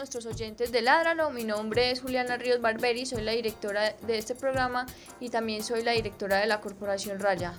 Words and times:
Nuestros 0.00 0.24
oyentes 0.24 0.72
de 0.72 0.80
Ládralo. 0.80 1.30
Mi 1.30 1.44
nombre 1.44 1.90
es 1.90 2.00
Juliana 2.00 2.38
Ríos 2.38 2.62
Barberi, 2.62 3.04
soy 3.04 3.20
la 3.20 3.32
directora 3.32 3.92
de 4.06 4.16
este 4.16 4.34
programa 4.34 4.86
y 5.20 5.28
también 5.28 5.62
soy 5.62 5.82
la 5.82 5.92
directora 5.92 6.38
de 6.38 6.46
la 6.46 6.62
Corporación 6.62 7.20
Raya. 7.20 7.52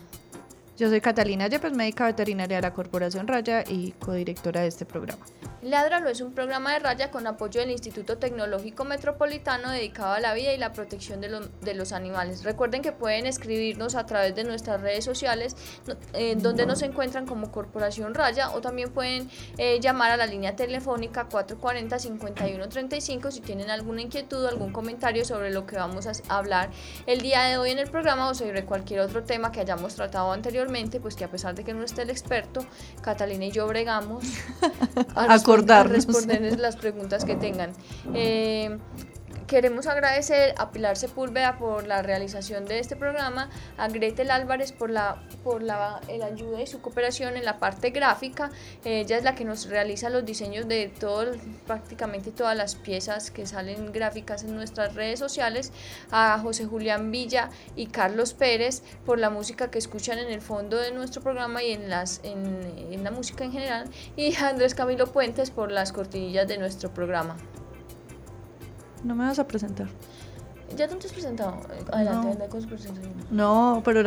Yo 0.82 0.90
soy 0.90 1.00
Catalina 1.00 1.48
Yepes, 1.48 1.74
médica 1.74 2.08
veterinaria 2.08 2.56
de 2.56 2.64
la 2.64 2.74
Corporación 2.74 3.28
Raya 3.28 3.64
y 3.68 3.92
codirectora 3.92 4.62
de 4.62 4.68
este 4.68 4.84
programa. 4.84 5.24
Ládralo 5.62 6.10
es 6.10 6.22
un 6.22 6.34
programa 6.34 6.74
de 6.74 6.80
raya 6.80 7.12
con 7.12 7.28
apoyo 7.28 7.62
del 7.62 7.70
Instituto 7.70 8.18
Tecnológico 8.18 8.84
Metropolitano 8.84 9.70
dedicado 9.70 10.14
a 10.14 10.20
la 10.20 10.34
vida 10.34 10.54
y 10.54 10.58
la 10.58 10.74
protección 10.74 11.22
de, 11.22 11.30
los 11.76 11.92
animales. 11.92 12.44
Recuerden 12.44 12.82
que 12.82 12.94
pueden 12.94 13.28
escribirnos 13.28 13.94
a 13.94 14.08
través 14.08 14.34
de 14.34 14.44
nuestras 14.44 14.82
redes 14.82 15.06
sociales 15.06 15.56
donde 16.38 16.66
nos 16.66 16.82
encuentran 16.82 17.28
como 17.28 17.52
Corporación 17.52 18.16
Raya 18.16 18.50
o 18.50 18.62
también 18.62 18.90
pueden 18.90 19.30
eh, 19.60 19.80
llamar 19.80 20.10
a 20.10 20.18
la 20.18 20.26
línea 20.26 20.56
telefónica 20.56 21.30
440-5135 21.30 23.30
si 23.30 23.42
tienen 23.42 23.70
alguna 23.70 24.02
inquietud 24.02 24.44
o 24.44 24.48
algún 24.48 24.74
comentario 24.74 25.26
sobre 25.26 25.52
lo 25.52 25.68
que 25.68 25.76
vamos 25.76 26.08
a 26.08 26.14
hablar 26.36 26.72
el 27.06 27.22
día 27.22 27.44
de 27.44 27.60
hoy 27.60 27.70
en 27.70 27.78
el 27.78 27.92
programa 27.92 28.32
o 28.32 28.34
sobre 28.34 28.66
cualquier 28.66 29.02
otro 29.02 29.24
tema 29.24 29.52
que 29.52 29.60
hayamos 29.60 29.94
tratado 29.94 30.32
anteriormente, 30.32 30.71
pues 31.00 31.16
que 31.16 31.24
a 31.24 31.30
pesar 31.30 31.56
de 31.56 31.64
que 31.64 31.74
no 31.74 31.84
esté 31.84 32.04
el 32.04 32.10
experto, 32.10 32.66
Catalina 33.02 33.46
y 33.46 33.52
yo 33.52 33.68
bregamos. 33.68 34.24
A 35.16 35.38
responder 35.90 36.60
las 36.60 36.76
preguntas 36.76 37.26
que 37.26 37.36
tengan. 37.36 37.72
Eh, 38.14 38.78
Queremos 39.52 39.86
agradecer 39.86 40.56
a 40.60 40.72
Pilar 40.72 40.96
Sepúlveda 40.96 41.58
por 41.58 41.86
la 41.86 42.02
realización 42.02 42.64
de 42.64 42.80
este 42.80 42.96
programa, 42.96 43.50
a 43.78 43.90
Gretel 43.90 44.32
Álvarez 44.32 44.72
por 44.72 44.90
la, 44.90 45.22
por 45.44 45.62
la 45.62 46.00
el 46.08 46.24
ayuda 46.24 46.62
y 46.62 46.68
su 46.68 46.80
cooperación 46.80 47.36
en 47.36 47.44
la 47.44 47.60
parte 47.60 47.90
gráfica. 47.90 48.50
Ella 48.86 49.18
es 49.18 49.26
la 49.26 49.36
que 49.36 49.44
nos 49.44 49.68
realiza 49.68 50.10
los 50.10 50.26
diseños 50.26 50.70
de 50.70 50.88
todo, 50.88 51.34
prácticamente 51.68 52.32
todas 52.32 52.56
las 52.56 52.76
piezas 52.76 53.30
que 53.30 53.46
salen 53.46 53.92
gráficas 53.92 54.46
en 54.46 54.56
nuestras 54.56 54.96
redes 54.96 55.20
sociales. 55.20 55.74
A 56.12 56.40
José 56.40 56.64
Julián 56.64 57.12
Villa 57.12 57.50
y 57.76 57.88
Carlos 57.88 58.34
Pérez 58.34 58.84
por 59.06 59.20
la 59.20 59.30
música 59.30 59.70
que 59.70 59.80
escuchan 59.80 60.18
en 60.18 60.30
el 60.30 60.40
fondo 60.40 60.78
de 60.78 60.94
nuestro 60.94 61.22
programa 61.22 61.62
y 61.62 61.74
en, 61.74 61.90
las, 61.90 62.22
en, 62.24 62.74
en 62.90 63.04
la 63.04 63.12
música 63.12 63.44
en 63.44 63.52
general. 63.52 63.90
Y 64.16 64.34
a 64.34 64.48
Andrés 64.48 64.76
Camilo 64.76 65.08
Puentes 65.08 65.52
por 65.52 65.74
las 65.74 65.92
cortinillas 65.92 66.48
de 66.48 66.58
nuestro 66.58 66.94
programa. 66.94 67.36
No 69.04 69.16
me 69.16 69.26
vas 69.26 69.40
a 69.40 69.48
presentar. 69.48 69.88
¿Ya 70.76 70.88
te 70.88 70.96
has 70.96 71.12
presentado? 71.12 71.60
Adelante, 71.92 72.38
no. 72.40 72.50
con. 72.50 72.70
No, 73.32 73.82
pero 73.84 74.02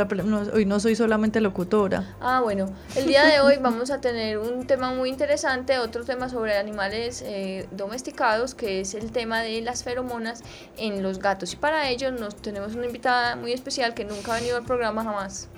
hoy 0.53 0.65
no 0.65 0.81
soy 0.81 0.97
solamente 0.97 1.41
locutora. 1.41 2.17
Ah, 2.21 2.41
bueno. 2.43 2.67
El 2.97 3.07
día 3.07 3.25
de 3.25 3.41
hoy 3.41 3.57
vamos 3.61 3.91
a 3.91 4.01
tener 4.01 4.39
un 4.39 4.67
tema 4.67 4.95
muy 4.95 5.11
interesante, 5.11 5.79
otro 5.79 6.05
tema 6.05 6.29
sobre 6.29 6.57
animales 6.57 7.23
eh, 7.27 7.69
domesticados, 7.71 8.55
que 8.55 8.81
es 8.81 8.95
el 8.95 9.13
tema 9.13 9.41
de 9.41 9.61
las 9.61 9.85
feromonas 9.85 10.43
en 10.77 11.03
los 11.03 11.19
gatos. 11.19 11.53
Y 11.53 11.57
para 11.57 11.89
ello 11.91 12.11
nos 12.13 12.37
tenemos 12.37 12.75
una 12.75 12.87
invitada 12.87 13.37
muy 13.37 13.53
especial 13.53 13.95
que 13.95 14.05
nunca 14.05 14.33
ha 14.33 14.37
venido 14.37 14.57
al 14.57 14.65
programa 14.65 15.05
jamás. 15.05 15.49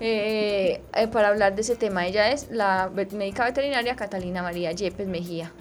Eh, 0.00 0.82
eh, 0.94 1.08
para 1.08 1.28
hablar 1.28 1.54
de 1.54 1.60
ese 1.60 1.76
tema. 1.76 2.06
Ella 2.06 2.32
es 2.32 2.50
la 2.50 2.90
médica 2.92 3.44
veterinaria 3.44 3.94
Catalina 3.94 4.42
María 4.42 4.72
Yepes 4.72 5.06
Mejía. 5.06 5.52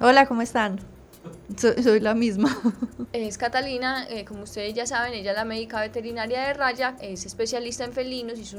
Hola, 0.00 0.26
¿cómo 0.26 0.42
están? 0.42 0.80
Soy, 1.56 2.00
la 2.00 2.14
misma. 2.14 2.56
Es 3.12 3.38
Catalina, 3.38 4.06
eh, 4.08 4.24
como 4.24 4.44
ustedes 4.44 4.72
ya 4.72 4.86
saben, 4.86 5.14
ella 5.14 5.32
es 5.32 5.36
la 5.36 5.44
médica 5.44 5.80
veterinaria 5.80 6.42
de 6.42 6.54
Raya, 6.54 6.96
es 7.02 7.26
especialista 7.26 7.84
en 7.84 7.92
felinos, 7.92 8.38
hizo 8.38 8.58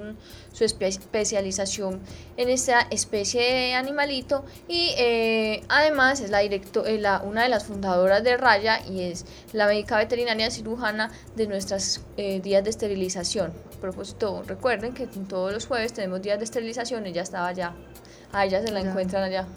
su 0.51 0.65
especialización 0.65 2.01
en 2.35 2.49
esta 2.49 2.81
especie 2.91 3.41
de 3.41 3.73
animalito 3.75 4.43
y 4.67 4.91
eh, 4.97 5.63
además 5.69 6.19
es 6.19 6.29
la, 6.29 6.39
directo, 6.39 6.85
eh, 6.85 6.99
la 6.99 7.21
una 7.21 7.43
de 7.43 7.49
las 7.49 7.63
fundadoras 7.63 8.25
de 8.25 8.35
Raya 8.35 8.81
y 8.85 9.03
es 9.03 9.25
la 9.53 9.67
médica 9.67 9.95
veterinaria 9.97 10.51
cirujana 10.51 11.11
de 11.37 11.47
nuestros 11.47 12.01
días 12.17 12.63
de 12.63 12.69
esterilización. 12.69 13.53
A 13.77 13.79
propósito, 13.79 14.43
recuerden 14.45 14.93
que 14.93 15.07
todos 15.07 15.53
los 15.53 15.65
jueves 15.65 15.93
tenemos 15.93 16.21
días 16.21 16.37
de 16.39 16.43
esterilización, 16.43 17.05
ella 17.05 17.21
estaba 17.21 17.47
allá 17.47 17.73
a 18.33 18.45
ella 18.45 18.61
se 18.61 18.71
la 18.71 18.81
encuentran 18.81 19.23
allá. 19.23 19.47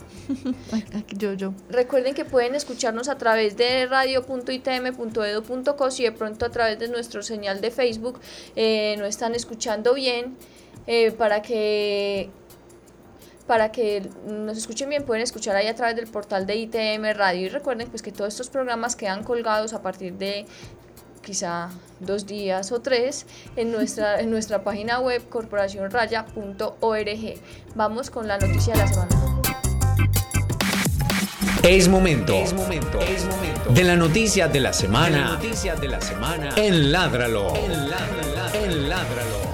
yo, 1.17 1.35
yo. 1.35 1.53
Recuerden 1.69 2.15
que 2.15 2.25
pueden 2.25 2.55
escucharnos 2.55 3.09
a 3.09 3.19
través 3.19 3.57
de 3.57 3.87
radio.itm.edu.co 3.87 5.91
si 5.91 6.05
de 6.05 6.13
pronto 6.13 6.47
a 6.47 6.51
través 6.51 6.79
de 6.79 6.89
nuestro 6.89 7.23
señal 7.23 7.61
de 7.61 7.71
Facebook 7.71 8.21
eh, 8.57 8.97
no 8.99 9.05
están 9.05 9.35
escuchando 9.35 9.95
bien, 9.95 10.37
eh, 10.87 11.13
para 11.13 11.43
que 11.43 12.31
para 13.47 13.73
que 13.73 14.09
nos 14.27 14.57
escuchen 14.57 14.89
bien 14.89 15.05
pueden 15.05 15.23
escuchar 15.23 15.55
ahí 15.55 15.67
a 15.67 15.75
través 15.75 15.97
del 15.97 16.07
portal 16.07 16.47
de 16.47 16.57
ITM 16.57 17.15
Radio 17.15 17.43
y 17.43 17.49
recuerden 17.51 17.91
pues 17.91 18.01
que 18.01 18.11
todos 18.11 18.33
estos 18.33 18.49
programas 18.49 18.97
quedan 18.97 19.23
colgados 19.23 19.75
a 19.75 19.83
partir 19.83 20.15
de 20.15 20.47
quizá 21.25 21.71
dos 22.01 22.27
días 22.27 22.73
o 22.73 22.81
tres 22.81 23.27
en 23.57 23.73
nuestra, 23.73 24.21
en 24.21 24.31
nuestra 24.31 24.63
página 24.63 25.01
web 25.01 25.27
corporacionraya.org. 25.29 27.41
Vamos 27.75 28.11
con 28.11 28.29
la 28.29 28.39
noticia 28.39 28.75
de 28.75 28.81
la 28.81 28.87
semana. 28.87 29.17
Es 31.63 31.89
momento, 31.89 32.35
es 32.35 32.53
momento, 32.53 33.01
es 33.01 33.25
momento 33.25 33.71
de 33.71 33.85
la 33.85 33.97
noticia 33.97 34.49
de 34.49 34.61
la 34.61 34.75
semana, 34.75 35.41
de 35.41 35.73
de 35.81 35.89
la 35.89 36.01
semana 36.01 36.51
en 36.57 36.93
Ládralo. 36.93 37.55
En 37.57 38.89
Ládralo. 38.91 39.54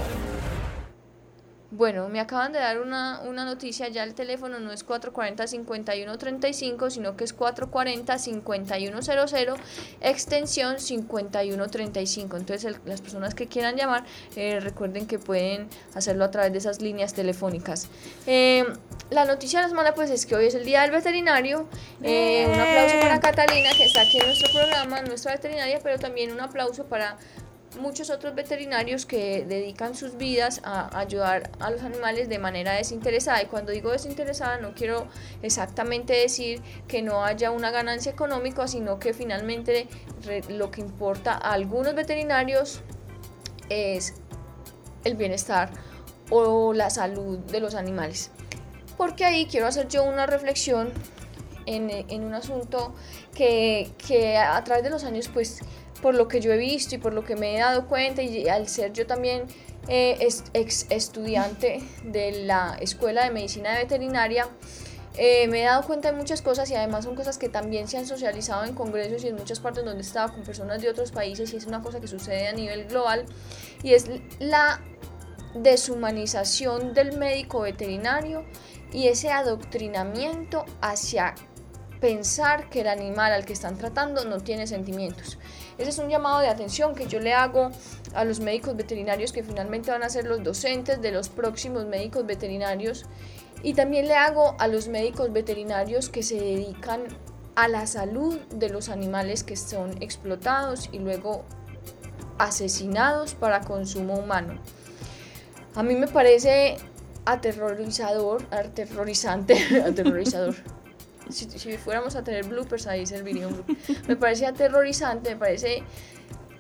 Bueno, 1.81 2.09
me 2.11 2.21
acaban 2.21 2.53
de 2.53 2.59
dar 2.59 2.79
una, 2.79 3.23
noticia, 3.25 3.89
ya 3.89 4.05
el 4.05 4.13
teléfono 4.13 4.61
no 4.61 4.71
es 4.71 4.87
440-5135, 4.87 6.91
sino 6.91 7.17
que 7.17 7.25
es 7.25 7.35
440-5100, 7.35 9.57
extensión 10.03 10.79
5135. 10.79 12.37
Entonces 12.37 12.77
las 12.85 13.01
personas 13.01 13.35
que 13.35 13.47
quieran 13.47 13.77
llamar, 13.77 14.05
eh, 14.37 14.61
recuerden 14.61 15.07
que 15.07 15.19
pueden 15.19 15.71
hacerlo 15.95 16.27
a 16.27 16.31
través 16.31 16.53
de 16.53 16.59
esas 16.59 16.83
líneas 16.83 17.15
telefónicas. 17.15 17.89
Eh, 18.27 18.67
la 19.09 19.25
noticia 19.25 19.61
de 19.61 19.63
la 19.63 19.71
semana 19.71 19.95
pues 19.95 20.11
es 20.11 20.27
que 20.27 20.35
hoy 20.35 20.49
es 20.49 20.55
el 20.55 20.67
Día 20.67 20.83
del 20.83 20.91
Veterinario. 20.91 21.67
Eh, 22.03 22.47
un 22.47 22.61
aplauso 22.61 23.01
para 23.01 23.21
Catalina 23.21 23.71
que 23.75 23.87
está 23.87 24.03
aquí 24.03 24.19
en 24.19 24.27
nuestro 24.27 24.53
programa, 24.53 25.01
nuestra 25.01 25.33
veterinaria, 25.33 25.81
pero 25.83 25.99
también 25.99 26.31
un 26.31 26.43
aplauso 26.43 26.85
para 26.85 27.17
muchos 27.79 28.11
otros 28.11 28.35
veterinarios 28.35 29.07
que 29.07 29.45
dedican 29.45 29.95
sus 29.95 30.17
vidas 30.17 30.61
a 30.65 30.99
ayudar 30.99 31.51
a 31.61 31.71
los 31.71 31.83
animales 31.83 32.29
de 32.29 32.39
manera 32.39 32.73
desinteresada. 32.73 33.43
Y 33.43 33.47
cuando 33.47 33.73
digo 33.73 33.91
desinteresada 33.91 34.59
no 34.59 34.75
quiero 34.75 35.07
exactamente 35.43 36.15
decir 36.15 36.61
que 36.89 37.03
no 37.03 37.25
haya 37.25 37.51
una 37.51 37.71
ganancia 37.71 38.11
económica, 38.11 38.67
sino 38.67 38.99
que 38.99 39.15
finalmente 39.15 39.89
lo 40.49 40.71
que 40.71 40.81
importa 40.81 41.33
a 41.35 41.53
algunos 41.53 41.95
veterinarios 41.95 42.81
es 43.69 44.15
el 45.05 45.17
bienestar 45.17 45.71
o 46.31 46.73
la 46.73 46.91
salud 46.91 47.39
de 47.39 47.61
los 47.61 47.75
animales. 47.75 48.31
Porque 48.97 49.25
ahí 49.25 49.47
quiero 49.47 49.67
hacer 49.67 49.89
yo 49.89 50.05
una 50.05 50.27
reflexión 50.27 50.93
en, 51.67 52.25
un 52.25 52.35
asunto 52.35 52.95
que, 53.35 53.93
que 54.07 54.37
a 54.37 54.63
través 54.65 54.83
de 54.83 54.91
los 54.91 55.05
años 55.05 55.29
pues 55.29 55.61
por 56.03 56.15
lo 56.15 56.29
que 56.29 56.41
yo 56.41 56.53
he 56.53 56.57
visto 56.57 56.95
y 56.95 56.99
por 56.99 57.13
lo 57.13 57.25
que 57.25 57.37
me 57.37 57.57
he 57.57 57.61
dado 57.61 57.87
cuenta 57.87 58.23
y 58.23 58.49
al 58.49 58.69
ser 58.69 58.93
yo 58.93 59.07
también 59.07 59.45
eh, 59.89 60.29
ex 60.55 60.87
estudiante 60.91 61.83
de 62.05 62.45
la 62.45 62.77
Escuela 62.81 63.25
de 63.25 63.31
Medicina 63.31 63.75
Veterinaria, 63.75 64.47
eh, 65.17 65.49
me 65.49 65.63
he 65.63 65.65
dado 65.65 65.83
cuenta 65.83 66.13
de 66.13 66.17
muchas 66.17 66.41
cosas 66.41 66.71
y 66.71 66.75
además 66.75 67.05
son 67.05 67.17
cosas 67.17 67.37
que 67.37 67.49
también 67.49 67.89
se 67.89 67.99
han 67.99 68.07
socializado 68.07 68.65
en 68.65 68.75
congresos 68.75 69.25
y 69.25 69.29
en 69.29 69.37
muchas 69.37 69.59
partes 69.59 69.85
donde 69.85 69.99
he 69.99 70.07
estado 70.07 70.33
con 70.33 70.43
personas 70.45 70.81
de 70.81 70.89
otros 70.89 71.11
países 71.11 71.53
y 71.53 71.57
es 71.57 71.67
una 71.67 71.83
cosa 71.83 72.01
que 72.01 72.07
sucede 72.07 72.47
a 72.47 72.53
nivel 72.53 72.87
global 72.87 73.27
y 73.83 73.95
es 73.95 74.07
la 74.39 74.81
deshumanización 75.55 76.95
del 76.95 77.19
médico 77.19 77.61
veterinario 77.61 78.45
y 78.93 79.09
ese 79.09 79.31
adoctrinamiento 79.31 80.65
hacia 80.81 81.35
pensar 82.01 82.71
que 82.71 82.81
el 82.81 82.89
animal 82.89 83.33
al 83.33 83.45
que 83.45 83.53
están 83.53 83.77
tratando 83.77 84.25
no 84.25 84.39
tiene 84.39 84.67
sentimientos. 84.67 85.39
Ese 85.81 85.89
es 85.89 85.99
un 85.99 86.11
llamado 86.11 86.41
de 86.41 86.49
atención 86.49 86.95
que 86.95 87.07
yo 87.07 87.21
le 87.21 87.33
hago 87.33 87.71
a 88.13 88.25
los 88.27 88.39
médicos 88.41 88.77
veterinarios 88.77 89.33
que 89.33 89.43
finalmente 89.43 89.91
van 89.91 90.03
a 90.03 90.11
ser 90.11 90.27
los 90.27 90.43
docentes 90.43 91.01
de 91.01 91.11
los 91.11 91.31
próximos 91.31 91.87
médicos 91.87 92.27
veterinarios 92.27 93.07
Y 93.63 93.73
también 93.73 94.07
le 94.07 94.15
hago 94.15 94.57
a 94.59 94.69
los 94.69 94.89
médicos 94.89 95.33
veterinarios 95.33 96.11
que 96.11 96.23
se 96.23 96.35
dedican 96.35 97.05
a 97.55 97.67
la 97.67 97.87
salud 97.87 98.39
de 98.55 98.69
los 98.69 98.91
animales 98.91 99.43
que 99.43 99.57
son 99.57 100.03
explotados 100.03 100.91
y 100.93 100.99
luego 100.99 101.47
asesinados 102.37 103.35
para 103.35 103.61
consumo 103.61 104.15
humano. 104.15 104.61
A 105.75 105.83
mí 105.83 105.95
me 105.95 106.09
parece 106.09 106.77
aterrorizador, 107.25 108.43
aterrorizante, 108.51 109.57
aterrorizador. 109.87 110.57
Si, 111.33 111.47
fuéramos 111.77 112.17
a 112.17 112.25
tener 112.25 112.45
bloopers 112.45 112.87
ahí 112.87 113.07
serviría 113.07 113.49
un 113.49 113.65
Me 114.09 114.17
parece 114.17 114.47
aterrorizante, 114.47 115.31
me 115.31 115.37
parece 115.37 115.83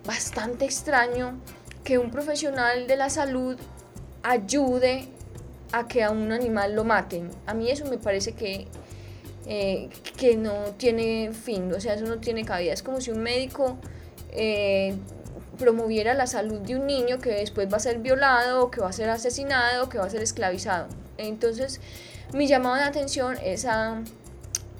bastante 0.05 0.64
extraño 0.64 1.38
que 1.84 1.99
un 1.99 2.11
profesional 2.11 2.87
de 2.87 2.96
la 2.96 3.11
salud 3.11 3.56
ayude 4.22 5.08
a 5.72 5.87
que 5.87 6.02
a 6.02 6.11
un 6.11 6.32
animal 6.32 6.75
lo 6.75 6.84
maten. 6.84 7.31
A 7.46 7.55
mí 7.55 7.70
eso 7.70 7.87
me 7.87 7.99
parece 7.99 8.32
que, 8.32 8.67
eh, 9.46 9.88
que 10.17 10.37
no 10.37 10.75
tiene 10.76 11.32
fin, 11.32 11.73
o 11.73 11.81
sea, 11.81 11.94
eso 11.94 12.06
no 12.06 12.19
tiene 12.19 12.44
cabida. 12.44 12.73
Es 12.73 12.82
como 12.82 13.00
si 13.00 13.11
un 13.11 13.20
médico 13.20 13.78
eh, 14.32 14.94
promoviera 15.58 16.14
la 16.14 16.26
salud 16.26 16.61
de 16.61 16.76
un 16.76 16.87
niño 16.87 17.19
que 17.19 17.31
después 17.31 17.73
va 17.73 17.76
a 17.76 17.81
ser 17.81 17.99
violado, 17.99 18.70
que 18.70 18.81
va 18.81 18.88
a 18.88 18.93
ser 18.93 19.11
asesinado, 19.11 19.88
que 19.88 19.99
va 19.99 20.06
a 20.06 20.11
ser 20.11 20.23
esclavizado. 20.23 20.88
Entonces, 21.19 21.81
mi 22.32 22.46
llamado 22.46 22.76
de 22.76 22.82
atención 22.82 23.37
es 23.44 23.66
a 23.66 24.02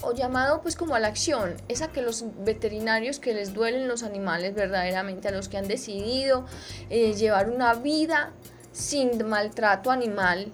o 0.02 0.14
llamado 0.14 0.61
pues 0.62 0.76
como 0.76 0.94
a 0.94 1.00
la 1.00 1.08
acción, 1.08 1.55
es 1.69 1.82
a 1.82 1.88
que 1.88 2.02
los 2.02 2.25
veterinarios 2.44 3.19
que 3.19 3.35
les 3.35 3.52
duelen 3.52 3.88
los 3.88 4.02
animales 4.02 4.55
verdaderamente, 4.55 5.29
a 5.29 5.31
los 5.31 5.49
que 5.49 5.58
han 5.58 5.69
decidido 5.69 6.47
eh, 6.88 7.14
llevar 7.14 7.50
una 7.50 7.75
vida 7.75 8.32
sin 8.73 9.26
maltrato 9.29 9.91
animal, 9.91 10.52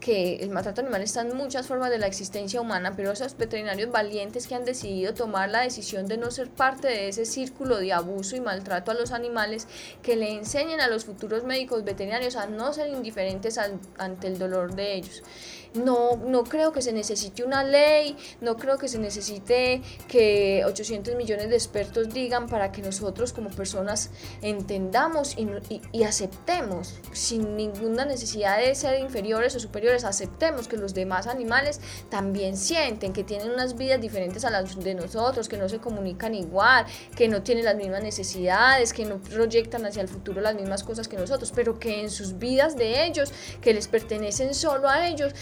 que 0.00 0.36
el 0.36 0.50
maltrato 0.50 0.82
animal 0.82 1.02
está 1.02 1.22
en 1.22 1.36
muchas 1.36 1.66
formas 1.66 1.90
de 1.90 1.98
la 1.98 2.06
existencia 2.06 2.60
humana, 2.60 2.94
pero 2.94 3.10
esos 3.10 3.36
veterinarios 3.36 3.90
valientes 3.90 4.46
que 4.46 4.54
han 4.54 4.64
decidido 4.64 5.14
tomar 5.14 5.50
la 5.50 5.62
decisión 5.62 6.06
de 6.06 6.16
no 6.16 6.30
ser 6.30 6.48
parte 6.48 6.86
de 6.86 7.08
ese 7.08 7.24
círculo 7.24 7.78
de 7.78 7.92
abuso 7.92 8.36
y 8.36 8.40
maltrato 8.40 8.92
a 8.92 8.94
los 8.94 9.10
animales, 9.10 9.66
que 10.02 10.14
le 10.14 10.32
enseñen 10.32 10.80
a 10.80 10.86
los 10.86 11.04
futuros 11.06 11.42
médicos 11.42 11.82
veterinarios 11.82 12.36
a 12.36 12.46
no 12.46 12.72
ser 12.72 12.88
indiferentes 12.88 13.58
ante 13.98 14.28
el 14.28 14.38
dolor 14.38 14.76
de 14.76 14.94
ellos. 14.94 15.24
No, 15.76 16.16
no 16.16 16.44
creo 16.44 16.72
que 16.72 16.82
se 16.82 16.92
necesite 16.92 17.44
una 17.44 17.64
ley, 17.64 18.16
no 18.40 18.56
creo 18.56 18.78
que 18.78 18.88
se 18.88 18.98
necesite 18.98 19.82
que 20.08 20.64
800 20.66 21.14
millones 21.16 21.48
de 21.50 21.56
expertos 21.56 22.12
digan 22.12 22.46
para 22.46 22.72
que 22.72 22.82
nosotros 22.82 23.32
como 23.32 23.50
personas 23.50 24.10
entendamos 24.42 25.36
y, 25.36 25.48
y, 25.92 26.04
aceptemos, 26.04 26.94
sin 27.12 27.56
ninguna 27.56 28.04
necesidad 28.04 28.58
de 28.58 28.74
ser 28.74 29.00
inferiores 29.00 29.54
o 29.56 29.60
superiores, 29.60 30.04
aceptemos 30.04 30.68
que 30.68 30.76
los 30.76 30.94
demás 30.94 31.26
animales 31.26 31.80
también 32.10 32.56
sienten, 32.56 33.12
que 33.12 33.24
tienen 33.24 33.50
unas 33.50 33.76
vidas 33.76 34.00
diferentes 34.00 34.44
a 34.44 34.50
las 34.50 34.76
de 34.82 34.94
nosotros, 34.94 35.48
que 35.48 35.56
no 35.56 35.68
se 35.68 35.78
comunican 35.78 36.34
igual, 36.34 36.86
que 37.14 37.28
no 37.28 37.42
tienen 37.42 37.64
las 37.64 37.76
mismas 37.76 38.02
necesidades, 38.02 38.92
que 38.92 39.04
no 39.04 39.18
proyectan 39.18 39.84
hacia 39.84 40.02
el 40.02 40.08
futuro 40.08 40.40
las 40.40 40.54
mismas 40.54 40.82
cosas 40.84 41.08
que 41.08 41.16
nosotros, 41.16 41.52
pero 41.54 41.78
que 41.78 42.00
en 42.00 42.10
sus 42.10 42.38
vidas 42.38 42.76
de 42.76 43.04
ellos, 43.04 43.32
que 43.60 43.74
les 43.74 43.88
pertenecen 43.88 44.54
solo 44.54 44.88
a 44.88 45.08
ellos, 45.08 45.34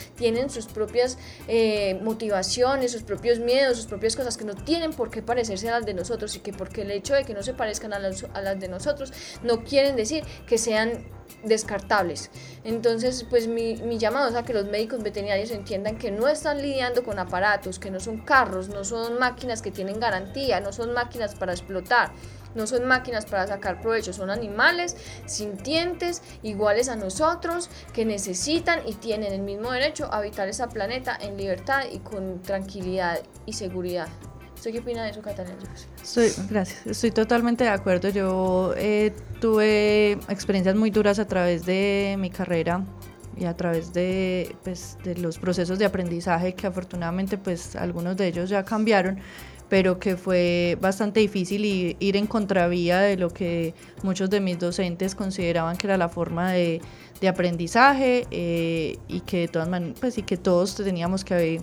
sus 0.48 0.66
propias 0.66 1.18
eh, 1.48 2.00
motivaciones, 2.02 2.92
sus 2.92 3.02
propios 3.02 3.38
miedos, 3.38 3.76
sus 3.76 3.86
propias 3.86 4.16
cosas 4.16 4.36
que 4.36 4.44
no 4.44 4.54
tienen 4.54 4.92
por 4.92 5.10
qué 5.10 5.22
parecerse 5.22 5.68
a 5.68 5.72
las 5.72 5.86
de 5.86 5.94
nosotros 5.94 6.34
y 6.36 6.40
que 6.40 6.52
porque 6.52 6.82
el 6.82 6.90
hecho 6.90 7.14
de 7.14 7.24
que 7.24 7.34
no 7.34 7.42
se 7.42 7.52
parezcan 7.52 7.92
a 7.92 7.98
las, 7.98 8.24
a 8.32 8.40
las 8.40 8.58
de 8.58 8.68
nosotros 8.68 9.12
no 9.42 9.64
quieren 9.64 9.96
decir 9.96 10.24
que 10.46 10.58
sean 10.58 11.06
descartables. 11.44 12.30
Entonces, 12.64 13.24
pues 13.28 13.46
mi, 13.48 13.76
mi, 13.76 13.98
llamado 13.98 14.28
es 14.28 14.34
a 14.34 14.44
que 14.44 14.52
los 14.52 14.66
médicos 14.66 15.02
veterinarios 15.02 15.50
entiendan 15.50 15.98
que 15.98 16.10
no 16.10 16.28
están 16.28 16.60
lidiando 16.62 17.04
con 17.04 17.18
aparatos, 17.18 17.78
que 17.78 17.90
no 17.90 18.00
son 18.00 18.18
carros, 18.18 18.68
no 18.68 18.84
son 18.84 19.18
máquinas 19.18 19.62
que 19.62 19.70
tienen 19.70 20.00
garantía, 20.00 20.60
no 20.60 20.72
son 20.72 20.92
máquinas 20.92 21.34
para 21.34 21.52
explotar, 21.52 22.12
no 22.54 22.66
son 22.66 22.86
máquinas 22.86 23.26
para 23.26 23.46
sacar 23.46 23.80
provecho, 23.80 24.12
son 24.12 24.30
animales 24.30 24.96
sintientes, 25.26 26.22
iguales 26.42 26.88
a 26.88 26.96
nosotros, 26.96 27.70
que 27.92 28.04
necesitan 28.04 28.80
y 28.86 28.94
tienen 28.94 29.32
el 29.32 29.42
mismo 29.42 29.72
derecho 29.72 30.06
a 30.12 30.18
habitar 30.18 30.48
ese 30.48 30.66
planeta 30.68 31.16
en 31.20 31.36
libertad 31.36 31.84
y 31.90 31.98
con 31.98 32.42
tranquilidad 32.42 33.20
y 33.46 33.54
seguridad. 33.54 34.08
Qué 34.72 34.78
opina 34.80 35.04
de 35.04 35.10
eso, 35.10 35.22
Catalina? 35.22 35.56
Gracias, 36.48 36.86
estoy 36.86 37.10
totalmente 37.10 37.64
de 37.64 37.70
acuerdo. 37.70 38.08
Yo 38.08 38.74
eh, 38.76 39.12
tuve 39.40 40.12
experiencias 40.28 40.76
muy 40.76 40.90
duras 40.90 41.18
a 41.18 41.26
través 41.26 41.66
de 41.66 42.16
mi 42.18 42.30
carrera 42.30 42.84
y 43.36 43.44
a 43.46 43.54
través 43.54 43.92
de, 43.92 44.54
pues, 44.62 44.96
de 45.04 45.16
los 45.16 45.38
procesos 45.38 45.78
de 45.78 45.84
aprendizaje 45.84 46.54
que 46.54 46.66
afortunadamente 46.66 47.36
pues 47.36 47.74
algunos 47.74 48.16
de 48.16 48.28
ellos 48.28 48.48
ya 48.48 48.64
cambiaron 48.64 49.18
pero 49.68 49.98
que 49.98 50.16
fue 50.16 50.78
bastante 50.80 51.20
difícil 51.20 51.64
ir 51.64 52.16
en 52.16 52.26
contravía 52.26 53.00
de 53.00 53.16
lo 53.16 53.30
que 53.30 53.74
muchos 54.02 54.30
de 54.30 54.40
mis 54.40 54.58
docentes 54.58 55.14
consideraban 55.14 55.76
que 55.76 55.86
era 55.86 55.96
la 55.96 56.08
forma 56.08 56.52
de, 56.52 56.80
aprendizaje 57.26 58.26
eh, 58.30 58.98
y 59.08 59.20
que 59.20 59.48
todas 59.48 59.66
pues 59.98 60.18
y 60.18 60.22
que 60.22 60.36
todos 60.36 60.74
teníamos 60.74 61.24
que, 61.24 61.62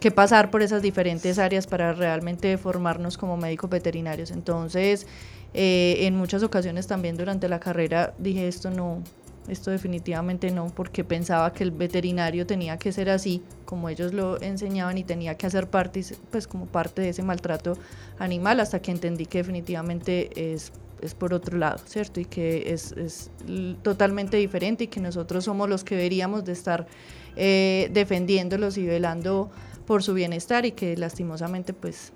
que 0.00 0.10
pasar 0.10 0.50
por 0.50 0.62
esas 0.62 0.82
diferentes 0.82 1.38
áreas 1.38 1.66
para 1.66 1.92
realmente 1.92 2.56
formarnos 2.58 3.16
como 3.16 3.36
médicos 3.36 3.70
veterinarios. 3.70 4.30
Entonces, 4.30 5.06
eh, 5.54 6.06
en 6.06 6.16
muchas 6.16 6.42
ocasiones 6.42 6.86
también 6.86 7.16
durante 7.16 7.48
la 7.48 7.60
carrera 7.60 8.12
dije 8.18 8.48
esto 8.48 8.70
no, 8.70 9.02
esto 9.48 9.70
definitivamente 9.70 10.50
no, 10.50 10.66
porque 10.68 11.04
pensaba 11.04 11.52
que 11.52 11.64
el 11.64 11.70
veterinario 11.70 12.46
tenía 12.46 12.78
que 12.78 12.92
ser 12.92 13.10
así, 13.10 13.42
como 13.64 13.88
ellos 13.88 14.12
lo 14.12 14.40
enseñaban, 14.40 14.96
y 14.98 15.04
tenía 15.04 15.36
que 15.36 15.46
hacer 15.46 15.68
parte, 15.68 16.02
pues 16.30 16.46
como 16.46 16.66
parte 16.66 17.02
de 17.02 17.10
ese 17.10 17.22
maltrato 17.22 17.76
animal, 18.18 18.60
hasta 18.60 18.80
que 18.80 18.90
entendí 18.90 19.26
que 19.26 19.38
definitivamente 19.38 20.54
es, 20.54 20.72
es 21.02 21.14
por 21.14 21.34
otro 21.34 21.58
lado, 21.58 21.78
¿cierto? 21.86 22.20
Y 22.20 22.24
que 22.24 22.72
es, 22.72 22.92
es, 22.92 23.30
totalmente 23.82 24.38
diferente 24.38 24.84
y 24.84 24.86
que 24.86 25.00
nosotros 25.00 25.44
somos 25.44 25.68
los 25.68 25.84
que 25.84 25.96
deberíamos 25.96 26.44
de 26.44 26.52
estar 26.52 26.86
eh, 27.36 27.90
defendiéndolos 27.92 28.78
y 28.78 28.86
velando 28.86 29.50
por 29.86 30.02
su 30.02 30.14
bienestar 30.14 30.66
y 30.66 30.72
que 30.72 30.96
lastimosamente 30.96 31.72
pues 31.72 32.12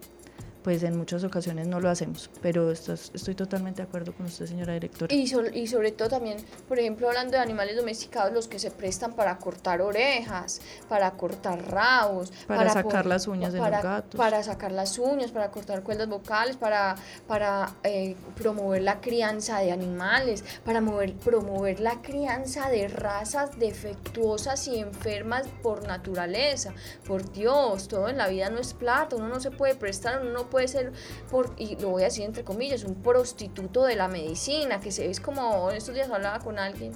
pues 0.68 0.82
en 0.82 0.98
muchas 0.98 1.24
ocasiones 1.24 1.66
no 1.66 1.80
lo 1.80 1.88
hacemos. 1.88 2.28
Pero 2.42 2.70
estoy 2.70 3.34
totalmente 3.34 3.80
de 3.80 3.88
acuerdo 3.88 4.12
con 4.12 4.26
usted, 4.26 4.44
señora 4.44 4.74
directora. 4.74 5.14
Y, 5.14 5.22
y 5.22 5.66
sobre 5.66 5.92
todo 5.92 6.10
también, 6.10 6.36
por 6.68 6.78
ejemplo, 6.78 7.08
hablando 7.08 7.32
de 7.32 7.38
animales 7.38 7.74
domesticados, 7.74 8.34
los 8.34 8.48
que 8.48 8.58
se 8.58 8.70
prestan 8.70 9.14
para 9.14 9.38
cortar 9.38 9.80
orejas, 9.80 10.60
para 10.86 11.10
cortar 11.12 11.70
rabos, 11.70 12.30
para, 12.46 12.68
sacar 12.68 13.06
las 13.06 13.26
uñas 13.28 13.54
de 13.54 13.60
los 13.60 13.70
gatos. 13.70 14.18
Para 14.18 14.42
sacar 14.42 14.70
las 14.72 14.98
uñas, 14.98 15.30
para 15.30 15.50
cortar 15.50 15.82
cuerdas 15.82 16.06
vocales, 16.06 16.58
para, 16.58 16.96
para 17.26 17.72
eh, 17.82 18.14
promover 18.36 18.82
la 18.82 19.00
crianza 19.00 19.60
de 19.60 19.72
animales, 19.72 20.44
para 20.66 20.82
mover, 20.82 21.14
promover 21.14 21.80
la 21.80 22.02
crianza 22.02 22.68
de 22.68 22.88
razas 22.88 23.58
defectuosas 23.58 24.68
y 24.68 24.80
enfermas 24.80 25.46
por 25.62 25.86
naturaleza. 25.86 26.74
Por 27.06 27.32
Dios, 27.32 27.88
todo 27.88 28.10
en 28.10 28.18
la 28.18 28.28
vida 28.28 28.50
no 28.50 28.58
es 28.58 28.74
plata, 28.74 29.16
uno 29.16 29.28
no 29.28 29.40
se 29.40 29.50
puede 29.50 29.74
prestar, 29.74 30.20
uno 30.20 30.30
no 30.32 30.50
puede 30.50 30.57
puede 30.58 30.66
ser, 30.66 30.92
por, 31.30 31.54
y 31.56 31.76
lo 31.76 31.90
voy 31.90 32.02
a 32.02 32.06
decir 32.06 32.24
entre 32.24 32.42
comillas, 32.42 32.82
un 32.82 32.96
prostituto 32.96 33.84
de 33.84 33.94
la 33.94 34.08
medicina, 34.08 34.80
que 34.80 34.90
se 34.90 35.08
es 35.08 35.20
como, 35.20 35.70
en 35.70 35.76
estos 35.76 35.94
días 35.94 36.10
hablaba 36.10 36.40
con 36.40 36.58
alguien 36.58 36.92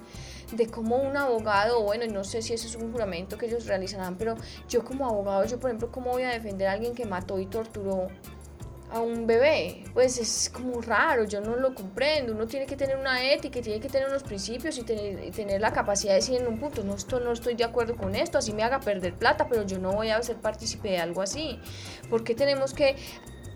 de 0.51 0.67
cómo 0.67 0.97
un 0.97 1.17
abogado, 1.17 1.81
bueno, 1.81 2.05
no 2.13 2.25
sé 2.25 2.43
si 2.43 2.55
eso 2.55 2.67
es 2.67 2.75
un 2.75 2.91
juramento 2.91 3.39
que 3.39 3.47
ellos 3.47 3.67
realizarán, 3.67 4.19
pero 4.19 4.35
yo 4.69 4.85
como 4.85 5.07
abogado, 5.07 5.45
yo 5.45 5.61
por 5.61 5.71
ejemplo, 5.71 5.93
¿cómo 5.93 6.11
voy 6.11 6.25
a 6.25 6.31
defender 6.31 6.67
a 6.67 6.73
alguien 6.73 6.93
que 6.93 7.05
mató 7.05 7.39
y 7.39 7.47
torturó 7.47 8.09
a 8.93 9.01
un 9.01 9.27
bebé, 9.27 9.85
pues 9.95 10.19
es 10.19 10.51
como 10.53 10.83
raro, 10.83 11.25
yo 11.25 11.41
no 11.41 11.57
lo 11.57 11.75
comprendo, 11.75 12.35
uno 12.35 12.47
tiene 12.47 12.67
que 12.67 12.77
tener 12.77 12.97
una 12.97 13.33
ética, 13.33 13.63
tiene 13.63 13.81
que 13.81 13.89
tener 13.89 14.09
unos 14.09 14.23
principios 14.23 14.77
y 14.77 14.83
tener, 14.83 15.31
tener, 15.31 15.63
la 15.63 15.73
capacidad 15.73 16.13
de 16.13 16.17
decir 16.17 16.41
en 16.41 16.47
un 16.47 16.59
punto, 16.59 16.85
no, 16.85 16.95
esto, 16.95 17.19
no 17.19 17.33
estoy 17.33 17.55
de 17.55 17.65
acuerdo 17.65 17.97
con 17.97 18.15
esto, 18.15 18.37
así 18.37 18.53
me 18.53 18.63
haga 18.63 18.81
perder 18.81 19.15
plata, 19.15 19.49
pero 19.49 19.63
yo 19.63 19.79
no 19.79 19.93
voy 19.93 20.11
a 20.11 20.23
ser 20.23 20.37
partícipe 20.37 20.91
de 20.91 20.99
algo 20.99 21.23
así, 21.23 21.59
porque 22.11 22.35
tenemos 22.35 22.75
que 22.75 22.97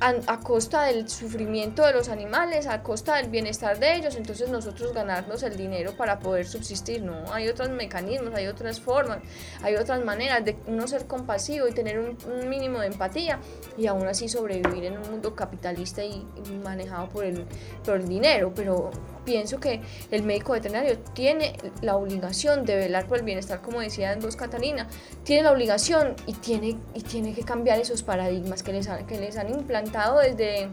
a, 0.00 0.40
costa 0.40 0.84
del 0.84 1.08
sufrimiento 1.08 1.84
de 1.84 1.92
los 1.92 2.08
animales, 2.08 2.66
a 2.66 2.82
costa 2.82 3.16
del 3.16 3.28
bienestar 3.28 3.78
de 3.78 3.96
ellos, 3.96 4.16
entonces 4.16 4.48
nosotros 4.48 4.92
ganarnos 4.92 5.42
el 5.42 5.56
dinero 5.56 5.96
para 5.96 6.18
poder 6.18 6.46
subsistir, 6.46 7.02
no, 7.02 7.32
hay 7.32 7.48
otros 7.48 7.70
mecanismos, 7.70 8.34
hay 8.34 8.46
otras 8.46 8.80
formas, 8.80 9.18
hay 9.62 9.76
otras 9.76 10.04
maneras 10.04 10.44
de 10.44 10.56
uno 10.66 10.86
ser 10.86 11.06
compasivo 11.06 11.66
y 11.68 11.72
tener 11.72 11.98
un, 11.98 12.16
mínimo 12.48 12.80
de 12.80 12.88
empatía 12.88 13.40
y 13.76 13.86
aún 13.86 14.06
así 14.06 14.28
sobrevivir 14.28 14.84
en 14.84 14.98
un 14.98 15.10
mundo 15.10 15.34
capitalista 15.34 16.04
y, 16.04 16.24
manejado 16.62 17.08
por 17.08 17.24
el, 17.24 17.44
por 17.84 17.96
el 17.96 18.08
dinero, 18.08 18.52
pero 18.54 18.90
pienso 19.26 19.60
que 19.60 19.82
el 20.10 20.22
médico 20.22 20.52
veterinario 20.52 20.96
tiene 21.12 21.52
la 21.82 21.96
obligación 21.96 22.64
de 22.64 22.76
velar 22.76 23.06
por 23.06 23.18
el 23.18 23.24
bienestar, 23.24 23.60
como 23.60 23.80
decía 23.80 24.16
Dos 24.16 24.36
Catalina, 24.36 24.86
tiene 25.24 25.42
la 25.42 25.52
obligación 25.52 26.14
y 26.26 26.32
tiene, 26.32 26.78
y 26.94 27.02
tiene 27.02 27.34
que 27.34 27.42
cambiar 27.42 27.78
esos 27.78 28.02
paradigmas 28.02 28.62
que 28.62 28.72
les, 28.72 28.88
que 29.06 29.20
les 29.20 29.36
han 29.36 29.50
implantado 29.50 30.20
desde 30.20 30.70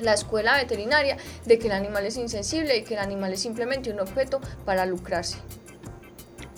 la 0.00 0.14
escuela 0.14 0.56
veterinaria 0.56 1.18
de 1.44 1.58
que 1.58 1.66
el 1.66 1.72
animal 1.72 2.06
es 2.06 2.16
insensible 2.16 2.78
y 2.78 2.84
que 2.84 2.94
el 2.94 3.00
animal 3.00 3.32
es 3.32 3.40
simplemente 3.40 3.90
un 3.90 4.00
objeto 4.00 4.40
para 4.64 4.86
lucrarse. 4.86 5.36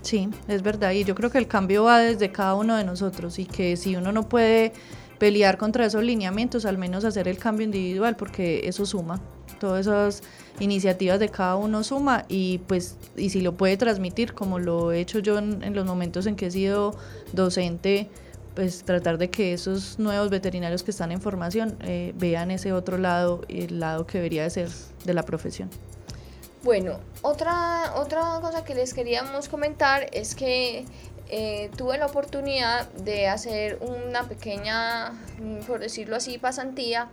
Sí, 0.02 0.28
es 0.48 0.62
verdad. 0.62 0.90
Y 0.92 1.04
yo 1.04 1.14
creo 1.14 1.30
que 1.30 1.38
el 1.38 1.48
cambio 1.48 1.84
va 1.84 1.98
desde 1.98 2.30
cada 2.30 2.54
uno 2.54 2.76
de 2.76 2.84
nosotros 2.84 3.38
y 3.38 3.46
que 3.46 3.76
si 3.78 3.96
uno 3.96 4.12
no 4.12 4.28
puede 4.28 4.72
pelear 5.18 5.56
contra 5.56 5.86
esos 5.86 6.04
lineamientos, 6.04 6.66
al 6.66 6.76
menos 6.76 7.04
hacer 7.04 7.26
el 7.28 7.38
cambio 7.38 7.64
individual, 7.64 8.14
porque 8.14 8.68
eso 8.68 8.84
suma. 8.84 9.20
Todas 9.58 9.86
esas 9.86 10.22
iniciativas 10.60 11.18
de 11.18 11.28
cada 11.28 11.56
uno 11.56 11.82
suma 11.82 12.24
y 12.28 12.58
pues 12.58 12.96
y 13.16 13.30
si 13.30 13.40
lo 13.40 13.54
puede 13.54 13.76
transmitir 13.76 14.34
como 14.34 14.58
lo 14.58 14.92
he 14.92 15.00
hecho 15.00 15.18
yo 15.18 15.38
en, 15.38 15.74
los 15.74 15.84
momentos 15.84 16.26
en 16.26 16.36
que 16.36 16.46
he 16.46 16.50
sido 16.50 16.96
docente 17.32 18.08
pues 18.54 18.84
tratar 18.84 19.18
de 19.18 19.30
que 19.30 19.52
esos 19.52 19.98
nuevos 19.98 20.30
veterinarios 20.30 20.84
que 20.84 20.92
están 20.92 21.10
en 21.10 21.20
formación 21.20 21.76
eh, 21.80 22.12
vean 22.16 22.52
ese 22.52 22.72
otro 22.72 22.98
lado 22.98 23.42
el 23.48 23.80
lado 23.80 24.06
que 24.06 24.18
debería 24.18 24.44
de 24.44 24.50
ser 24.50 24.68
de 25.04 25.14
la 25.14 25.24
profesión. 25.24 25.70
Bueno 26.62 27.00
otra 27.22 27.92
otra 27.96 28.38
cosa 28.40 28.64
que 28.64 28.74
les 28.74 28.94
queríamos 28.94 29.48
comentar 29.48 30.08
es 30.12 30.36
que 30.36 30.86
eh, 31.30 31.70
tuve 31.76 31.98
la 31.98 32.06
oportunidad 32.06 32.88
de 32.92 33.28
hacer 33.28 33.78
una 33.80 34.28
pequeña, 34.28 35.12
por 35.66 35.80
decirlo 35.80 36.16
así, 36.16 36.38
pasantía 36.38 37.08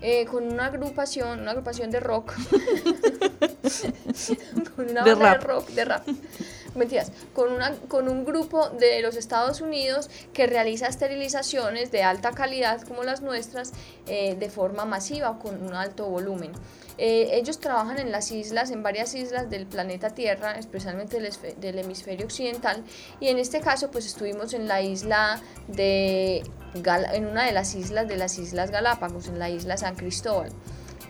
eh, 0.00 0.24
con 0.26 0.44
una 0.44 0.66
agrupación, 0.66 1.40
una 1.40 1.52
agrupación 1.52 1.90
de 1.90 2.00
rock, 2.00 2.34
con 4.76 4.90
una 4.90 5.02
de, 5.02 5.14
de 5.14 5.34
rock, 5.38 5.68
de 5.70 5.84
rap. 5.84 6.06
Mentiras, 6.74 7.12
con, 7.32 7.52
una, 7.52 7.72
con 7.88 8.08
un 8.08 8.24
grupo 8.24 8.68
de 8.70 9.00
los 9.00 9.16
Estados 9.16 9.60
Unidos 9.60 10.10
que 10.32 10.46
realiza 10.46 10.86
esterilizaciones 10.86 11.90
de 11.92 12.02
alta 12.02 12.32
calidad 12.32 12.82
como 12.82 13.04
las 13.04 13.20
nuestras 13.20 13.72
eh, 14.06 14.34
de 14.34 14.50
forma 14.50 14.84
masiva 14.84 15.38
con 15.38 15.62
un 15.62 15.74
alto 15.74 16.06
volumen. 16.06 16.52
Eh, 16.96 17.30
ellos 17.32 17.58
trabajan 17.58 17.98
en 17.98 18.12
las 18.12 18.30
islas, 18.30 18.70
en 18.70 18.82
varias 18.82 19.14
islas 19.14 19.50
del 19.50 19.66
planeta 19.66 20.10
Tierra, 20.10 20.58
especialmente 20.58 21.20
del, 21.20 21.32
del, 21.60 21.78
hemisferio 21.78 22.24
occidental, 22.24 22.84
y 23.18 23.28
en 23.28 23.38
este 23.38 23.60
caso 23.60 23.90
pues 23.90 24.06
estuvimos 24.06 24.54
en 24.54 24.68
la 24.68 24.80
isla 24.80 25.40
de 25.66 26.44
en 27.12 27.26
una 27.26 27.44
de 27.44 27.52
las 27.52 27.74
islas 27.74 28.08
de 28.08 28.16
las 28.16 28.38
Islas 28.38 28.70
Galápagos, 28.70 29.28
en 29.28 29.38
la 29.38 29.48
isla 29.48 29.76
San 29.76 29.94
Cristóbal. 29.94 30.50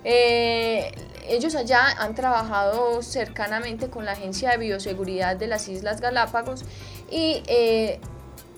Eh, 0.05 0.93
ellos 1.27 1.55
allá 1.55 1.89
han 1.99 2.15
trabajado 2.15 3.03
cercanamente 3.03 3.89
con 3.89 4.05
la 4.05 4.13
Agencia 4.13 4.51
de 4.51 4.59
Bioseguridad 4.59 5.37
de 5.37 5.47
las 5.47 5.69
Islas 5.69 6.01
Galápagos 6.01 6.65
y 7.11 7.43
eh, 7.47 7.99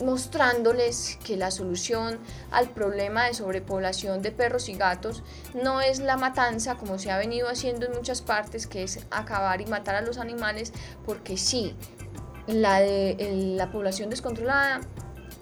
mostrándoles 0.04 1.18
que 1.24 1.36
la 1.36 1.50
solución 1.50 2.18
al 2.50 2.68
problema 2.70 3.26
de 3.26 3.34
sobrepoblación 3.34 4.20
de 4.20 4.32
perros 4.32 4.68
y 4.68 4.74
gatos 4.74 5.22
no 5.54 5.80
es 5.80 6.00
la 6.00 6.16
matanza 6.16 6.76
como 6.76 6.98
se 6.98 7.10
ha 7.10 7.18
venido 7.18 7.48
haciendo 7.48 7.86
en 7.86 7.92
muchas 7.92 8.20
partes, 8.20 8.66
que 8.66 8.82
es 8.82 9.00
acabar 9.10 9.60
y 9.60 9.66
matar 9.66 9.94
a 9.94 10.00
los 10.02 10.18
animales, 10.18 10.72
porque 11.04 11.36
sí, 11.36 11.74
la, 12.46 12.80
de, 12.80 13.54
la 13.56 13.70
población 13.70 14.10
descontrolada 14.10 14.80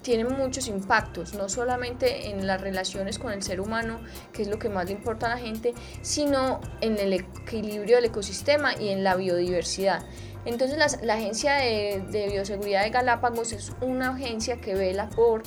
tiene 0.05 0.23
muchos 0.23 0.67
impactos, 0.67 1.33
no 1.33 1.49
solamente 1.49 2.29
en 2.29 2.45
las 2.45 2.61
relaciones 2.61 3.17
con 3.17 3.33
el 3.33 3.41
ser 3.41 3.59
humano, 3.59 3.99
que 4.33 4.43
es 4.43 4.47
lo 4.47 4.59
que 4.59 4.69
más 4.69 4.85
le 4.85 4.91
importa 4.91 5.25
a 5.25 5.29
la 5.29 5.39
gente, 5.39 5.73
sino 6.03 6.61
en 6.79 6.99
el 6.99 7.13
equilibrio 7.13 7.95
del 7.95 8.05
ecosistema 8.05 8.79
y 8.79 8.89
en 8.89 9.03
la 9.03 9.15
biodiversidad. 9.15 10.05
Entonces 10.45 10.77
la, 11.01 11.13
Agencia 11.15 11.55
de, 11.55 12.27
Bioseguridad 12.31 12.83
de 12.83 12.91
Galápagos 12.91 13.51
es 13.51 13.71
una 13.81 14.09
agencia 14.09 14.57
que 14.57 14.75
vela 14.75 15.09
por 15.09 15.41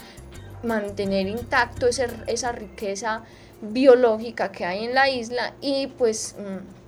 mantener 0.64 1.28
intacto 1.28 1.86
esa 1.86 2.50
riqueza 2.50 3.22
biológica 3.62 4.50
que 4.50 4.64
hay 4.64 4.86
en 4.86 4.94
la 4.94 5.08
isla 5.08 5.54
y 5.60 5.86
pues... 5.86 6.34
Mm, 6.36 6.78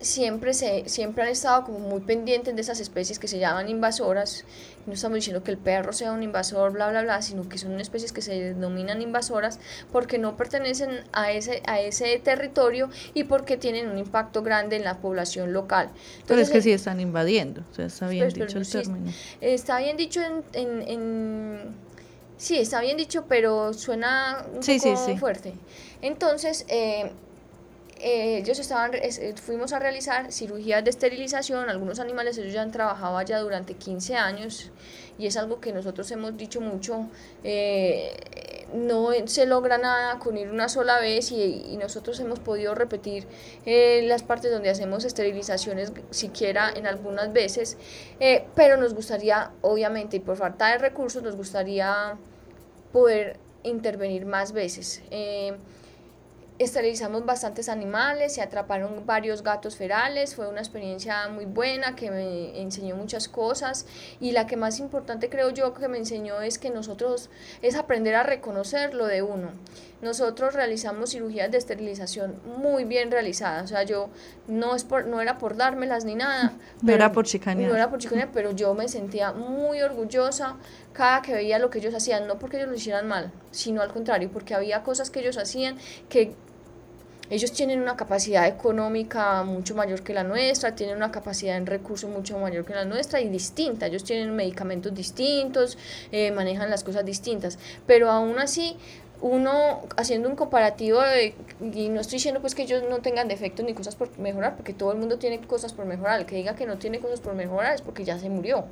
siempre, 0.00 0.54
se, 0.54 0.88
siempre 0.88 1.24
han 1.24 1.30
estado 1.30 1.64
como 1.64 1.80
muy 1.80 2.00
pendientes 2.00 2.54
de 2.54 2.60
esas 2.60 2.80
especies 2.80 3.18
que 3.18 3.28
se 3.28 3.38
llaman 3.38 3.68
invasoras. 3.68 4.44
No 4.88 4.94
estamos 4.94 5.16
diciendo 5.16 5.44
que 5.44 5.50
el 5.50 5.58
perro 5.58 5.92
sea 5.92 6.12
un 6.12 6.22
invasor, 6.22 6.72
bla, 6.72 6.88
bla, 6.88 7.02
bla, 7.02 7.20
sino 7.20 7.46
que 7.48 7.58
son 7.58 7.78
especies 7.78 8.12
que 8.12 8.22
se 8.22 8.32
denominan 8.32 9.02
invasoras 9.02 9.60
porque 9.92 10.18
no 10.18 10.36
pertenecen 10.36 11.04
a 11.12 11.30
ese, 11.30 11.62
a 11.66 11.78
ese 11.78 12.18
territorio 12.18 12.88
y 13.12 13.24
porque 13.24 13.58
tienen 13.58 13.88
un 13.88 13.98
impacto 13.98 14.42
grande 14.42 14.76
en 14.76 14.84
la 14.84 14.96
población 14.96 15.52
local. 15.52 15.90
Pero 16.26 16.40
es 16.40 16.48
que 16.48 16.62
sí 16.62 16.72
están 16.72 17.00
invadiendo, 17.00 17.62
o 17.70 17.74
sea, 17.74 17.84
está 17.84 18.08
bien 18.08 18.28
dicho 18.30 18.58
el 18.58 18.66
término. 18.66 19.12
está 19.42 19.78
bien 19.78 19.98
dicho 19.98 20.22
en, 20.22 20.82
en, 20.88 21.74
Sí, 22.38 22.56
está 22.56 22.80
bien 22.80 22.96
dicho, 22.96 23.24
pero 23.28 23.74
suena 23.74 24.46
un 24.54 24.60
poco 24.60 25.18
fuerte. 25.18 25.52
Entonces, 26.00 26.64
eh, 26.68 27.10
eh, 28.00 28.38
ellos 28.38 28.58
estaban, 28.60 28.92
eh, 28.94 29.34
fuimos 29.42 29.72
a 29.72 29.80
realizar 29.80 30.30
cirugías 30.30 30.84
de 30.84 30.90
esterilización, 30.90 31.68
algunos 31.68 31.98
animales 31.98 32.38
ellos 32.38 32.52
ya 32.52 32.62
han 32.62 32.70
trabajado 32.70 33.18
allá 33.18 33.40
durante 33.40 33.74
15 33.74 34.14
años 34.14 34.70
y 35.18 35.26
es 35.26 35.36
algo 35.36 35.60
que 35.60 35.72
nosotros 35.72 36.08
hemos 36.12 36.36
dicho 36.36 36.60
mucho, 36.60 37.08
eh, 37.42 38.66
no 38.72 39.10
se 39.26 39.46
logra 39.46 39.78
nada 39.78 40.20
con 40.20 40.36
ir 40.36 40.48
una 40.48 40.68
sola 40.68 41.00
vez 41.00 41.32
y, 41.32 41.76
nosotros 41.80 42.20
hemos 42.20 42.38
podido 42.38 42.74
repetir 42.74 43.26
las 43.64 44.22
partes 44.22 44.50
donde 44.50 44.68
hacemos 44.68 45.04
esterilizaciones 45.04 45.92
siquiera 46.10 46.70
en 46.74 46.86
algunas 46.86 47.32
veces, 47.32 47.78
pero 48.54 48.76
nos 48.76 48.94
gustaría, 48.94 49.52
obviamente, 49.62 50.16
y 50.16 50.20
por 50.20 50.36
falta 50.36 50.72
de 50.72 50.78
recursos, 50.78 51.22
nos 51.22 51.36
gustaría 51.36 52.16
poder 52.92 53.38
intervenir 53.62 54.26
más 54.26 54.52
veces 54.52 55.02
esterilizamos 56.58 57.24
bastantes 57.24 57.68
animales, 57.68 58.34
se 58.34 58.42
atraparon 58.42 59.06
varios 59.06 59.42
gatos 59.42 59.76
ferales, 59.76 60.34
fue 60.34 60.48
una 60.48 60.58
experiencia 60.58 61.28
muy 61.28 61.44
buena 61.44 61.94
que 61.94 62.10
me 62.10 62.60
enseñó 62.60 62.96
muchas 62.96 63.28
cosas 63.28 63.86
y 64.20 64.32
la 64.32 64.46
que 64.46 64.56
más 64.56 64.80
importante 64.80 65.28
creo 65.28 65.50
yo 65.50 65.72
que 65.72 65.86
me 65.88 65.98
enseñó 65.98 66.40
es 66.40 66.58
que 66.58 66.70
nosotros 66.70 67.30
es 67.62 67.76
aprender 67.76 68.16
a 68.16 68.24
reconocer 68.24 68.94
lo 68.94 69.06
de 69.06 69.22
uno. 69.22 69.52
Nosotros 70.02 70.54
realizamos 70.54 71.10
cirugías 71.10 71.50
de 71.50 71.58
esterilización 71.58 72.40
muy 72.44 72.84
bien 72.84 73.10
realizadas, 73.10 73.64
o 73.64 73.66
sea, 73.68 73.82
yo 73.84 74.10
no 74.46 74.74
es 74.76 74.84
por, 74.84 75.06
no 75.06 75.20
era 75.20 75.38
por 75.38 75.56
dármelas 75.56 76.04
ni 76.04 76.14
nada, 76.14 76.54
no 76.82 76.92
era 76.92 77.12
por 77.12 77.24
chicanear. 77.24 77.70
No 77.70 77.76
era 77.76 77.90
por 77.90 77.98
chicanear, 77.98 78.30
pero 78.32 78.52
yo 78.52 78.74
me 78.74 78.88
sentía 78.88 79.32
muy 79.32 79.80
orgullosa 79.80 80.56
cada 80.92 81.22
que 81.22 81.32
veía 81.32 81.58
lo 81.58 81.70
que 81.70 81.78
ellos 81.78 81.94
hacían, 81.94 82.26
no 82.26 82.38
porque 82.38 82.56
ellos 82.56 82.68
lo 82.68 82.76
hicieran 82.76 83.06
mal, 83.06 83.32
sino 83.50 83.82
al 83.82 83.92
contrario, 83.92 84.30
porque 84.32 84.54
había 84.54 84.82
cosas 84.82 85.10
que 85.10 85.20
ellos 85.20 85.36
hacían 85.36 85.76
que 86.08 86.34
ellos 87.30 87.52
tienen 87.52 87.80
una 87.80 87.96
capacidad 87.96 88.46
económica 88.46 89.42
mucho 89.44 89.74
mayor 89.74 90.02
que 90.02 90.14
la 90.14 90.24
nuestra, 90.24 90.74
tienen 90.74 90.96
una 90.96 91.10
capacidad 91.10 91.56
en 91.56 91.66
recursos 91.66 92.10
mucho 92.10 92.38
mayor 92.38 92.64
que 92.64 92.74
la 92.74 92.84
nuestra 92.84 93.20
y 93.20 93.28
distinta. 93.28 93.86
Ellos 93.86 94.04
tienen 94.04 94.34
medicamentos 94.34 94.94
distintos, 94.94 95.76
eh, 96.12 96.30
manejan 96.30 96.70
las 96.70 96.84
cosas 96.84 97.04
distintas, 97.04 97.58
pero 97.86 98.10
aún 98.10 98.38
así 98.38 98.76
uno 99.20 99.82
haciendo 99.96 100.28
un 100.28 100.36
comparativo 100.36 101.00
y 101.60 101.88
no 101.88 102.00
estoy 102.00 102.16
diciendo 102.16 102.40
pues 102.40 102.54
que 102.54 102.62
ellos 102.62 102.84
no 102.88 102.98
tengan 102.98 103.26
defectos 103.26 103.66
ni 103.66 103.74
cosas 103.74 103.96
por 103.96 104.16
mejorar, 104.18 104.56
porque 104.56 104.72
todo 104.72 104.92
el 104.92 104.98
mundo 104.98 105.18
tiene 105.18 105.40
cosas 105.40 105.72
por 105.72 105.86
mejorar, 105.86 106.20
el 106.20 106.26
que 106.26 106.36
diga 106.36 106.54
que 106.54 106.66
no 106.66 106.78
tiene 106.78 107.00
cosas 107.00 107.20
por 107.20 107.34
mejorar 107.34 107.74
es 107.74 107.82
porque 107.82 108.04
ya 108.04 108.18
se 108.18 108.28
murió. 108.28 108.64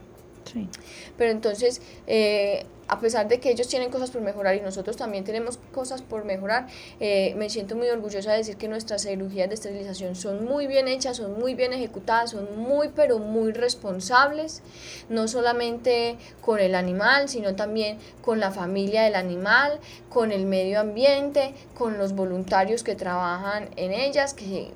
Pero 1.18 1.30
entonces, 1.32 1.82
eh, 2.06 2.64
a 2.88 3.00
pesar 3.00 3.28
de 3.28 3.40
que 3.40 3.50
ellos 3.50 3.68
tienen 3.68 3.90
cosas 3.90 4.10
por 4.10 4.22
mejorar 4.22 4.54
y 4.54 4.60
nosotros 4.60 4.96
también 4.96 5.24
tenemos 5.24 5.58
cosas 5.72 6.02
por 6.02 6.24
mejorar, 6.24 6.66
eh, 7.00 7.34
me 7.36 7.50
siento 7.50 7.76
muy 7.76 7.88
orgullosa 7.88 8.32
de 8.32 8.38
decir 8.38 8.56
que 8.56 8.68
nuestras 8.68 9.02
cirugías 9.02 9.48
de 9.48 9.54
esterilización 9.54 10.14
son 10.14 10.44
muy 10.44 10.66
bien 10.66 10.88
hechas, 10.88 11.16
son 11.16 11.38
muy 11.38 11.54
bien 11.54 11.72
ejecutadas, 11.72 12.30
son 12.30 12.58
muy 12.58 12.88
pero 12.88 13.18
muy 13.18 13.52
responsables, 13.52 14.62
no 15.08 15.28
solamente 15.28 16.16
con 16.40 16.60
el 16.60 16.74
animal, 16.74 17.28
sino 17.28 17.54
también 17.56 17.98
con 18.22 18.40
la 18.40 18.50
familia 18.50 19.02
del 19.02 19.14
animal, 19.14 19.80
con 20.08 20.32
el 20.32 20.46
medio 20.46 20.80
ambiente, 20.80 21.54
con 21.76 21.98
los 21.98 22.14
voluntarios 22.14 22.82
que 22.82 22.94
trabajan 22.94 23.70
en 23.76 23.92
ellas, 23.92 24.34
que 24.34 24.72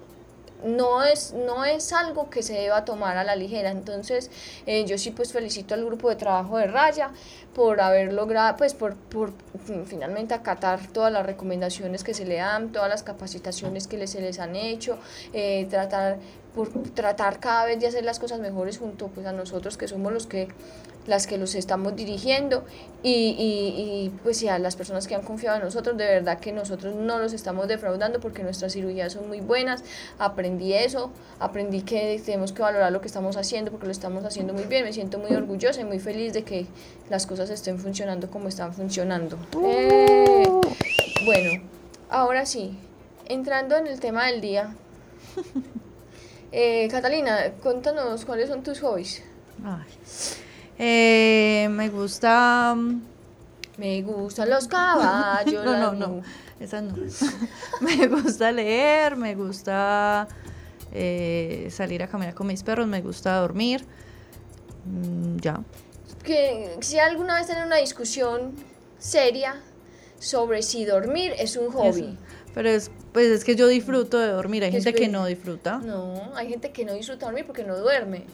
no 0.65 1.03
es, 1.05 1.33
no 1.33 1.65
es 1.65 1.93
algo 1.93 2.31
que 2.31 2.43
se 2.43 2.55
deba 2.55 2.85
tomar 2.85 3.17
a 3.17 3.25
la 3.25 3.37
ligera. 3.37 3.71
Entonces, 3.71 4.31
eh, 4.67 4.85
yo 4.87 4.99
sí 4.99 5.11
pues 5.11 5.33
felicito 5.33 5.75
al 5.75 5.85
grupo 5.85 6.09
de 6.09 6.17
trabajo 6.17 6.59
de 6.59 6.67
Raya 6.67 7.11
por 7.55 7.81
haber 7.81 8.13
logrado, 8.13 8.57
pues 8.57 8.75
por, 8.75 8.97
por 8.97 9.33
finalmente 9.87 10.35
acatar 10.35 10.87
todas 10.89 11.13
las 11.13 11.27
recomendaciones 11.27 12.05
que 12.05 12.15
se 12.15 12.25
le 12.25 12.37
dan, 12.37 12.73
todas 12.73 12.89
las 12.89 13.03
capacitaciones 13.03 13.87
que 13.87 14.07
se 14.07 14.21
les 14.21 14.39
han 14.39 14.57
hecho, 14.57 14.99
eh, 15.33 15.67
tratar 15.69 16.19
por 16.55 16.71
tratar 16.95 17.41
cada 17.41 17.65
vez 17.65 17.79
de 17.81 17.87
hacer 17.87 18.05
las 18.05 18.19
cosas 18.19 18.41
mejores 18.41 18.79
junto 18.79 19.09
pues 19.09 19.27
a 19.27 19.33
nosotros 19.33 19.77
que 19.77 19.89
somos 19.89 20.13
los 20.13 20.27
que 20.27 20.49
las 21.07 21.27
que 21.27 21.39
los 21.39 21.55
estamos 21.55 21.97
dirigiendo 21.97 22.65
y, 23.03 23.11
y, 23.11 24.05
y, 24.07 24.13
pues 24.23 24.45
a 24.45 24.59
las 24.59 24.77
personas 24.77 25.07
que 25.09 25.15
han 25.15 25.23
confiado 25.23 25.57
en 25.57 25.65
nosotros, 25.65 25.97
de 25.97 26.05
verdad 26.05 26.39
que 26.39 26.53
nosotros 26.53 26.95
no 26.95 27.19
los 27.19 27.33
estamos 27.33 27.69
defraudando 27.69 28.21
porque 28.21 28.43
nuestras 28.43 28.75
cirugías 28.75 29.15
son 29.15 29.27
muy 29.27 29.41
buenas, 29.41 29.83
aprendí 30.19 30.75
eso, 30.75 31.11
aprendí 31.39 31.83
que 31.83 32.21
tenemos 32.25 32.53
que 32.53 32.63
valorar 32.63 32.93
lo 32.93 33.01
que 33.01 33.07
estamos 33.07 33.37
haciendo 33.37 33.71
porque 33.71 33.87
lo 33.87 33.93
estamos 33.93 34.25
haciendo 34.25 34.53
muy 34.53 34.65
bien, 34.65 34.85
me 34.85 34.93
siento 34.93 35.19
muy 35.19 35.35
orgullosa 35.35 35.81
y 35.81 35.85
muy 35.85 35.99
feliz 35.99 36.33
de 36.33 36.45
que 36.45 36.67
las 37.09 37.27
cosas 37.27 37.51
estén 37.51 37.79
funcionando 37.79 38.31
como 38.31 38.49
están 38.49 38.75
funcionando. 38.75 39.39
Eh, 39.65 40.49
bueno, 41.25 41.63
ahora 42.11 42.45
sí, 42.45 42.79
entrando 43.27 43.77
en 43.77 43.87
el 43.87 44.01
tema 44.01 44.27
del 44.27 44.41
día. 44.41 44.75
Eh, 46.53 46.89
Catalina, 46.91 47.53
cuéntanos 47.63 48.25
cuáles 48.25 48.49
son 48.49 48.63
tus 48.63 48.81
hobbies. 48.81 49.23
Eh, 50.79 51.69
me 51.71 51.89
gusta... 51.89 52.75
mm, 52.77 53.01
Me 53.79 54.03
gustan 54.03 54.51
los 54.51 54.67
caballos. 54.67 55.65
No, 55.65 55.77
no, 55.77 55.93
no, 55.93 56.23
esa 56.59 56.81
no. 56.83 56.95
me 57.81 58.07
gusta 58.09 58.51
leer, 58.53 59.17
me 59.17 59.35
gusta 59.35 60.27
eh, 60.93 61.69
salir 61.71 62.03
a 62.03 62.09
caminar 62.09 62.35
con 62.35 62.47
mis 62.47 62.63
perros, 62.63 62.87
me 62.87 63.01
gusta 63.01 63.37
dormir. 63.37 63.85
Mm, 64.87 65.37
ya. 65.39 65.61
Que 66.25 66.77
si 66.81 66.99
alguna 66.99 67.37
vez 67.37 67.47
tienen 67.47 67.65
una 67.67 67.77
discusión 67.77 68.53
seria 68.99 69.61
sobre 70.19 70.63
si 70.63 70.85
dormir 70.85 71.33
es 71.39 71.57
un 71.57 71.71
hobby. 71.71 72.01
Eso. 72.01 72.30
Pero 72.55 72.69
es, 72.69 72.91
pues 73.13 73.27
es 73.29 73.45
que 73.45 73.55
yo 73.57 73.69
disfruto 73.69 74.19
de 74.19 74.29
dormir, 74.29 74.65
hay 74.65 74.73
gente 74.73 74.93
que 74.95 75.09
no 75.09 75.27
disfruta. 75.27 75.79
No, 75.79 76.35
hay 76.35 76.49
gente 76.49 76.71
que 76.73 76.85
no 76.85 76.95
disfruta 76.95 77.27
dormir 77.27 77.47
porque 77.47 77.65
no 77.65 77.77
duerme. 77.79 78.25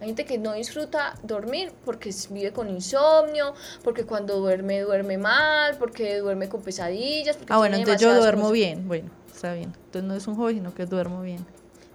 Hay 0.00 0.06
gente 0.06 0.24
que 0.24 0.38
no 0.38 0.54
disfruta 0.54 1.14
dormir 1.22 1.72
porque 1.84 2.10
vive 2.30 2.52
con 2.52 2.70
insomnio, 2.70 3.52
porque 3.84 4.04
cuando 4.04 4.38
duerme 4.38 4.80
duerme 4.80 5.18
mal, 5.18 5.76
porque 5.78 6.18
duerme 6.18 6.48
con 6.48 6.62
pesadillas. 6.62 7.36
Porque 7.36 7.52
Ah, 7.52 7.58
bueno, 7.58 7.76
entonces 7.76 8.00
yo 8.00 8.14
duermo 8.14 8.44
cosas. 8.44 8.54
bien, 8.54 8.88
bueno, 8.88 9.10
está 9.30 9.52
bien. 9.52 9.74
Entonces 9.84 10.08
no 10.08 10.14
es 10.14 10.26
un 10.26 10.36
hobby, 10.36 10.54
sino 10.54 10.74
que 10.74 10.86
duermo 10.86 11.20
bien. 11.20 11.44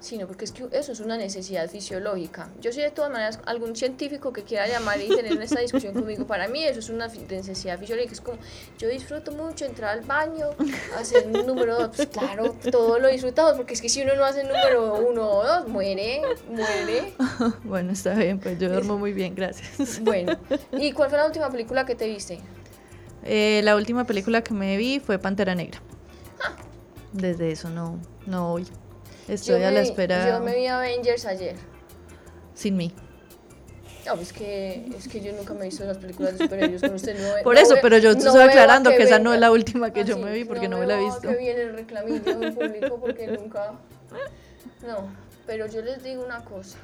Sí, 0.06 0.20
no, 0.20 0.28
porque 0.28 0.46
es 0.46 0.52
que 0.52 0.68
eso 0.72 0.92
es 0.92 1.00
una 1.00 1.18
necesidad 1.18 1.68
fisiológica. 1.68 2.52
Yo 2.62 2.72
soy 2.72 2.84
de 2.84 2.92
todas 2.92 3.10
maneras 3.12 3.40
algún 3.48 3.76
científico 3.76 4.32
que 4.32 4.44
quiera 4.44 4.68
llamar 4.68 5.02
y 5.02 5.08
tener 5.08 5.42
esta 5.42 5.62
discusión 5.62 5.94
conmigo. 6.00 6.28
Para 6.28 6.48
mí 6.48 6.64
eso 6.64 6.78
es 6.78 6.90
una 6.90 7.08
necesidad 7.08 7.80
fisiológica. 7.80 8.14
Es 8.14 8.22
como, 8.22 8.38
yo 8.78 8.88
disfruto 8.88 9.32
mucho 9.32 9.66
entrar 9.66 9.98
al 9.98 10.02
baño, 10.02 10.50
hacer 10.96 11.26
un 11.26 11.48
número 11.48 11.80
dos. 11.80 11.96
Pues 11.96 12.08
claro, 12.10 12.56
todo 12.72 13.00
lo 13.00 13.08
disfrutamos, 13.08 13.54
porque 13.54 13.74
es 13.74 13.82
que 13.82 13.90
si 13.90 14.04
uno 14.04 14.16
no 14.16 14.26
hace 14.26 14.42
el 14.42 14.48
número 14.48 14.94
uno 15.10 15.28
o 15.28 15.44
dos, 15.44 15.68
muere, 15.70 16.22
muere. 16.50 17.16
bueno, 17.64 17.92
está 17.92 18.14
bien, 18.14 18.38
pues 18.38 18.60
yo 18.60 18.70
duermo 18.70 19.00
muy 19.00 19.12
bien, 19.12 19.34
gracias. 19.34 20.02
Bueno, 20.04 20.38
¿y 20.74 20.92
cuál 20.92 21.10
fue 21.10 21.18
la 21.18 21.26
última 21.26 21.50
película 21.50 21.84
que 21.84 21.96
te 21.96 22.08
viste? 22.08 22.42
Eh, 23.24 23.62
la 23.64 23.76
última 23.76 24.04
película 24.04 24.44
que 24.44 24.54
me 24.54 24.78
vi 24.78 25.00
fue 25.00 25.18
Pantera 25.18 25.56
Negra. 25.56 25.82
Desde 27.12 27.52
eso 27.52 27.72
no, 27.72 28.00
no 28.28 28.52
voy. 28.52 28.68
Estoy 29.28 29.60
Yo 29.62 29.68
a 29.68 29.72
la 29.72 29.82
me- 29.82 29.88
espera 29.88 30.30
Yo 30.30 30.44
me 30.44 30.56
vi 30.56 30.68
Avengers 30.68 31.26
ayer. 31.26 31.56
sin 32.54 32.78
mí. 32.78 32.94
No, 34.06 34.14
es 34.22 34.32
que, 34.34 34.86
es 34.96 35.08
que 35.08 35.20
yo 35.20 35.34
nunca 35.34 35.56
me 35.56 35.62
he 35.62 35.64
visto 35.66 35.84
las 35.84 35.98
películas 35.98 36.34
de 36.38 36.44
superhéroes 36.44 36.82
con 36.82 36.94
usted. 36.94 37.18
No, 37.20 37.44
Por 37.44 37.56
no 37.56 37.60
eso, 37.62 37.76
pero 37.82 37.98
yo 37.98 38.14
no 38.14 38.20
estoy 38.20 38.40
a 38.42 38.46
aclarando 38.46 38.92
que 38.92 39.02
esa 39.02 39.18
no 39.18 39.34
es 39.34 39.40
la 39.40 39.50
última 39.52 39.92
que 39.92 40.02
Ah, 40.02 40.06
yo 40.06 40.16
sí, 40.18 40.22
me 40.22 40.32
vi 40.32 40.46
porque 40.46 40.68
no, 40.70 40.78
me 40.78 40.86
la 40.86 41.00
he 41.02 41.06
visto. 41.06 41.22
que 41.28 41.36
viene 41.38 41.62
el 41.64 41.74
reclamillo 41.74 42.44
en 42.44 42.54
público 42.54 43.00
porque 43.00 43.26
nunca... 43.28 43.74
No, 44.86 45.10
pero 45.48 45.66
yo 45.66 45.82
les 45.82 46.04
digo 46.04 46.24
una 46.24 46.44
cosa. 46.46 46.78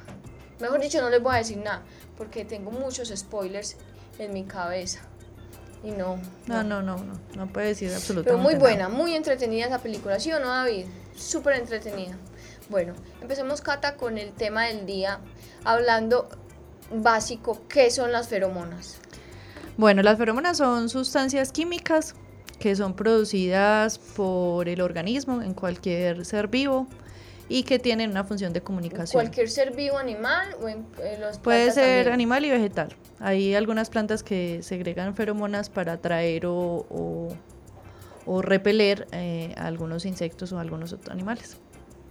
Mejor 0.58 0.80
dicho, 0.80 1.00
no 1.00 1.10
les 1.10 1.22
voy 1.22 1.34
a 1.36 1.38
decir 1.38 1.58
nada 1.58 1.82
porque 2.18 2.44
tengo 2.44 2.72
muchos 2.72 3.12
spoilers 3.14 3.76
en 4.18 4.32
mi 4.32 4.42
cabeza. 4.44 5.00
Y 5.84 5.92
no. 5.92 6.20
No, 6.46 6.64
no, 6.64 6.82
no, 6.82 6.96
no, 6.96 7.20
no 7.36 7.46
puede 7.52 7.68
decir 7.68 7.92
absolutamente 7.94 8.30
Pero 8.30 8.38
muy 8.42 8.54
nada. 8.54 8.60
buena, 8.64 8.88
muy 8.88 9.14
entretenida 9.14 9.66
esa 9.66 9.78
película, 9.78 10.18
¿sí 10.18 10.32
o 10.32 10.40
no, 10.40 10.48
David? 10.48 10.86
Súper 11.16 11.54
entretenida. 11.56 12.16
Bueno, 12.68 12.94
empecemos, 13.20 13.60
Cata, 13.60 13.96
con 13.96 14.18
el 14.18 14.32
tema 14.32 14.66
del 14.66 14.86
día, 14.86 15.18
hablando 15.64 16.28
básico, 16.90 17.60
¿qué 17.68 17.90
son 17.90 18.12
las 18.12 18.28
feromonas? 18.28 18.98
Bueno, 19.76 20.02
las 20.02 20.18
feromonas 20.18 20.58
son 20.58 20.88
sustancias 20.88 21.52
químicas 21.52 22.14
que 22.58 22.76
son 22.76 22.94
producidas 22.94 23.98
por 23.98 24.68
el 24.68 24.80
organismo 24.80 25.42
en 25.42 25.54
cualquier 25.54 26.24
ser 26.24 26.48
vivo 26.48 26.86
y 27.48 27.64
que 27.64 27.78
tienen 27.78 28.10
una 28.10 28.24
función 28.24 28.52
de 28.52 28.62
comunicación. 28.62 29.20
¿Cualquier 29.22 29.50
ser 29.50 29.74
vivo 29.74 29.98
animal 29.98 30.46
o 30.62 30.68
en, 30.68 30.86
los 31.20 31.38
Puede 31.40 31.70
ser 31.72 32.04
también? 32.04 32.12
animal 32.14 32.44
y 32.44 32.50
vegetal. 32.50 32.94
Hay 33.18 33.54
algunas 33.54 33.90
plantas 33.90 34.22
que 34.22 34.62
segregan 34.62 35.14
feromonas 35.16 35.68
para 35.68 35.94
atraer 35.94 36.46
o, 36.46 36.54
o- 36.88 37.28
o 38.24 38.40
repeler 38.42 39.08
eh, 39.10 39.52
a 39.58 39.66
algunos 39.66 40.06
insectos 40.06 40.52
o 40.52 40.58
a 40.58 40.60
algunos 40.60 40.92
otros 40.92 41.10
animales. 41.10 41.56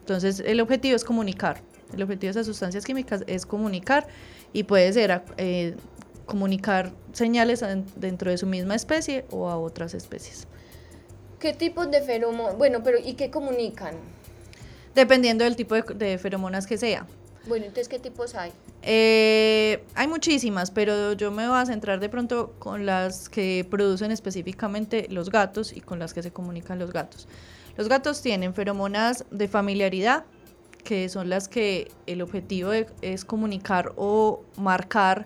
Entonces, 0.02 0.42
el 0.46 0.60
objetivo 0.60 0.96
es 0.96 1.04
comunicar. 1.04 1.62
El 1.94 2.04
objetivo 2.04 2.28
de 2.28 2.32
esas 2.40 2.46
sustancias 2.46 2.86
químicas 2.86 3.24
es 3.28 3.46
comunicar 3.46 4.08
y 4.54 4.64
puede 4.64 4.92
ser 4.94 5.22
eh, 5.38 5.76
comunicar 6.26 6.92
señales 7.14 7.62
en- 7.62 7.86
dentro 7.96 8.30
de 8.32 8.38
su 8.38 8.46
misma 8.48 8.76
especie 8.76 9.26
o 9.32 9.50
a 9.50 9.58
otras 9.58 9.94
especies. 9.94 10.48
¿Qué 11.40 11.54
tipos 11.54 11.90
de 11.92 12.02
feromonas? 12.02 12.58
Bueno, 12.58 12.82
pero 12.84 12.98
¿y 13.04 13.14
qué 13.14 13.30
comunican? 13.32 13.96
Dependiendo 14.96 15.44
del 15.44 15.56
tipo 15.56 15.76
de, 15.76 15.84
de 15.96 16.18
feromonas 16.18 16.68
que 16.68 16.78
sea. 16.78 17.06
Bueno, 17.48 17.66
entonces, 17.66 17.88
¿qué 17.88 17.98
tipos 17.98 18.36
hay? 18.36 18.52
Eh, 18.84 19.84
hay 19.96 20.08
muchísimas, 20.08 20.70
pero 20.70 21.14
yo 21.14 21.32
me 21.32 21.48
voy 21.48 21.58
a 21.58 21.66
centrar 21.66 22.00
de 22.00 22.08
pronto 22.10 22.54
con 22.60 22.86
las 22.86 23.30
que 23.30 23.66
producen 23.70 24.12
específicamente 24.12 25.08
los 25.10 25.32
gatos 25.32 25.74
y 25.76 25.82
con 25.82 25.98
las 25.98 26.14
que 26.14 26.22
se 26.22 26.32
comunican 26.32 26.78
los 26.78 26.92
gatos. 26.94 27.28
Los 27.78 27.88
gatos 27.88 28.22
tienen 28.22 28.54
feromonas 28.54 29.26
de 29.32 29.48
familiaridad, 29.48 30.26
que 30.84 31.10
son 31.10 31.30
las 31.30 31.48
que 31.48 31.92
el 32.08 32.22
objetivo 32.22 32.72
es 32.74 33.26
comunicar 33.26 33.94
o 33.96 34.44
marcar 34.58 35.26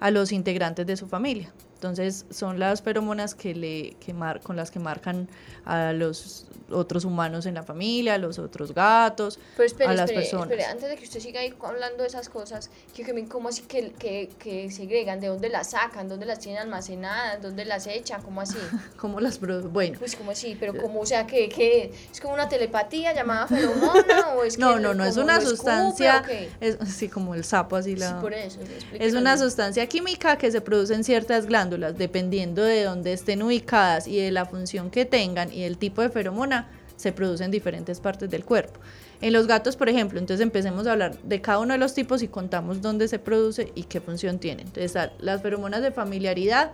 a 0.00 0.10
los 0.10 0.32
integrantes 0.32 0.86
de 0.86 0.96
su 0.96 1.06
familia. 1.06 1.52
Entonces 1.74 2.24
son 2.30 2.58
las 2.58 2.80
feromonas 2.82 3.34
que 3.34 3.54
le, 3.54 3.90
que 4.00 4.14
mar- 4.14 4.40
con 4.40 4.56
las 4.56 4.70
que 4.70 4.78
marcan 4.78 5.28
a 5.66 5.92
los 5.92 6.46
otros 6.70 7.04
humanos 7.04 7.44
en 7.44 7.54
la 7.54 7.62
familia, 7.62 8.14
a 8.14 8.18
los 8.18 8.38
otros 8.38 8.72
gatos, 8.74 9.38
Pero 9.56 9.66
espere, 9.66 9.90
a 9.90 9.92
las 9.94 10.04
espere, 10.10 10.20
personas. 10.22 10.50
espere, 10.50 10.64
antes 10.64 10.88
de 10.88 10.96
que 10.96 11.04
usted 11.04 11.20
siga 11.20 11.40
ahí 11.40 11.54
hablando 11.62 12.02
de 12.02 12.08
esas 12.08 12.30
cosas, 12.30 12.70
que, 12.94 13.04
que, 13.04 13.28
¿cómo 13.28 13.50
así 13.50 13.62
que, 13.62 13.92
que, 13.92 14.30
que 14.38 14.70
segregan? 14.70 15.20
¿De 15.20 15.26
dónde 15.28 15.50
las 15.50 15.70
sacan? 15.70 16.08
¿Dónde 16.08 16.24
las 16.24 16.38
tienen 16.38 16.62
almacenadas? 16.62 17.42
¿Dónde 17.42 17.66
las 17.66 17.86
echan? 17.86 18.22
¿Cómo 18.22 18.40
así? 18.40 18.56
¿Cómo 18.96 19.20
las 19.20 19.38
Bueno, 19.40 19.98
Pues 19.98 20.16
como 20.16 20.30
así, 20.30 20.56
pero 20.58 20.74
como, 20.80 21.00
o 21.00 21.06
sea, 21.06 21.26
que, 21.26 21.48
que 21.50 21.92
es 22.10 22.20
como 22.20 22.32
una 22.32 22.48
telepatía 22.48 23.12
llamada 23.12 23.46
feromona 23.46 24.28
o 24.38 24.44
es 24.44 24.54
que 24.56 24.60
No, 24.60 24.78
no, 24.78 24.94
no, 24.94 25.04
es 25.04 25.18
una 25.18 25.34
escupe, 25.36 25.50
sustancia, 25.56 26.22
qué? 26.26 26.48
es 26.60 26.80
así 26.80 27.08
como 27.10 27.34
el 27.34 27.44
sapo, 27.44 27.76
así 27.76 27.90
Sí, 27.92 27.96
la... 27.96 28.20
por 28.20 28.32
eso. 28.32 28.60
Es 28.94 29.12
una 29.14 29.36
sustancia 29.36 29.86
química 29.86 30.38
que 30.38 30.50
se 30.50 30.60
produce 30.62 30.94
en 30.94 31.04
ciertas 31.04 31.44
glándulas, 31.46 31.73
dependiendo 31.78 32.62
de 32.62 32.84
dónde 32.84 33.12
estén 33.12 33.42
ubicadas 33.42 34.06
y 34.06 34.18
de 34.20 34.30
la 34.30 34.46
función 34.46 34.90
que 34.90 35.04
tengan 35.04 35.52
y 35.52 35.62
el 35.62 35.78
tipo 35.78 36.02
de 36.02 36.08
feromona, 36.08 36.68
se 36.96 37.12
produce 37.12 37.44
en 37.44 37.50
diferentes 37.50 38.00
partes 38.00 38.30
del 38.30 38.44
cuerpo. 38.44 38.80
En 39.20 39.32
los 39.32 39.46
gatos, 39.46 39.76
por 39.76 39.88
ejemplo, 39.88 40.18
entonces 40.18 40.42
empecemos 40.42 40.86
a 40.86 40.92
hablar 40.92 41.18
de 41.22 41.40
cada 41.40 41.58
uno 41.58 41.72
de 41.72 41.78
los 41.78 41.94
tipos 41.94 42.22
y 42.22 42.28
contamos 42.28 42.82
dónde 42.82 43.08
se 43.08 43.18
produce 43.18 43.72
y 43.74 43.84
qué 43.84 44.00
función 44.00 44.38
tiene. 44.38 44.62
Entonces, 44.62 45.10
las 45.18 45.42
feromonas 45.42 45.82
de 45.82 45.92
familiaridad, 45.92 46.72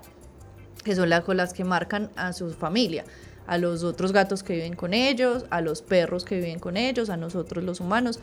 que 0.85 0.95
son 0.95 1.09
las 1.09 1.27
las 1.29 1.53
que 1.53 1.65
marcan 1.65 2.11
a 2.17 2.33
su 2.33 2.51
familia, 2.51 3.05
a 3.47 3.59
los 3.59 3.83
otros 3.83 4.13
gatos 4.13 4.43
que 4.43 4.55
viven 4.55 4.75
con 4.75 4.95
ellos, 4.95 5.45
a 5.51 5.61
los 5.61 5.83
perros 5.83 6.25
que 6.25 6.37
viven 6.37 6.59
con 6.59 6.77
ellos, 6.77 7.11
a 7.11 7.17
nosotros 7.17 7.65
los 7.65 7.81
humanos, 7.81 8.21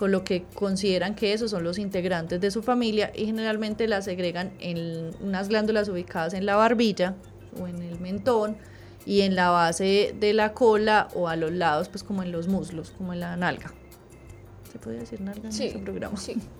con 0.00 0.10
lo 0.12 0.24
que 0.24 0.44
consideran 0.54 1.14
que 1.14 1.34
esos 1.34 1.50
son 1.50 1.62
los 1.62 1.76
integrantes 1.78 2.40
de 2.40 2.50
su 2.50 2.62
familia 2.62 3.12
y 3.14 3.26
generalmente 3.26 3.86
las 3.86 4.06
segregan 4.06 4.50
en 4.58 5.10
unas 5.20 5.48
glándulas 5.50 5.90
ubicadas 5.90 6.32
en 6.32 6.46
la 6.46 6.56
barbilla 6.56 7.16
o 7.60 7.66
en 7.66 7.82
el 7.82 8.00
mentón 8.00 8.56
y 9.04 9.20
en 9.20 9.36
la 9.36 9.50
base 9.50 10.14
de 10.18 10.32
la 10.32 10.54
cola 10.54 11.08
o 11.14 11.28
a 11.28 11.36
los 11.36 11.52
lados, 11.52 11.90
pues 11.90 12.02
como 12.02 12.22
en 12.22 12.32
los 12.32 12.48
muslos, 12.48 12.92
como 12.96 13.12
en 13.12 13.20
la 13.20 13.36
nalga. 13.36 13.74
¿Se 14.72 14.78
puede 14.78 15.00
decir 15.00 15.20
nalga 15.20 15.48
en 15.48 15.52
Sí, 15.52 15.66
este 15.66 15.78
programa? 15.80 16.16
sí. 16.16 16.34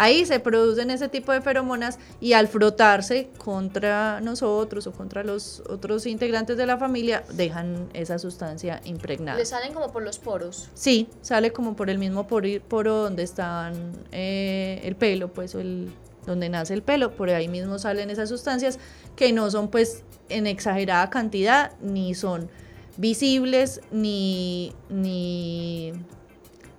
Ahí 0.00 0.24
se 0.26 0.38
producen 0.38 0.92
ese 0.92 1.08
tipo 1.08 1.32
de 1.32 1.40
feromonas 1.40 1.98
y 2.20 2.34
al 2.34 2.46
frotarse 2.46 3.30
contra 3.36 4.20
nosotros 4.20 4.86
o 4.86 4.92
contra 4.92 5.24
los 5.24 5.60
otros 5.68 6.06
integrantes 6.06 6.56
de 6.56 6.66
la 6.66 6.78
familia, 6.78 7.24
dejan 7.32 7.88
esa 7.94 8.20
sustancia 8.20 8.80
impregnada. 8.84 9.36
Le 9.36 9.44
salen 9.44 9.74
como 9.74 9.90
por 9.90 10.04
los 10.04 10.20
poros. 10.20 10.68
Sí, 10.74 11.08
sale 11.20 11.52
como 11.52 11.74
por 11.74 11.90
el 11.90 11.98
mismo 11.98 12.28
poro 12.28 13.02
donde 13.02 13.24
están 13.24 13.90
eh, 14.12 14.80
el 14.84 14.94
pelo, 14.94 15.32
pues, 15.32 15.56
o 15.56 15.60
el, 15.60 15.90
donde 16.24 16.48
nace 16.48 16.74
el 16.74 16.82
pelo, 16.82 17.16
por 17.16 17.30
ahí 17.30 17.48
mismo 17.48 17.80
salen 17.80 18.08
esas 18.08 18.28
sustancias 18.28 18.78
que 19.16 19.32
no 19.32 19.50
son 19.50 19.66
pues 19.66 20.04
en 20.28 20.46
exagerada 20.46 21.10
cantidad, 21.10 21.72
ni 21.80 22.14
son 22.14 22.48
visibles, 22.96 23.80
ni, 23.90 24.72
ni, 24.90 25.92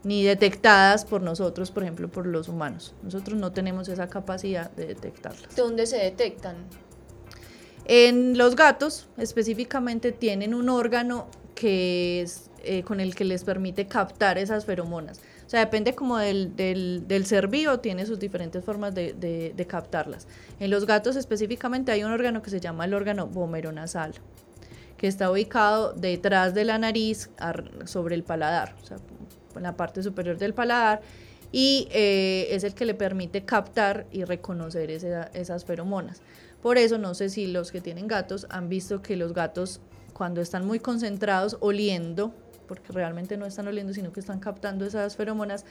ni 0.09 0.23
detectadas 0.23 1.05
por 1.05 1.21
nosotros, 1.21 1.69
por 1.69 1.83
ejemplo, 1.83 2.09
por 2.09 2.25
los 2.25 2.47
humanos. 2.49 2.95
Nosotros 3.03 3.37
no 3.37 3.51
tenemos 3.51 3.87
esa 3.89 4.07
capacidad 4.07 4.71
de 4.71 4.87
detectarlas. 4.87 5.55
¿Dónde 5.55 5.85
se 5.85 5.97
detectan? 5.97 6.55
En 7.85 8.37
los 8.37 8.55
gatos 8.55 9.07
específicamente 9.17 10.11
tienen 10.11 10.53
un 10.55 10.69
órgano 10.69 11.27
que 11.53 12.21
es 12.21 12.49
eh, 12.63 12.81
con 12.83 12.99
el 12.99 13.13
que 13.15 13.23
les 13.23 13.43
permite 13.43 13.87
captar 13.87 14.37
esas 14.37 14.65
feromonas. 14.65 15.19
O 15.45 15.49
sea, 15.49 15.59
depende 15.61 15.93
como 15.93 16.17
del, 16.17 16.55
del, 16.55 17.03
del 17.07 17.25
ser 17.25 17.47
vivo, 17.47 17.79
tiene 17.79 18.05
sus 18.07 18.19
diferentes 18.19 18.63
formas 18.63 18.93
de, 18.95 19.13
de- 19.13 19.53
de 19.55 19.65
captarlas. 19.67 20.27
En 20.59 20.69
los 20.71 20.85
gatos 20.85 21.15
específicamente 21.15 21.91
hay 21.91 22.03
un 22.03 22.11
órgano 22.11 22.41
que 22.41 22.49
se 22.49 22.59
llama 22.59 22.85
el 22.85 22.93
órgano 22.93 23.27
vomeronasal, 23.27 24.13
que 24.97 25.07
está 25.07 25.31
ubicado 25.31 25.93
detrás 25.93 26.53
de 26.53 26.65
la 26.65 26.77
nariz 26.79 27.29
ar- 27.37 27.71
sobre 27.85 28.15
el 28.15 28.23
paladar, 28.23 28.75
o 28.81 28.85
sea, 28.85 28.97
en 29.59 29.63
la 29.63 29.77
parte 29.77 30.01
superior 30.01 30.37
del 30.37 30.53
paladar, 30.53 31.01
y 31.51 31.87
eh, 31.91 32.47
es 32.51 32.63
el 32.63 32.73
que 32.73 32.85
le 32.85 32.93
permite 32.93 33.43
captar 33.43 34.05
y 34.11 34.23
reconocer 34.23 34.91
esas 34.91 35.65
feromonas. 35.65 36.21
Por 36.61 36.77
eso 36.77 36.97
no 36.97 37.13
sé 37.13 37.29
si 37.29 37.47
los 37.47 37.71
que 37.71 37.81
tienen 37.81 38.07
gatos 38.07 38.45
han 38.49 38.69
visto 38.69 39.01
que 39.01 39.15
los 39.15 39.33
gatos 39.33 39.81
cuando 40.13 40.41
están 40.41 40.65
muy 40.65 40.79
concentrados 40.79 41.57
oliendo, 41.61 42.33
porque 42.67 42.91
realmente 42.91 43.37
no 43.37 43.45
están 43.45 43.67
oliendo, 43.67 43.93
sino 43.93 44.11
que 44.11 44.19
están 44.19 44.39
captando 44.39 44.85
esas 44.85 45.15
feromonas, 45.15 45.65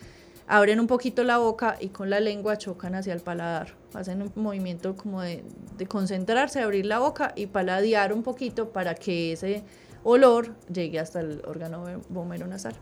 abren 0.46 0.80
un 0.80 0.86
poquito 0.86 1.22
la 1.22 1.38
boca 1.38 1.76
y 1.78 1.88
con 1.88 2.08
la 2.08 2.18
lengua 2.18 2.56
chocan 2.56 2.94
hacia 2.94 3.12
el 3.12 3.20
paladar. 3.20 3.74
Hacen 3.92 4.22
un 4.22 4.32
movimiento 4.34 4.96
como 4.96 5.20
de, 5.20 5.44
de 5.76 5.86
concentrarse, 5.86 6.60
abrir 6.60 6.86
la 6.86 6.98
boca 6.98 7.34
y 7.36 7.46
paladear 7.46 8.12
un 8.12 8.22
poquito 8.22 8.70
para 8.70 8.94
que 8.94 9.32
ese 9.32 9.62
olor 10.02 10.54
llegue 10.72 10.98
hasta 10.98 11.20
el 11.20 11.42
órgano 11.46 11.84
vomero 12.08 12.46
nasal. 12.46 12.74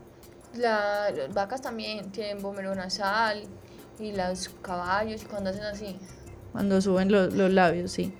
Las 0.59 1.33
vacas 1.33 1.62
también 1.62 2.11
tienen 2.11 2.40
vómero 2.42 2.75
nasal 2.75 3.45
y 3.99 4.12
los 4.12 4.51
caballos 4.62 5.23
cuando 5.29 5.51
hacen 5.51 5.64
así. 5.64 5.97
Cuando 6.53 6.81
suben 6.81 7.12
los, 7.12 7.35
labios, 7.35 7.92
sí. 7.92 8.14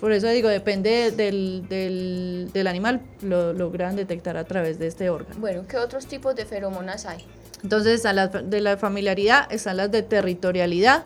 por 0.00 0.12
eso 0.12 0.26
digo, 0.28 0.48
depende 0.48 1.10
del, 1.10 1.66
del, 1.68 2.50
del 2.50 2.66
animal, 2.66 3.02
lo 3.20 3.52
logran 3.52 3.94
detectar 3.94 4.38
a 4.38 4.44
través 4.44 4.78
de 4.78 4.86
este 4.86 5.10
órgano. 5.10 5.38
Bueno, 5.38 5.66
¿qué 5.68 5.76
otros 5.76 6.06
tipos 6.06 6.34
de 6.34 6.46
feromonas 6.46 7.04
hay? 7.04 7.26
Entonces 7.62 7.96
están 7.96 8.16
las 8.16 8.30
de 8.32 8.60
la 8.60 8.76
familiaridad, 8.76 9.52
están 9.52 9.76
las 9.76 9.90
de 9.90 10.02
territorialidad, 10.02 11.04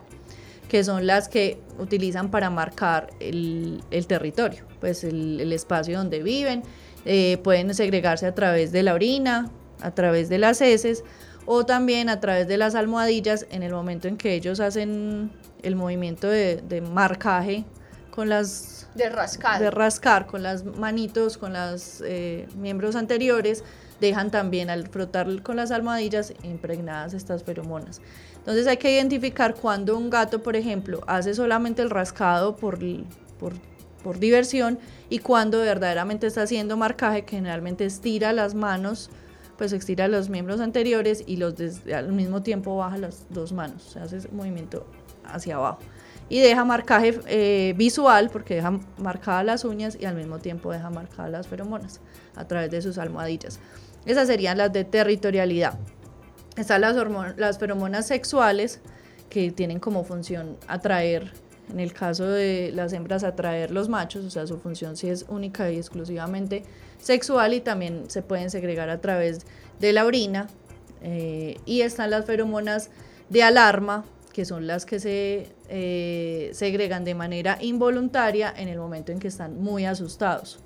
que 0.68 0.84
son 0.84 1.06
las 1.06 1.28
que 1.28 1.60
utilizan 1.78 2.30
para 2.30 2.48
marcar 2.48 3.10
el, 3.20 3.82
el 3.90 4.06
territorio, 4.06 4.64
pues 4.80 5.04
el, 5.04 5.40
el, 5.40 5.52
espacio 5.52 5.98
donde 5.98 6.22
viven. 6.22 6.62
Eh, 7.04 7.38
pueden 7.44 7.72
segregarse 7.74 8.26
a 8.26 8.34
través 8.34 8.72
de 8.72 8.82
la 8.82 8.94
orina, 8.94 9.50
a 9.80 9.90
través 9.92 10.28
de 10.28 10.38
las 10.38 10.60
heces 10.60 11.04
o 11.44 11.64
también 11.64 12.08
a 12.08 12.20
través 12.20 12.48
de 12.48 12.56
las 12.56 12.74
almohadillas 12.74 13.46
en 13.50 13.62
el 13.62 13.72
momento 13.72 14.08
en 14.08 14.16
que 14.16 14.34
ellos 14.34 14.60
hacen 14.60 15.30
el 15.62 15.76
movimiento 15.76 16.28
de, 16.28 16.56
de 16.56 16.80
marcaje 16.80 17.64
con 18.10 18.28
las... 18.28 18.88
De 18.94 19.10
rascar. 19.10 19.60
De 19.60 19.70
rascar 19.70 20.26
con 20.26 20.42
las 20.42 20.64
manitos, 20.64 21.36
con 21.36 21.52
los 21.52 22.02
eh, 22.04 22.48
miembros 22.56 22.96
anteriores 22.96 23.62
dejan 24.00 24.30
también 24.30 24.70
al 24.70 24.88
frotar 24.88 25.42
con 25.42 25.56
las 25.56 25.70
almohadillas 25.70 26.32
impregnadas 26.42 27.14
estas 27.14 27.44
feromonas. 27.44 28.00
Entonces 28.36 28.66
hay 28.66 28.76
que 28.76 28.92
identificar 28.92 29.54
cuando 29.54 29.96
un 29.96 30.10
gato, 30.10 30.42
por 30.42 30.56
ejemplo, 30.56 31.02
hace 31.06 31.34
solamente 31.34 31.82
el 31.82 31.90
rascado 31.90 32.56
por, 32.56 32.78
por, 33.38 33.52
por 34.02 34.18
diversión 34.18 34.78
y 35.08 35.18
cuando 35.18 35.60
verdaderamente 35.60 36.26
está 36.26 36.42
haciendo 36.42 36.76
marcaje, 36.76 37.24
que 37.24 37.36
generalmente 37.36 37.84
estira 37.84 38.32
las 38.32 38.54
manos, 38.54 39.10
pues 39.56 39.72
estira 39.72 40.08
los 40.08 40.28
miembros 40.28 40.60
anteriores 40.60 41.22
y 41.26 41.36
los 41.36 41.54
al 41.92 42.12
mismo 42.12 42.42
tiempo 42.42 42.76
baja 42.76 42.98
las 42.98 43.26
dos 43.30 43.52
manos, 43.52 43.96
o 43.96 44.00
hace 44.00 44.18
ese 44.18 44.28
movimiento 44.28 44.86
hacia 45.24 45.56
abajo. 45.56 45.78
Y 46.28 46.40
deja 46.40 46.64
marcaje 46.64 47.20
eh, 47.26 47.74
visual 47.76 48.30
porque 48.30 48.56
deja 48.56 48.78
marcadas 48.98 49.44
las 49.44 49.64
uñas 49.64 49.96
y 49.98 50.06
al 50.06 50.16
mismo 50.16 50.38
tiempo 50.38 50.72
deja 50.72 50.90
marcadas 50.90 51.30
las 51.30 51.46
feromonas 51.46 52.00
a 52.34 52.46
través 52.46 52.70
de 52.70 52.82
sus 52.82 52.98
almohadillas. 52.98 53.60
Esas 54.06 54.26
serían 54.26 54.58
las 54.58 54.72
de 54.72 54.84
territorialidad. 54.84 55.78
Están 56.56 56.80
las, 56.80 56.96
las 57.36 57.58
feromonas 57.58 58.06
sexuales 58.06 58.80
que 59.30 59.50
tienen 59.50 59.78
como 59.78 60.04
función 60.04 60.56
atraer, 60.66 61.32
en 61.70 61.80
el 61.80 61.92
caso 61.92 62.28
de 62.28 62.70
las 62.74 62.92
hembras, 62.92 63.24
atraer 63.24 63.70
los 63.70 63.88
machos, 63.88 64.24
o 64.24 64.30
sea, 64.30 64.46
su 64.46 64.58
función 64.58 64.96
sí 64.96 65.08
es 65.08 65.24
única 65.28 65.70
y 65.70 65.76
exclusivamente 65.76 66.62
sexual 66.98 67.54
y 67.54 67.60
también 67.60 68.04
se 68.08 68.22
pueden 68.22 68.50
segregar 68.50 68.88
a 68.88 69.00
través 69.00 69.46
de 69.80 69.92
la 69.92 70.04
orina. 70.04 70.46
Eh, 71.02 71.58
y 71.66 71.82
están 71.82 72.10
las 72.10 72.24
feromonas 72.24 72.90
de 73.28 73.42
alarma, 73.42 74.04
que 74.32 74.44
son 74.44 74.66
las 74.66 74.86
que 74.86 74.98
se 74.98 75.48
eh, 75.68 76.50
segregan 76.52 77.04
de 77.04 77.14
manera 77.14 77.58
involuntaria 77.60 78.52
en 78.56 78.68
el 78.68 78.78
momento 78.78 79.12
en 79.12 79.18
que 79.18 79.28
están 79.28 79.60
muy 79.60 79.84
asustados 79.84 80.60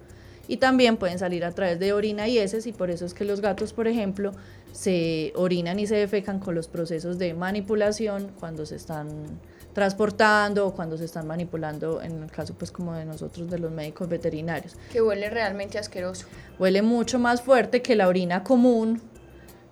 y 0.50 0.56
también 0.56 0.96
pueden 0.96 1.20
salir 1.20 1.44
a 1.44 1.52
través 1.52 1.78
de 1.78 1.92
orina 1.92 2.26
y 2.26 2.36
heces 2.36 2.66
y 2.66 2.72
por 2.72 2.90
eso 2.90 3.06
es 3.06 3.14
que 3.14 3.24
los 3.24 3.40
gatos, 3.40 3.72
por 3.72 3.86
ejemplo, 3.86 4.32
se 4.72 5.32
orinan 5.36 5.78
y 5.78 5.86
se 5.86 5.94
defecan 5.94 6.40
con 6.40 6.56
los 6.56 6.66
procesos 6.66 7.18
de 7.18 7.34
manipulación 7.34 8.32
cuando 8.40 8.66
se 8.66 8.74
están 8.74 9.38
transportando 9.72 10.66
o 10.66 10.74
cuando 10.74 10.96
se 10.98 11.04
están 11.04 11.26
manipulando, 11.26 12.02
en 12.02 12.22
el 12.22 12.30
caso 12.30 12.54
pues 12.54 12.70
como 12.72 12.94
de 12.94 13.04
nosotros 13.04 13.50
de 13.50 13.58
los 13.58 13.70
médicos 13.70 14.08
veterinarios. 14.08 14.76
Que 14.92 15.00
huele 15.00 15.30
realmente 15.30 15.78
asqueroso. 15.78 16.26
Huele 16.58 16.82
mucho 16.82 17.18
más 17.18 17.42
fuerte 17.42 17.82
que 17.82 17.94
la 17.96 18.08
orina 18.08 18.42
común 18.42 19.00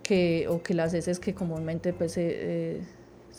que, 0.03 0.47
o 0.47 0.63
que 0.63 0.73
las 0.73 0.93
heces 0.93 1.19
que 1.19 1.33
comúnmente 1.33 1.93
pues 1.93 2.15
eh, 2.17 2.81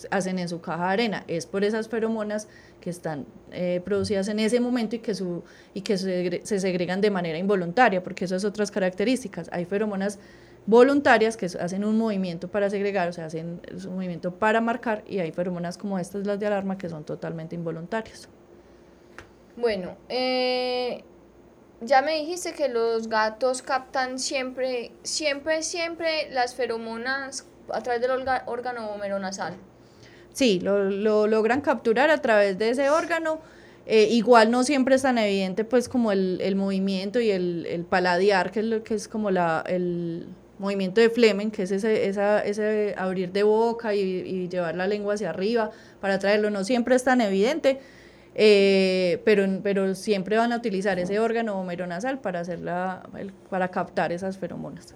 hacen 0.09 0.39
en 0.39 0.49
su 0.49 0.61
caja 0.61 0.87
de 0.87 0.93
arena. 0.93 1.23
Es 1.27 1.45
por 1.45 1.63
esas 1.63 1.87
feromonas 1.89 2.47
que 2.79 2.89
están 2.89 3.25
eh, 3.51 3.81
producidas 3.83 4.27
en 4.27 4.39
ese 4.39 4.59
momento 4.59 4.95
y 4.95 4.99
que, 4.99 5.13
su, 5.13 5.43
y 5.73 5.81
que 5.81 5.97
se, 5.97 6.41
se, 6.43 6.59
segregan 6.59 7.01
de 7.01 7.11
manera 7.11 7.37
involuntaria, 7.37 8.03
porque 8.03 8.25
esas 8.25 8.45
otras 8.45 8.71
características. 8.71 9.49
Hay 9.51 9.65
feromonas 9.65 10.19
voluntarias 10.65 11.37
que 11.37 11.45
hacen 11.45 11.83
un 11.83 11.97
movimiento 11.97 12.47
para 12.47 12.69
segregar, 12.69 13.09
o 13.09 13.13
sea, 13.13 13.25
hacen 13.25 13.61
un 13.85 13.95
movimiento 13.95 14.35
para 14.35 14.61
marcar, 14.61 15.03
y 15.07 15.19
hay 15.19 15.31
feromonas 15.31 15.77
como 15.77 15.99
estas, 15.99 16.25
las 16.25 16.39
de 16.39 16.47
alarma, 16.47 16.77
que 16.77 16.89
son 16.89 17.03
totalmente 17.03 17.55
involuntarias. 17.55 18.29
Bueno, 19.57 19.97
eh, 20.09 21.03
ya 21.81 22.01
me 22.01 22.15
dijiste 22.15 22.53
que 22.53 22.69
los 22.69 23.07
gatos 23.07 23.61
captan 23.61 24.19
siempre, 24.19 24.91
siempre, 25.03 25.63
siempre 25.63 26.29
las 26.31 26.55
feromonas 26.55 27.45
a 27.69 27.81
través 27.81 28.01
del 28.01 28.11
órgano 28.11 29.19
nasal 29.19 29.55
sí, 30.33 30.59
lo, 30.59 30.89
logran 31.27 31.61
capturar 31.61 32.09
a 32.09 32.19
través 32.19 32.57
de 32.57 32.69
ese 32.69 32.89
órgano. 32.89 33.39
Eh, 33.87 34.07
igual 34.11 34.51
no 34.51 34.63
siempre 34.63 34.95
es 34.95 35.01
tan 35.01 35.17
evidente 35.17 35.65
pues 35.65 35.89
como 35.89 36.11
el, 36.11 36.55
movimiento 36.55 37.19
y 37.19 37.31
el, 37.31 37.65
el, 37.65 37.83
paladear, 37.83 38.51
que 38.51 38.59
es, 38.59 38.65
lo, 38.65 38.83
que 38.83 38.93
es 38.93 39.07
como 39.07 39.31
la, 39.31 39.63
el 39.67 40.27
movimiento 40.61 41.01
de 41.01 41.09
Flemen, 41.09 41.51
que 41.51 41.63
es 41.63 41.71
ese, 41.71 42.07
ese 42.07 42.95
abrir 42.97 43.31
de 43.31 43.43
boca 43.43 43.93
y, 43.93 44.47
llevar 44.47 44.75
la 44.75 44.87
lengua 44.87 45.15
hacia 45.15 45.31
arriba 45.31 45.71
para 45.99 46.19
traerlo. 46.19 46.49
No 46.49 46.63
siempre 46.63 46.95
es 46.95 47.03
tan 47.03 47.19
evidente, 47.19 47.79
eh, 48.35 49.21
pero, 49.25 49.45
pero 49.63 49.95
siempre 49.95 50.37
van 50.37 50.53
a 50.53 50.57
utilizar 50.57 50.99
ese 50.99 51.19
órgano 51.19 51.59
homeronasal 51.59 52.19
para, 52.19 52.39
hacer 52.39 52.59
la, 52.59 53.03
para 53.49 53.69
captar 53.69 54.11
esas 54.11 54.37
feromonas. 54.37 54.93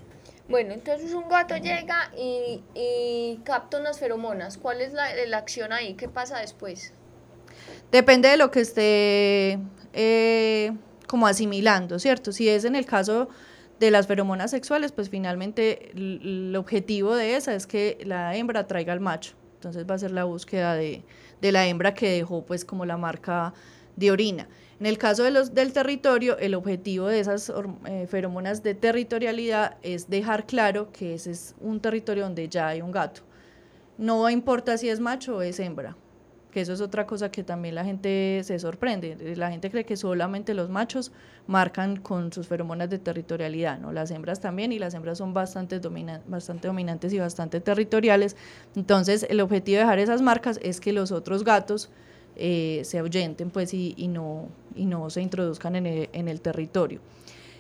Bueno, 0.48 0.74
entonces 0.74 1.12
un 1.14 1.28
gato 1.28 1.58
llega 1.58 2.12
y, 2.16 2.62
y 2.76 3.42
capta 3.44 3.80
unas 3.80 4.00
feromonas. 4.00 4.58
¿Cuál 4.60 4.82
es 4.82 4.94
la, 4.94 5.08
la, 5.26 5.38
acción 5.38 5.74
ahí? 5.74 5.96
¿Qué 5.96 6.08
pasa 6.08 6.38
después? 6.38 6.94
Depende 7.92 8.30
de 8.30 8.38
lo 8.38 8.52
que 8.52 8.60
esté 8.62 9.60
eh, 9.94 10.72
como 11.08 11.26
asimilando, 11.26 11.98
¿cierto? 11.98 12.32
Si 12.32 12.48
es 12.48 12.64
en 12.64 12.76
el 12.76 12.86
caso 12.86 13.30
de 13.80 13.92
las 13.92 14.08
feromonas 14.08 14.52
sexuales, 14.52 14.92
pues 14.92 15.10
finalmente 15.10 15.92
el 15.94 16.56
objetivo 16.56 17.16
de 17.16 17.36
esa 17.36 17.54
es 17.56 17.68
que 17.68 17.98
la 18.06 18.36
hembra 18.36 18.68
traiga 18.68 18.94
al 18.94 19.00
macho. 19.00 19.34
Entonces 19.56 19.86
va 19.90 19.96
a 19.96 20.00
ser 20.00 20.12
la 20.12 20.26
búsqueda 20.26 20.76
de, 20.76 21.04
de 21.42 21.52
la 21.52 21.66
hembra 21.68 21.94
que 21.94 22.10
dejó 22.10 22.46
pues 22.46 22.66
como 22.66 22.86
la 22.86 22.98
marca 22.98 23.54
de 23.96 24.12
orina. 24.12 24.48
En 24.80 24.86
el 24.86 24.98
caso 24.98 25.24
de 25.24 25.32
los, 25.32 25.54
del 25.54 25.72
territorio, 25.72 26.38
el 26.38 26.54
objetivo 26.54 27.08
de 27.08 27.20
esas 27.20 27.52
eh, 27.86 28.08
feromonas 28.08 28.62
de 28.62 28.76
territorialidad 28.76 29.78
es 29.82 30.10
dejar 30.10 30.46
claro 30.46 30.92
que 30.92 31.14
ese 31.14 31.32
es 31.32 31.56
un 31.62 31.80
territorio 31.80 32.24
donde 32.24 32.50
ya 32.50 32.68
hay 32.68 32.82
un 32.82 32.92
gato. 32.92 33.22
No 33.98 34.30
importa 34.30 34.78
si 34.78 34.90
es 34.90 35.00
macho 35.00 35.38
o 35.38 35.42
es 35.42 35.60
hembra, 35.60 35.96
que 36.56 36.62
eso 36.62 36.72
es 36.72 36.80
otra 36.80 37.06
cosa 37.06 37.30
que 37.30 37.44
también 37.44 37.76
la 37.76 37.84
gente 37.84 38.40
se 38.46 38.58
sorprende. 38.60 39.36
La 39.36 39.52
gente 39.52 39.70
cree 39.70 39.84
que 39.84 39.98
solamente 39.98 40.54
los 40.54 40.70
machos 40.70 41.12
marcan 41.48 41.98
con 41.98 42.32
sus 42.32 42.48
feromonas 42.48 42.90
de 42.90 42.98
territorialidad, 42.98 43.78
¿no? 43.78 43.92
Las 43.92 44.10
hembras 44.10 44.40
también, 44.40 44.72
y 44.72 44.80
las 44.80 44.94
hembras 44.94 45.18
son 45.18 45.34
bastante, 45.34 45.82
bastante 46.30 46.70
dominantes 46.70 47.12
y 47.12 47.20
bastante 47.20 47.60
territoriales. 47.60 48.38
Entonces, 48.74 49.28
el 49.30 49.42
objetivo 49.42 49.80
de 49.80 49.84
dejar 49.84 50.00
esas 50.00 50.22
marcas 50.22 50.58
es 50.64 50.80
que 50.80 50.94
los 50.94 51.12
otros 51.12 51.44
gatos 51.44 51.90
eh, 52.38 52.84
se 52.86 53.00
ahuyenten 53.00 53.50
pues, 53.50 53.74
y, 53.74 53.94
no, 54.08 54.48
y 54.76 54.86
no 54.86 55.10
se 55.10 55.22
introduzcan 55.22 55.76
en 55.76 55.86
el, 55.86 56.10
en 56.14 56.30
el 56.30 56.40
territorio. 56.40 57.02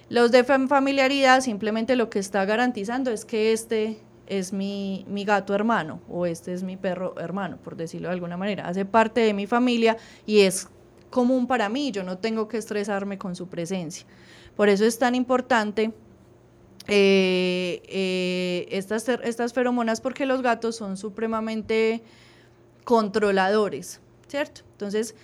Los 0.07 0.31
de 0.31 0.45
familiaridad 0.45 1.41
simplemente 1.41 1.97
lo 1.97 2.09
que 2.09 2.19
está 2.19 2.45
garantizando 2.45 3.11
es 3.11 3.25
que 3.25 3.51
este 3.51 3.97
es 4.27 4.53
mi, 4.53 5.05
mi, 5.07 5.25
gato 5.25 5.53
hermano 5.53 6.01
o 6.09 6.25
este 6.25 6.53
es 6.53 6.63
mi 6.63 6.77
perro 6.77 7.15
hermano, 7.19 7.57
por 7.57 7.75
decirlo 7.75 8.07
de 8.09 8.13
alguna 8.13 8.37
manera. 8.37 8.67
Hace 8.67 8.85
parte 8.85 9.21
de 9.21 9.33
mi 9.33 9.47
familia 9.47 9.97
y 10.25 10.41
es 10.41 10.67
común 11.09 11.47
para 11.47 11.69
mí, 11.69 11.91
yo 11.91 12.03
no 12.03 12.17
tengo 12.17 12.47
que 12.47 12.57
estresarme 12.57 13.17
con 13.17 13.35
su 13.35 13.47
presencia. 13.47 14.05
Por 14.55 14.69
eso 14.69 14.85
es 14.85 14.97
tan 14.97 15.15
importante 15.15 15.93
eh, 16.87 17.81
eh, 17.87 18.67
estas, 18.71 19.07
estas 19.09 19.53
feromonas 19.53 20.01
porque 20.01 20.25
los 20.25 20.41
gatos 20.41 20.75
son 20.75 20.97
supremamente 20.97 22.01
controladores. 22.83 24.01
¿cierto? 24.27 24.61
Entonces, 24.73 25.15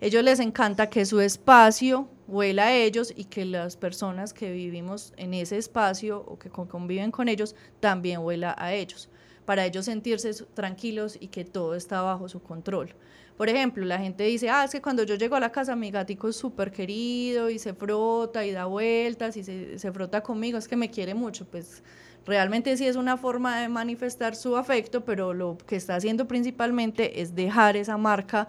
ellos 0.00 0.22
les 0.22 0.40
encanta 0.40 0.90
que 0.90 1.06
su 1.06 1.20
espacio 1.20 2.08
huela 2.28 2.66
a 2.66 2.74
ellos 2.74 3.12
y 3.16 3.24
que 3.24 3.44
las 3.44 3.76
personas 3.76 4.34
que 4.34 4.52
vivimos 4.52 5.12
en 5.16 5.32
ese 5.32 5.56
espacio 5.56 6.18
o 6.26 6.38
que 6.38 6.50
conviven 6.50 7.10
con 7.10 7.28
ellos 7.28 7.54
también 7.80 8.20
huela 8.20 8.54
a 8.58 8.74
ellos. 8.74 9.08
para 9.46 9.64
ellos 9.64 9.84
sentirse 9.84 10.32
tranquilos 10.54 11.16
y 11.20 11.28
que 11.28 11.44
todo 11.44 11.76
está 11.76 12.02
bajo 12.02 12.28
su 12.28 12.42
control. 12.42 12.96
Por 13.36 13.48
ejemplo, 13.48 13.84
la 13.84 13.98
gente 13.98 14.24
dice, 14.24 14.50
ah, 14.50 14.64
es 14.64 14.72
que 14.72 14.82
cuando 14.82 15.04
yo 15.04 15.14
llego 15.14 15.36
a 15.36 15.40
la 15.40 15.52
casa 15.52 15.76
mi 15.76 15.92
gatico 15.92 16.28
es 16.28 16.34
súper 16.34 16.72
querido 16.72 17.48
y 17.48 17.60
se 17.60 17.72
frota 17.72 18.44
y 18.44 18.50
da 18.50 18.64
vueltas 18.64 19.36
y 19.36 19.44
se, 19.44 19.78
se 19.78 19.92
frota 19.92 20.20
conmigo, 20.20 20.58
es 20.58 20.66
que 20.66 20.74
me 20.74 20.90
quiere 20.90 21.14
mucho. 21.14 21.44
Pues 21.46 21.84
realmente 22.26 22.76
sí 22.76 22.88
es 22.88 22.96
una 22.96 23.16
forma 23.16 23.60
de 23.60 23.68
manifestar 23.68 24.34
su 24.34 24.56
afecto, 24.56 25.04
pero 25.04 25.32
lo 25.32 25.56
que 25.58 25.76
está 25.76 25.94
haciendo 25.94 26.26
principalmente 26.26 27.20
es 27.20 27.36
dejar 27.36 27.76
esa 27.76 27.96
marca 27.96 28.48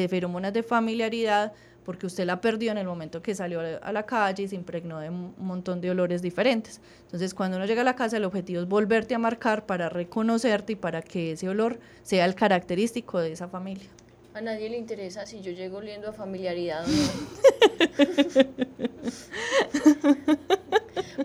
de 0.00 0.08
feromonas 0.08 0.52
de 0.52 0.62
familiaridad 0.62 1.52
porque 1.86 2.06
usted 2.06 2.24
la 2.26 2.40
perdió 2.40 2.72
en 2.72 2.78
el 2.78 2.86
momento 2.86 3.22
que 3.22 3.32
salió 3.32 3.60
a 3.60 3.92
la 3.92 4.04
calle 4.04 4.42
y 4.42 4.48
se 4.48 4.56
impregnó 4.56 4.98
de 4.98 5.08
un 5.08 5.34
montón 5.38 5.80
de 5.80 5.88
olores 5.88 6.20
diferentes. 6.20 6.80
Entonces, 7.02 7.32
cuando 7.32 7.58
uno 7.58 7.66
llega 7.66 7.82
a 7.82 7.84
la 7.84 7.94
casa, 7.94 8.16
el 8.16 8.24
objetivo 8.24 8.60
es 8.60 8.66
volverte 8.66 9.14
a 9.14 9.18
marcar 9.18 9.66
para 9.66 9.88
reconocerte 9.88 10.72
y 10.72 10.76
para 10.76 11.00
que 11.00 11.30
ese 11.32 11.48
olor 11.48 11.78
sea 12.02 12.24
el 12.24 12.34
característico 12.34 13.20
de 13.20 13.30
esa 13.30 13.46
familia. 13.46 13.88
A 14.34 14.40
nadie 14.40 14.68
le 14.68 14.78
interesa 14.78 15.26
si 15.26 15.40
yo 15.40 15.52
llego 15.52 15.78
oliendo 15.78 16.08
a 16.08 16.12
familiaridad 16.12 16.84
o 16.84 16.88
no. 16.88 16.96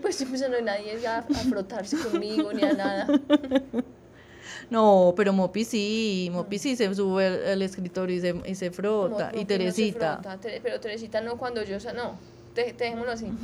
pues, 0.00 0.24
pues 0.24 0.48
no 0.48 0.56
hay 0.56 0.62
nadie 0.62 1.06
a, 1.08 1.18
a 1.18 1.22
frotarse 1.22 1.96
conmigo 1.98 2.52
ni 2.52 2.62
a 2.62 2.72
nada. 2.72 3.08
No, 4.72 5.12
pero 5.14 5.34
Mopi 5.34 5.66
sí, 5.66 6.30
Mopi 6.32 6.58
sí 6.58 6.76
se 6.76 6.94
sube 6.94 7.26
al, 7.26 7.60
escritorio 7.60 8.16
y 8.16 8.20
se, 8.22 8.34
y 8.46 8.54
se 8.54 8.70
frota. 8.70 9.30
y 9.34 9.44
Teresita. 9.44 10.18
pero 10.62 10.80
Teresita 10.80 11.20
no 11.20 11.36
cuando 11.36 11.62
yo, 11.62 11.76
no, 11.92 12.16
dejémoslo 12.54 13.12
así. 13.12 13.26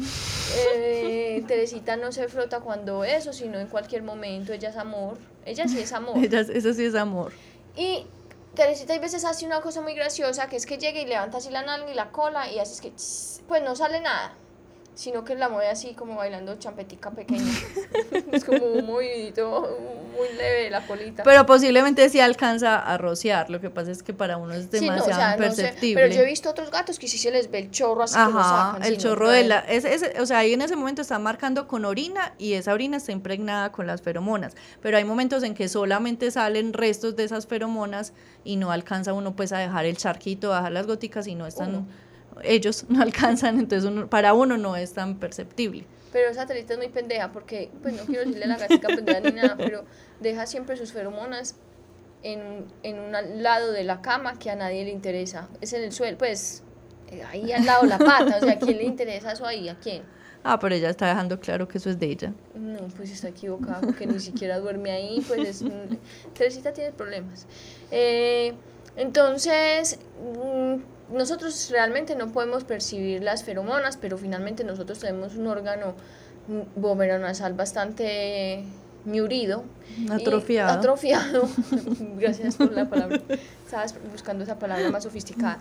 Eh, 0.75 1.45
Teresita 1.47 1.97
no 1.99 2.11
se 2.11 2.27
frota 2.27 2.61
cuando 2.61 3.05
eso, 3.05 3.35
sino 3.35 3.59
en 3.59 3.67
cualquier 3.67 4.03
momento. 4.03 4.55
Ella 4.55 4.71
es 4.71 4.77
amor. 4.77 5.19
Ella 5.45 5.69
sí 5.69 5.79
es 5.79 5.93
amor. 5.93 6.17
Ella, 6.25 6.41
eso 6.41 6.73
sí 6.73 6.87
es 6.87 6.95
amor. 6.95 7.33
Y 7.77 8.07
Teresita 8.55 8.95
a 8.95 8.99
veces 8.99 9.27
hace 9.27 9.45
una 9.45 9.61
cosa 9.61 9.83
muy 9.83 9.95
graciosa, 9.95 10.49
que 10.49 10.57
es 10.57 10.65
que 10.65 10.79
llega 10.79 10.99
y 10.99 11.05
levanta 11.05 11.37
así 11.37 11.51
la 11.51 11.63
nalga 11.63 11.93
y 11.93 11.95
la 11.95 12.11
cola 12.11 12.51
y 12.51 12.59
es 12.59 12.81
que, 12.81 12.91
pues 13.47 13.63
no 13.63 13.77
sale 13.77 14.01
nada 14.01 14.33
sino 14.99 15.25
que 15.25 15.37
la 15.37 15.49
mueve 15.49 15.69
así 15.69 15.95
como 15.95 16.17
bailando 16.17 16.57
champetica 16.57 17.13
pequeña. 17.13 17.53
es 18.33 18.45
como 18.45 18.65
un 18.67 18.85
movimiento 18.85 19.79
muy 20.17 20.37
leve 20.37 20.71
la 20.71 20.85
colita. 20.89 21.23
Pero 21.23 21.47
posiblemente 21.47 22.09
sí 22.11 22.19
alcanza 22.19 22.81
a 22.81 22.99
rociar, 22.99 23.49
lo 23.49 23.61
que 23.61 23.71
pasa 23.71 23.93
es 23.93 24.03
que 24.03 24.13
para 24.13 24.39
uno 24.39 24.55
es 24.55 24.73
demasiado 24.73 25.35
imperceptible. 25.35 26.03
pero 26.03 26.13
yo 26.13 26.23
he 26.23 26.27
visto 26.27 26.51
otros 26.51 26.73
gatos 26.73 26.99
que 26.99 27.07
sí 27.07 27.17
se 27.17 27.31
les 27.31 27.49
ve 27.49 27.61
el 27.61 27.71
chorro 27.71 28.03
así 28.03 28.17
Ajá, 28.19 28.77
el 28.85 28.99
chorro 28.99 29.31
de 29.31 29.45
la... 29.45 29.65
o 30.21 30.27
sea, 30.27 30.39
ahí 30.39 30.53
en 30.53 30.63
ese 30.63 30.75
momento 30.75 31.03
está 31.03 31.21
marcando 31.21 31.69
con 31.69 31.85
orina 31.85 32.35
y 32.37 32.55
esa 32.55 32.73
orina 32.73 32.97
está 32.97 33.13
impregnada 33.13 33.71
con 33.71 33.87
las 33.87 34.03
feromonas, 34.03 34.57
pero 34.83 34.97
hay 34.97 35.05
momentos 35.05 35.45
en 35.45 35.55
que 35.55 35.69
solamente 35.69 36.33
salen 36.33 36.73
restos 36.73 37.15
de 37.15 37.23
esas 37.23 37.47
feromonas 37.47 38.15
y 38.43 38.57
no 38.57 38.73
alcanza 38.73 39.13
uno 39.13 39.37
pues 39.37 39.53
a 39.53 39.59
dejar 39.59 39.85
el 39.85 39.97
charquito, 39.97 40.53
a 40.53 40.57
dejar 40.57 40.73
las 40.73 40.89
góticas 40.89 41.29
y 41.29 41.37
no 41.37 41.47
están 41.47 41.87
ellos 42.43 42.87
no 42.89 43.03
alcanzan, 43.03 43.59
entonces 43.59 43.91
para 44.09 44.35
uno 44.35 44.57
no 44.57 44.77
es 44.77 44.93
tan 44.93 45.19
perceptible. 45.19 45.85
Pero 46.13 46.31
esa 46.31 46.47
telita 46.47 46.73
es 46.73 46.79
muy 46.79 46.89
pendeja 46.89 47.33
porque, 47.33 47.71
pues 47.83 47.95
no 47.95 48.05
quiero 48.05 48.25
decirle 48.25 48.45
a 48.45 48.49
la 48.49 48.57
gatica 48.57 48.89
pendeja 48.89 49.21
ni 49.21 49.33
nada, 49.33 49.57
pero 49.59 49.85
deja 50.21 50.47
siempre 50.47 50.77
sus 50.77 50.93
feromonas 50.93 51.57
en, 52.23 52.65
en 52.83 52.99
un 52.99 53.43
lado 53.43 53.73
de 53.73 53.85
la 53.85 54.01
cama 54.01 54.39
que 54.39 54.51
a 54.51 54.57
nadie 54.57 54.85
le 54.85 54.91
interesa. 54.91 55.49
Es 55.61 55.73
en 55.75 55.83
el 55.83 55.93
suelo, 55.93 56.17
pues 56.17 56.63
eh, 57.11 57.23
ahí 57.25 57.53
al 57.53 57.67
lado 57.67 57.83
de 57.83 57.89
la 57.89 57.99
pata, 57.99 58.39
o 58.39 58.41
sea, 58.41 58.53
¿a 58.53 58.59
quién 58.59 58.79
le 58.79 58.85
interesa 58.85 59.33
eso 59.33 59.47
ahí? 59.47 59.69
¿A 59.69 59.79
quién? 59.79 60.03
Ah, 60.45 60.59
pero 60.59 60.75
ella 60.75 60.89
está 60.89 61.09
dejando 61.09 61.41
claro 61.41 61.69
que 61.69 61.79
eso 61.79 61.91
es 61.91 61.99
de 61.99 62.07
ella. 62.07 62.33
No, 62.55 62.79
pues 62.97 63.11
está 63.11 63.29
equivocada 63.29 63.81
porque 63.81 64.07
ni 64.07 64.21
siquiera 64.21 64.59
duerme 64.59 64.93
ahí, 64.93 65.23
pues 65.27 65.47
es... 65.47 65.65
Teresita 66.35 66.73
tiene 66.73 66.93
problemas. 66.93 67.47
Eh, 67.91 68.55
entonces... 68.97 69.99
Nosotros 71.11 71.69
realmente 71.71 72.15
no 72.15 72.33
podemos 72.33 72.65
percibir 72.65 73.23
las 73.23 73.45
feromonas, 73.45 73.97
pero 73.97 74.19
finalmente 74.19 74.65
nosotros 74.65 74.99
tenemos 74.99 75.37
un 75.37 75.47
órgano 75.47 75.95
nasal 77.19 77.55
bastante 77.55 78.65
ñurido. 79.05 79.65
Atrofiado. 80.11 80.71
atrofiado. 80.71 81.49
Gracias 82.17 82.57
por 82.57 82.73
la 82.73 82.89
palabra. 82.89 83.21
Estabas 83.65 83.95
buscando 84.13 84.45
esa 84.45 84.59
palabra 84.59 84.91
más 84.91 85.05
sofisticada. 85.05 85.59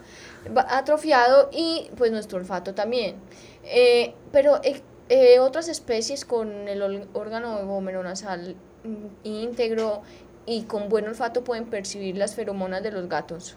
Atrofiado 0.69 1.49
y 1.51 1.89
pues 1.97 2.11
nuestro 2.11 2.37
olfato 2.37 2.73
también. 2.73 3.15
Eh, 3.63 4.13
pero 4.31 4.61
eh, 4.63 4.81
eh, 5.09 5.39
otras 5.39 5.67
especies 5.67 6.25
con 6.25 6.67
el 6.67 6.81
órgano 7.13 7.81
nasal 8.03 8.55
mm, 8.83 9.27
íntegro 9.27 10.01
y 10.45 10.63
con 10.63 10.89
buen 10.89 11.07
olfato 11.07 11.43
pueden 11.43 11.65
percibir 11.65 12.17
las 12.17 12.35
feromonas 12.35 12.83
de 12.83 12.91
los 12.91 13.07
gatos. 13.09 13.55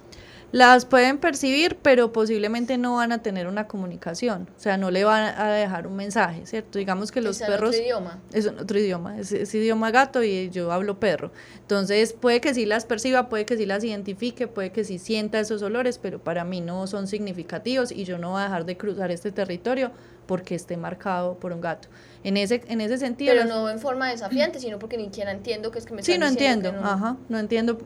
Las 0.52 0.84
pueden 0.84 1.18
percibir, 1.18 1.78
pero 1.80 2.12
posiblemente 2.12 2.76
no 2.76 2.96
van 2.96 3.12
a 3.12 3.22
tener 3.22 3.46
una 3.46 3.68
comunicación, 3.68 4.48
o 4.56 4.60
sea, 4.60 4.76
no 4.76 4.90
le 4.90 5.04
van 5.04 5.38
a 5.38 5.48
dejar 5.52 5.86
un 5.86 5.94
mensaje, 5.94 6.44
¿cierto? 6.44 6.78
Digamos 6.78 7.12
que 7.12 7.20
los 7.20 7.40
¿Es 7.40 7.46
perros... 7.46 7.70
otro 7.70 7.82
idioma? 7.82 8.18
Es 8.32 8.46
otro 8.46 8.78
idioma, 8.78 9.18
es, 9.18 9.54
idioma 9.54 9.92
gato 9.92 10.24
y 10.24 10.50
yo 10.50 10.72
hablo 10.72 10.98
perro. 10.98 11.30
Entonces, 11.60 12.12
puede 12.12 12.40
que 12.40 12.52
sí 12.52 12.66
las 12.66 12.84
perciba, 12.84 13.28
puede 13.28 13.46
que 13.46 13.56
sí 13.56 13.64
las 13.64 13.84
identifique, 13.84 14.48
puede 14.48 14.72
que 14.72 14.82
sí 14.82 14.98
sienta 14.98 15.38
esos 15.38 15.62
olores, 15.62 15.98
pero 15.98 16.18
para 16.18 16.42
mí 16.44 16.60
no 16.60 16.88
son 16.88 17.06
significativos 17.06 17.92
y 17.92 18.04
yo 18.04 18.18
no 18.18 18.32
voy 18.32 18.40
a 18.40 18.44
dejar 18.44 18.64
de 18.64 18.76
cruzar 18.76 19.12
este 19.12 19.30
territorio 19.30 19.92
porque 20.26 20.56
esté 20.56 20.76
marcado 20.76 21.38
por 21.38 21.52
un 21.52 21.60
gato. 21.60 21.88
En 22.22 22.36
ese, 22.36 22.62
en 22.68 22.80
ese 22.80 22.98
sentido... 22.98 23.34
Pero 23.34 23.46
no 23.46 23.70
en 23.70 23.78
forma 23.78 24.08
desafiante, 24.08 24.60
sino 24.60 24.78
porque 24.78 24.96
ni 24.96 25.04
siquiera 25.04 25.32
entiendo 25.32 25.70
que 25.70 25.78
es 25.78 25.86
que 25.86 25.94
me 25.94 26.02
Sí, 26.02 26.18
no 26.18 26.26
entiendo, 26.26 26.72
no... 26.72 26.84
ajá, 26.84 27.16
no 27.28 27.38
entiendo 27.38 27.78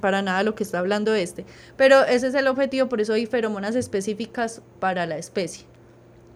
para 0.00 0.22
nada 0.22 0.42
lo 0.42 0.54
que 0.54 0.62
está 0.62 0.78
hablando 0.78 1.14
este. 1.14 1.44
Pero 1.76 2.04
ese 2.04 2.28
es 2.28 2.34
el 2.34 2.46
objetivo, 2.46 2.88
por 2.88 3.00
eso 3.00 3.12
hay 3.12 3.26
feromonas 3.26 3.74
específicas 3.74 4.62
para 4.78 5.06
la 5.06 5.18
especie 5.18 5.66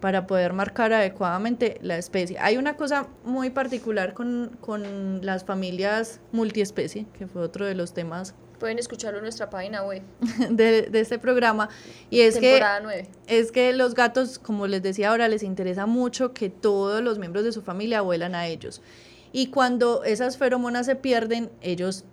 para 0.01 0.27
poder 0.27 0.53
marcar 0.53 0.93
adecuadamente 0.93 1.79
la 1.83 1.97
especie. 1.97 2.37
Hay 2.39 2.59
una 2.59 2.77
cosa 2.77 3.09
muy 3.25 3.51
particular 3.51 4.13
con, 4.13 4.57
con 4.61 5.25
las 5.25 5.45
familias 5.45 6.21
multiespecie, 6.33 7.07
que 7.19 7.27
fue 7.27 7.43
otro 7.43 7.65
de 7.65 7.75
los 7.75 7.95
temas 7.95 8.35
Pueden 8.59 8.79
escucharlo 8.79 9.19
en 9.19 9.25
nuestra 9.25 9.51
página 9.51 9.83
web. 9.83 10.03
De, 10.51 10.83
de 10.83 11.01
este 11.01 11.19
programa. 11.19 11.69
Y 12.11 12.21
es 12.21 12.39
que, 12.39 12.63
es 13.27 13.53
que 13.53 13.73
los 13.73 13.95
gatos, 13.95 14.39
como 14.39 14.67
les 14.67 14.83
decía 14.83 15.11
ahora, 15.11 15.29
les 15.29 15.43
interesa 15.43 15.87
mucho 15.87 16.33
que 16.33 16.49
todos 16.49 17.03
los 17.03 17.19
miembros 17.19 17.45
de 17.45 17.53
su 17.53 17.63
familia 17.63 18.01
vuelan 18.01 18.35
a 18.35 18.47
ellos. 18.47 18.83
Y 19.33 19.49
cuando 19.49 20.05
esas 20.05 20.39
feromonas 20.39 20.87
se 20.87 20.97
pierden, 20.97 21.51
ellos 21.61 22.05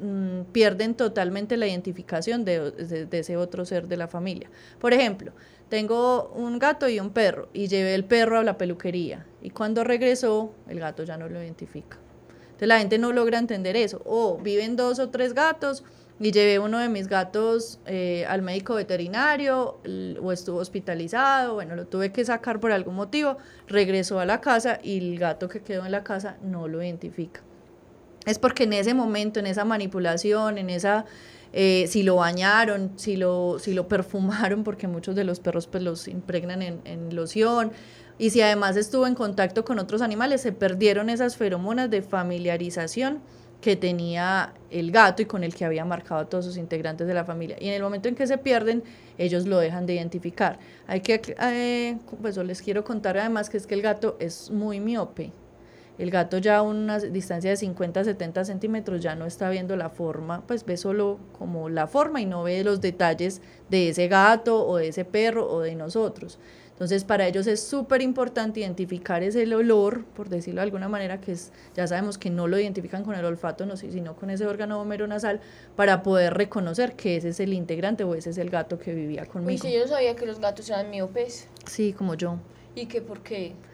mm, 0.00 0.42
pierden 0.52 0.94
totalmente 0.94 1.56
la 1.56 1.66
identificación 1.66 2.44
de, 2.44 2.70
de, 2.70 3.18
ese 3.18 3.36
otro 3.36 3.64
ser 3.64 3.88
de 3.88 3.96
la 3.96 4.08
familia. 4.08 4.50
Por 4.78 4.92
ejemplo, 4.92 5.32
tengo 5.68 6.30
un 6.34 6.58
gato 6.58 6.88
y 6.88 7.00
un 7.00 7.10
perro 7.10 7.48
y 7.52 7.68
llevé 7.68 7.94
el 7.94 8.04
perro 8.04 8.38
a 8.38 8.44
la 8.44 8.58
peluquería 8.58 9.26
y 9.42 9.50
cuando 9.50 9.84
regresó 9.84 10.52
el 10.68 10.80
gato 10.80 11.04
ya 11.04 11.16
no 11.16 11.28
lo 11.28 11.42
identifica. 11.42 11.98
Entonces 12.58 12.68
la 12.68 12.80
gente 12.80 12.98
no 12.98 13.12
logra 13.12 13.38
entender 13.38 13.76
eso. 13.76 14.02
O 14.04 14.36
viven 14.38 14.74
dos 14.74 14.98
o 14.98 15.10
tres 15.10 15.32
gatos 15.32 15.84
y 16.18 16.32
llevé 16.32 16.58
uno 16.58 16.80
de 16.80 16.88
mis 16.88 17.06
gatos 17.06 17.78
eh, 17.86 18.26
al 18.28 18.42
médico 18.42 18.74
veterinario 18.74 19.78
o 20.20 20.32
estuvo 20.32 20.58
hospitalizado, 20.58 21.54
bueno, 21.54 21.76
lo 21.76 21.86
tuve 21.86 22.10
que 22.10 22.24
sacar 22.24 22.58
por 22.58 22.72
algún 22.72 22.96
motivo, 22.96 23.36
regresó 23.68 24.18
a 24.18 24.26
la 24.26 24.40
casa 24.40 24.80
y 24.82 24.98
el 24.98 25.20
gato 25.20 25.48
que 25.48 25.60
quedó 25.60 25.86
en 25.86 25.92
la 25.92 26.02
casa 26.02 26.36
no 26.42 26.66
lo 26.66 26.82
identifica. 26.82 27.42
Es 28.26 28.40
porque 28.40 28.64
en 28.64 28.72
ese 28.72 28.92
momento, 28.92 29.38
en 29.38 29.46
esa 29.46 29.64
manipulación, 29.64 30.58
en 30.58 30.70
esa... 30.70 31.04
Eh, 31.54 31.86
si 31.88 32.02
lo 32.02 32.16
bañaron, 32.16 32.92
si 32.96 33.16
lo, 33.16 33.58
si 33.58 33.72
lo 33.72 33.88
perfumaron, 33.88 34.64
porque 34.64 34.88
muchos 34.88 35.14
de 35.14 35.22
los 35.22 35.38
perros 35.38 35.68
pues 35.68 35.82
los 35.84 36.08
impregnan 36.08 36.60
en, 36.60 36.80
en 36.84 37.14
loción, 37.14 37.70
y 38.18 38.30
si 38.30 38.40
además 38.40 38.76
estuvo 38.76 39.06
en 39.06 39.14
contacto 39.14 39.64
con 39.64 39.78
otros 39.78 40.02
animales, 40.02 40.40
se 40.40 40.52
perdieron 40.52 41.08
esas 41.08 41.36
feromonas 41.36 41.88
de 41.90 42.02
familiarización 42.02 43.20
que 43.60 43.76
tenía 43.76 44.54
el 44.70 44.92
gato 44.92 45.22
y 45.22 45.26
con 45.26 45.42
el 45.42 45.54
que 45.54 45.64
había 45.64 45.84
marcado 45.84 46.20
a 46.20 46.28
todos 46.28 46.44
sus 46.44 46.56
integrantes 46.56 47.06
de 47.06 47.14
la 47.14 47.24
familia. 47.24 47.56
Y 47.60 47.68
en 47.68 47.74
el 47.74 47.82
momento 47.82 48.08
en 48.08 48.14
que 48.14 48.26
se 48.26 48.38
pierden, 48.38 48.84
ellos 49.18 49.46
lo 49.46 49.58
dejan 49.58 49.86
de 49.86 49.94
identificar. 49.94 50.58
Hay 50.86 51.00
que, 51.00 51.20
eh, 51.40 51.98
pues 52.20 52.36
les 52.36 52.62
quiero 52.62 52.84
contar 52.84 53.18
además 53.18 53.50
que 53.50 53.56
es 53.56 53.66
que 53.66 53.74
el 53.74 53.82
gato 53.82 54.16
es 54.20 54.50
muy 54.50 54.80
miope. 54.80 55.32
El 55.98 56.12
gato 56.12 56.38
ya 56.38 56.58
a 56.58 56.62
una 56.62 57.00
distancia 57.00 57.50
de 57.50 57.56
50 57.56 58.04
70 58.04 58.44
centímetros 58.44 59.00
ya 59.00 59.16
no 59.16 59.26
está 59.26 59.50
viendo 59.50 59.74
la 59.74 59.90
forma, 59.90 60.42
pues 60.46 60.64
ve 60.64 60.76
solo 60.76 61.18
como 61.36 61.68
la 61.68 61.88
forma 61.88 62.20
y 62.20 62.26
no 62.26 62.44
ve 62.44 62.62
los 62.62 62.80
detalles 62.80 63.42
de 63.68 63.88
ese 63.88 64.06
gato 64.06 64.64
o 64.64 64.76
de 64.76 64.88
ese 64.88 65.04
perro 65.04 65.50
o 65.50 65.60
de 65.60 65.74
nosotros. 65.74 66.38
Entonces, 66.78 67.02
para 67.02 67.26
ellos 67.26 67.48
es 67.48 67.60
súper 67.60 68.02
importante 68.02 68.60
identificar 68.60 69.24
ese 69.24 69.52
olor, 69.52 70.04
por 70.14 70.28
decirlo 70.28 70.60
de 70.60 70.66
alguna 70.66 70.88
manera, 70.88 71.20
que 71.20 71.32
es, 71.32 71.50
ya 71.74 71.88
sabemos 71.88 72.18
que 72.18 72.30
no 72.30 72.46
lo 72.46 72.56
identifican 72.56 73.02
con 73.02 73.16
el 73.16 73.24
olfato, 73.24 73.66
no, 73.66 73.76
sino 73.76 74.14
con 74.14 74.30
ese 74.30 74.46
órgano 74.46 74.84
nasal, 74.84 75.40
para 75.74 76.04
poder 76.04 76.34
reconocer 76.34 76.94
que 76.94 77.16
ese 77.16 77.30
es 77.30 77.40
el 77.40 77.52
integrante 77.52 78.04
o 78.04 78.14
ese 78.14 78.30
es 78.30 78.38
el 78.38 78.48
gato 78.48 78.78
que 78.78 78.94
vivía 78.94 79.26
conmigo. 79.26 79.50
Y 79.50 79.58
si 79.58 79.72
yo 79.72 79.88
sabía 79.88 80.14
que 80.14 80.24
los 80.24 80.38
gatos 80.38 80.70
eran 80.70 80.88
miopes. 80.88 81.48
Sí, 81.66 81.92
como 81.92 82.14
yo. 82.14 82.38
¿Y 82.76 82.86
que 82.86 83.02
por 83.02 83.24
qué? 83.24 83.54
porque 83.56 83.68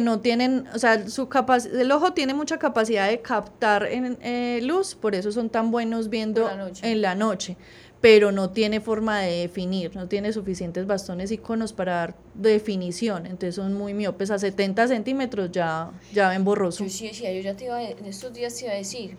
no 0.00 0.20
tienen, 0.20 0.66
o 0.74 0.78
sea, 0.78 1.08
su 1.08 1.28
el 1.72 1.92
ojo 1.92 2.12
tiene 2.12 2.34
mucha 2.34 2.58
capacidad 2.58 3.08
de 3.08 3.20
captar 3.20 3.84
en, 3.86 4.18
eh, 4.22 4.60
luz, 4.62 4.94
por 4.94 5.14
eso 5.14 5.32
son 5.32 5.50
tan 5.50 5.70
buenos 5.70 6.08
viendo 6.08 6.48
en 6.82 7.02
la 7.02 7.14
noche, 7.14 7.56
pero 8.00 8.32
no 8.32 8.50
tiene 8.50 8.80
forma 8.80 9.20
de 9.20 9.42
definir, 9.42 9.94
no 9.94 10.08
tiene 10.08 10.32
suficientes 10.32 10.86
bastones 10.86 11.30
iconos 11.30 11.72
para 11.72 11.92
dar 11.94 12.14
definición, 12.34 13.26
entonces 13.26 13.54
son 13.54 13.74
muy 13.74 13.94
miopes, 13.94 14.30
a 14.30 14.38
70 14.38 14.88
centímetros 14.88 15.50
ya, 15.52 15.90
ya 16.12 16.28
ven 16.30 16.44
borroso. 16.44 16.84
Yo 16.84 16.90
sí 16.90 17.08
decía, 17.08 17.32
yo 17.32 17.40
ya 17.40 17.54
te 17.54 17.66
iba, 17.66 17.82
en 17.82 18.04
estos 18.06 18.32
días 18.32 18.54
te 18.54 18.64
iba 18.64 18.74
a 18.74 18.76
decir, 18.76 19.16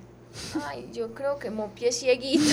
Ay, 0.66 0.90
yo 0.94 1.14
creo 1.14 1.38
que 1.38 1.50
Mopi 1.50 1.86
es 1.86 2.00
cieguita. 2.00 2.44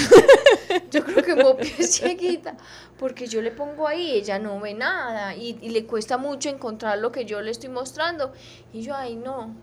yo 0.91 1.05
creo 1.05 1.23
que 1.23 1.35
Mopi 1.35 1.73
es 1.79 1.97
cieguita. 1.97 2.57
Porque 2.99 3.27
yo 3.27 3.43
le 3.43 3.51
pongo 3.51 3.89
ahí, 3.89 4.13
ella 4.13 4.39
no 4.39 4.61
ve 4.61 4.75
nada. 4.75 5.35
Y, 5.35 5.55
le 5.69 5.85
cuesta 5.85 6.17
mucho 6.17 6.49
encontrar 6.49 6.99
lo 6.99 7.13
que 7.13 7.25
yo 7.25 7.41
le 7.41 7.51
estoy 7.51 7.69
mostrando. 7.69 8.33
Y 8.73 8.83
yo, 8.83 8.95
ay, 8.95 9.17
no. 9.17 9.55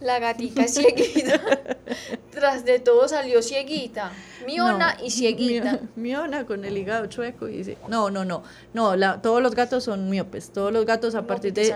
La 0.00 0.18
gatita 0.18 0.62
es 0.62 0.74
cieguita. 0.74 1.40
Tras 2.30 2.64
de 2.64 2.78
todo 2.78 3.08
salió 3.08 3.42
cieguita. 3.42 4.12
Miona 4.46 4.96
y 5.02 5.10
cieguita. 5.10 5.80
Miona 5.96 6.46
con 6.46 6.64
el 6.64 6.76
hígado 6.76 7.06
chueco. 7.06 7.48
Y 7.48 7.58
dice, 7.58 7.78
no, 7.88 8.10
no, 8.10 8.24
no. 8.24 8.42
No, 8.74 8.96
la, 8.96 9.22
todos 9.22 9.42
los 9.42 9.54
gatos 9.54 9.84
son 9.84 10.10
miopes. 10.10 10.50
Todos 10.50 10.72
los 10.72 10.86
gatos 10.86 11.14
a 11.14 11.26
partir 11.26 11.52
de 11.52 11.74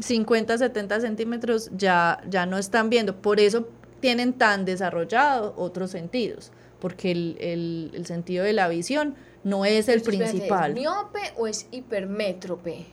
50, 0.00 0.58
70 0.58 1.00
centímetros 1.00 1.70
ya, 1.76 2.20
ya 2.28 2.46
no 2.46 2.58
están 2.58 2.90
viendo. 2.90 3.16
Por 3.16 3.40
eso 3.40 3.66
tienen 4.00 4.32
tan 4.32 4.64
desarrollados 4.64 5.54
otros 5.56 5.90
sentidos, 5.90 6.52
porque 6.80 7.10
el, 7.10 7.90
el, 7.94 8.06
sentido 8.06 8.44
de 8.44 8.52
la 8.52 8.68
visión 8.68 9.16
no 9.44 9.64
es 9.64 9.88
el 9.88 10.02
principal. 10.02 10.72
¿Es 10.72 10.76
miope 10.76 11.20
o 11.36 11.46
es 11.46 11.66
hipermétrope? 11.70 12.86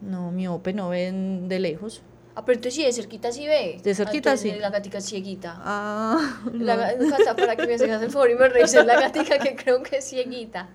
No, 0.00 0.32
miope 0.32 0.72
no 0.72 0.90
ven 0.90 1.48
de 1.48 1.60
lejos. 1.60 2.02
Ah, 2.34 2.44
pero 2.44 2.56
entonces 2.56 2.74
sí, 2.74 2.84
de 2.84 2.92
cerquita 2.92 3.30
sí 3.30 3.46
ve. 3.46 3.78
De 3.82 3.94
cerquita 3.94 4.36
sí. 4.36 4.52
La 4.52 4.70
gatica 4.70 5.00
cieguita. 5.00 5.54
Ah, 5.58 6.40
la 6.52 6.76
gata, 6.76 7.36
para 7.36 7.56
que 7.56 7.66
me 7.66 7.74
hagas 7.74 8.02
el 8.02 8.10
favor 8.10 8.30
y 8.30 8.34
me 8.34 8.48
revises 8.48 8.84
la 8.86 9.00
gatica 9.00 9.38
que 9.38 9.54
creo 9.54 9.82
que 9.82 9.98
es 9.98 10.08
cieguita. 10.08 10.70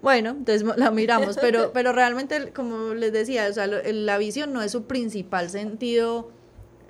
Bueno, 0.00 0.30
entonces 0.30 0.62
la 0.76 0.92
miramos, 0.92 1.36
pero, 1.40 1.72
pero 1.72 1.92
realmente, 1.92 2.52
como 2.52 2.94
les 2.94 3.12
decía, 3.12 3.48
o 3.50 3.52
sea, 3.52 3.66
la 3.66 4.18
visión 4.18 4.52
no 4.52 4.62
es 4.62 4.70
su 4.70 4.84
principal 4.84 5.50
sentido 5.50 6.30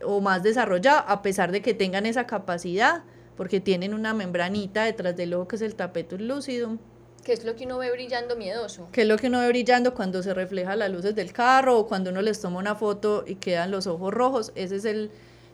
o 0.04 0.20
más 0.20 0.42
desarrollado, 0.42 1.04
a 1.06 1.22
pesar 1.22 1.52
de 1.52 1.62
que 1.62 1.74
tengan 1.74 2.06
esa 2.06 2.26
capacidad, 2.26 3.02
porque 3.36 3.60
tienen 3.60 3.94
una 3.94 4.14
membranita 4.14 4.84
detrás 4.84 5.16
del 5.16 5.34
ojo 5.34 5.48
que 5.48 5.56
es 5.56 5.62
el 5.62 5.74
tapetus 5.74 6.20
lucidum. 6.20 6.78
¿Qué 7.24 7.32
es 7.32 7.44
lo 7.44 7.54
que 7.56 7.66
uno 7.66 7.78
ve 7.78 7.90
brillando 7.90 8.36
miedoso? 8.36 8.88
¿Qué 8.90 9.02
es 9.02 9.08
lo 9.08 9.16
que 9.16 9.26
uno 9.26 9.40
ve 9.40 9.48
brillando 9.48 9.94
cuando 9.94 10.22
se 10.22 10.32
refleja 10.32 10.76
las 10.76 10.90
luces 10.90 11.14
del 11.14 11.32
carro 11.32 11.78
o 11.78 11.86
cuando 11.86 12.10
uno 12.10 12.22
les 12.22 12.40
toma 12.40 12.58
una 12.58 12.74
foto 12.74 13.24
y 13.26 13.34
quedan 13.34 13.70
los 13.70 13.86
ojos 13.86 14.14
rojos? 14.14 14.52
Ese 14.54 14.76
es 14.76 14.84
el, 14.84 15.10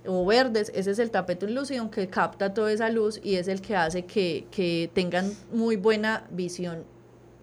o 0.06 0.24
verdes, 0.24 0.70
ese 0.74 0.92
es 0.92 0.98
el 0.98 1.10
tapetus 1.10 1.50
lucidum 1.50 1.90
que 1.90 2.08
capta 2.08 2.54
toda 2.54 2.70
esa 2.70 2.90
luz 2.90 3.20
y 3.22 3.36
es 3.36 3.48
el 3.48 3.60
que 3.60 3.74
hace 3.76 4.04
que, 4.04 4.46
que 4.50 4.90
tengan 4.94 5.32
muy 5.52 5.76
buena 5.76 6.26
visión 6.30 6.84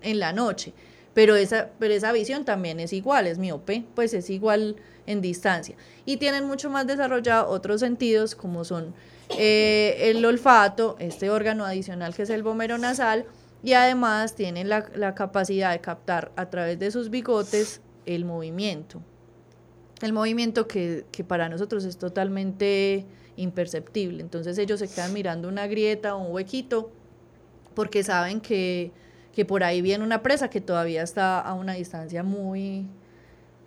en 0.02 0.20
la 0.20 0.34
noche. 0.34 0.74
Pero 1.14 1.36
esa, 1.36 1.70
pero 1.78 1.94
esa 1.94 2.12
visión 2.12 2.46
también 2.46 2.80
es 2.80 2.94
igual, 2.94 3.28
es 3.28 3.38
miope, 3.38 3.84
pues 3.96 4.14
es 4.14 4.30
igual 4.30 4.78
en 5.06 5.22
distancia. 5.22 5.76
Y 6.06 6.18
tienen 6.18 6.46
mucho 6.46 6.70
más 6.70 6.88
desarrollado 6.88 7.50
otros 7.50 7.82
sentidos 7.82 8.36
como 8.36 8.64
son 8.64 8.94
eh, 9.38 9.98
el 10.04 10.24
olfato, 10.24 10.96
este 11.00 11.30
órgano 11.30 11.66
adicional 11.66 12.16
que 12.16 12.24
es 12.24 12.30
el 12.30 12.44
bomero 12.44 12.78
nasal, 12.78 13.26
y 13.64 13.74
además 13.74 14.36
tienen 14.36 14.70
la, 14.70 14.90
la 14.96 15.14
capacidad 15.14 15.72
de 15.72 15.80
captar 15.80 16.32
a 16.36 16.50
través 16.50 16.80
de 16.80 16.92
sus 16.92 17.10
bigotes 17.10 17.82
el 18.06 18.26
movimiento. 18.26 19.02
El 20.02 20.14
movimiento 20.14 20.68
que, 20.68 21.06
que 21.12 21.24
para 21.24 21.48
nosotros 21.48 21.86
es 21.86 21.98
totalmente 21.98 23.06
imperceptible. 23.36 24.22
Entonces 24.22 24.58
ellos 24.58 24.80
se 24.80 24.88
quedan 24.88 25.14
mirando 25.14 25.48
una 25.48 25.68
grieta 25.68 26.16
o 26.16 26.26
un 26.26 26.34
huequito 26.34 26.92
porque 27.76 28.04
saben 28.04 28.42
que, 28.42 28.92
que 29.34 29.46
por 29.46 29.64
ahí 29.64 29.82
viene 29.82 30.04
una 30.04 30.22
presa 30.22 30.50
que 30.50 30.62
todavía 30.62 31.04
está 31.04 31.40
a 31.40 31.54
una 31.54 31.74
distancia 31.74 32.24
muy, 32.24 32.88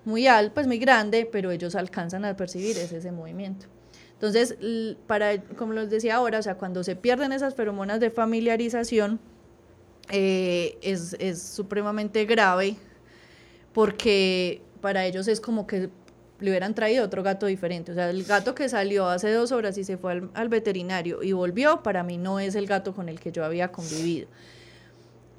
muy 0.05 0.27
alto, 0.27 0.55
pues 0.55 0.66
muy 0.66 0.79
grande, 0.79 1.29
pero 1.31 1.50
ellos 1.50 1.74
alcanzan 1.74 2.24
a 2.24 2.37
percibir 2.37 2.77
ese, 2.77 3.12
movimiento. 3.12 3.66
Entonces, 4.12 4.57
para, 5.07 5.42
como 5.42 5.72
les 5.72 5.90
decía 5.90 6.16
ahora, 6.16 6.38
o 6.38 6.42
sea, 6.42 6.57
cuando 6.57 6.85
se 6.85 6.96
pierden 6.96 7.33
esas 7.33 7.55
feromonas 7.55 8.00
de 8.00 8.11
familiarización, 8.11 9.18
eh, 10.11 10.79
es, 10.83 11.16
es, 11.18 11.42
supremamente 11.42 12.27
grave 12.27 12.77
porque 13.72 14.61
para 14.83 15.07
ellos 15.07 15.29
es 15.29 15.40
como 15.40 15.66
que 15.66 15.88
le 16.40 16.50
hubieran 16.50 16.74
traído 16.74 17.05
otro 17.05 17.22
gato 17.22 17.46
diferente. 17.46 17.92
O 17.92 17.94
sea, 17.94 18.11
el 18.11 18.24
gato 18.24 18.55
que 18.55 18.68
salió 18.68 19.09
hace 19.09 19.33
dos 19.33 19.50
horas 19.50 19.79
y 19.79 19.85
se 19.85 19.96
fue 19.96 20.29
al 20.35 20.48
veterinario 20.48 21.22
y 21.22 21.33
volvió, 21.33 21.83
para 21.83 22.03
mí 22.03 22.18
no 22.18 22.38
es 22.38 22.55
el 22.55 22.66
gato 22.66 22.94
con 22.94 23.09
el 23.09 23.18
que 23.18 23.33
yo 23.33 23.44
había 23.44 23.72
convivido. 23.72 24.29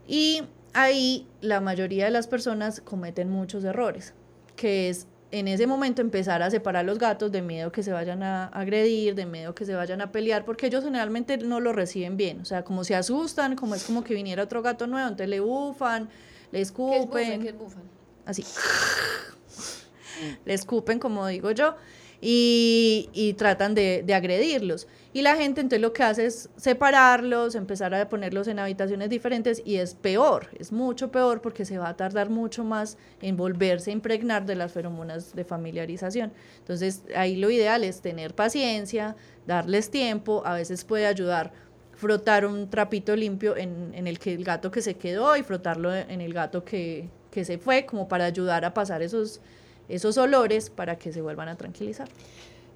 Y 0.08 0.44
ahí 0.74 1.28
la 1.42 1.62
mayoría 1.62 2.06
de 2.06 2.12
las 2.12 2.28
personas 2.28 2.82
cometen 2.82 3.30
muchos 3.30 3.64
errores 3.64 4.14
que 4.56 4.90
es 4.90 5.08
en 5.32 5.48
ese 5.48 5.68
momento 5.68 6.02
empezar 6.02 6.42
a 6.42 6.50
separar 6.50 6.86
los 6.86 6.98
gatos 6.98 7.32
de 7.32 7.42
miedo 7.42 7.72
que 7.72 7.84
se 7.84 7.92
vayan 7.92 8.24
a 8.24 8.46
agredir, 8.48 9.16
de 9.16 9.26
miedo 9.26 9.54
que 9.54 9.66
se 9.66 9.76
vayan 9.76 10.02
a 10.02 10.12
pelear, 10.12 10.46
porque 10.46 10.68
ellos 10.68 10.84
generalmente 10.84 11.38
no 11.38 11.60
lo 11.60 11.74
reciben 11.74 12.16
bien, 12.16 12.42
o 12.42 12.46
sea, 12.46 12.64
como 12.64 12.84
se 12.84 12.96
asustan, 12.96 13.56
como 13.56 13.76
es 13.76 13.84
como 13.84 14.04
que 14.04 14.14
viniera 14.14 14.44
otro 14.44 14.62
gato 14.62 14.88
nuevo, 14.88 15.08
entonces 15.08 15.28
le 15.28 15.42
bufan, 15.42 16.10
le 16.52 16.62
escupen. 16.62 17.42
¿Qué 17.42 17.50
es 17.50 17.58
bufan? 17.58 17.84
Así. 18.26 18.46
le 20.46 20.54
escupen, 20.54 21.00
como 21.00 21.28
digo 21.28 21.52
yo, 21.52 21.76
y, 22.22 23.10
y 23.12 23.34
tratan 23.34 23.76
de, 23.76 24.04
de, 24.06 24.14
agredirlos. 24.14 24.88
Y 25.16 25.22
la 25.22 25.38
gente 25.38 25.62
entonces 25.62 25.80
lo 25.80 25.94
que 25.94 26.04
hace 26.04 26.26
es 26.26 26.50
separarlos, 26.58 27.56
empezar 27.56 27.96
a 27.96 28.10
ponerlos 28.10 28.50
en 28.50 28.60
habitaciones 28.60 29.10
diferentes 29.10 29.62
y 29.64 29.78
es 29.78 29.96
peor, 29.96 30.50
es 30.60 30.74
mucho 30.74 31.10
peor 31.10 31.40
porque 31.40 31.64
se 31.64 31.78
va 31.78 31.88
a 31.88 31.96
tardar 31.96 32.30
mucho 32.30 32.66
más 32.66 32.98
en 33.22 33.38
volverse 33.38 33.92
a 33.92 33.94
impregnar 33.94 34.46
de 34.46 34.56
las 34.56 34.74
feromonas 34.74 35.34
de 35.34 35.46
familiarización. 35.46 36.34
Entonces 36.58 37.04
ahí 37.16 37.38
lo 37.38 37.50
ideal 37.50 37.86
es 37.86 38.02
tener 38.02 38.36
paciencia, 38.36 39.16
darles 39.48 39.90
tiempo, 39.90 40.44
a 40.46 40.54
veces 40.54 40.84
puede 40.84 41.06
ayudar 41.06 41.54
frotar 41.94 42.46
un 42.46 42.70
trapito 42.70 43.16
limpio 43.16 43.56
en, 43.56 43.94
en 43.94 44.08
el 44.08 44.20
que 44.20 44.34
el 44.34 44.44
gato 44.44 44.70
que 44.70 44.82
se 44.82 44.96
quedó 44.96 45.38
y 45.38 45.44
frotarlo 45.44 45.96
en 45.96 46.20
el 46.20 46.34
gato 46.34 46.66
que, 46.66 47.08
que 47.32 47.46
se 47.46 47.58
fue, 47.58 47.86
como 47.86 48.10
para 48.10 48.26
ayudar 48.26 48.66
a 48.66 48.74
pasar 48.74 49.02
esos, 49.02 49.40
esos 49.88 50.18
olores 50.18 50.70
para 50.70 50.98
que 50.98 51.14
se 51.14 51.22
vuelvan 51.22 51.48
a 51.48 51.56
tranquilizar. 51.56 52.10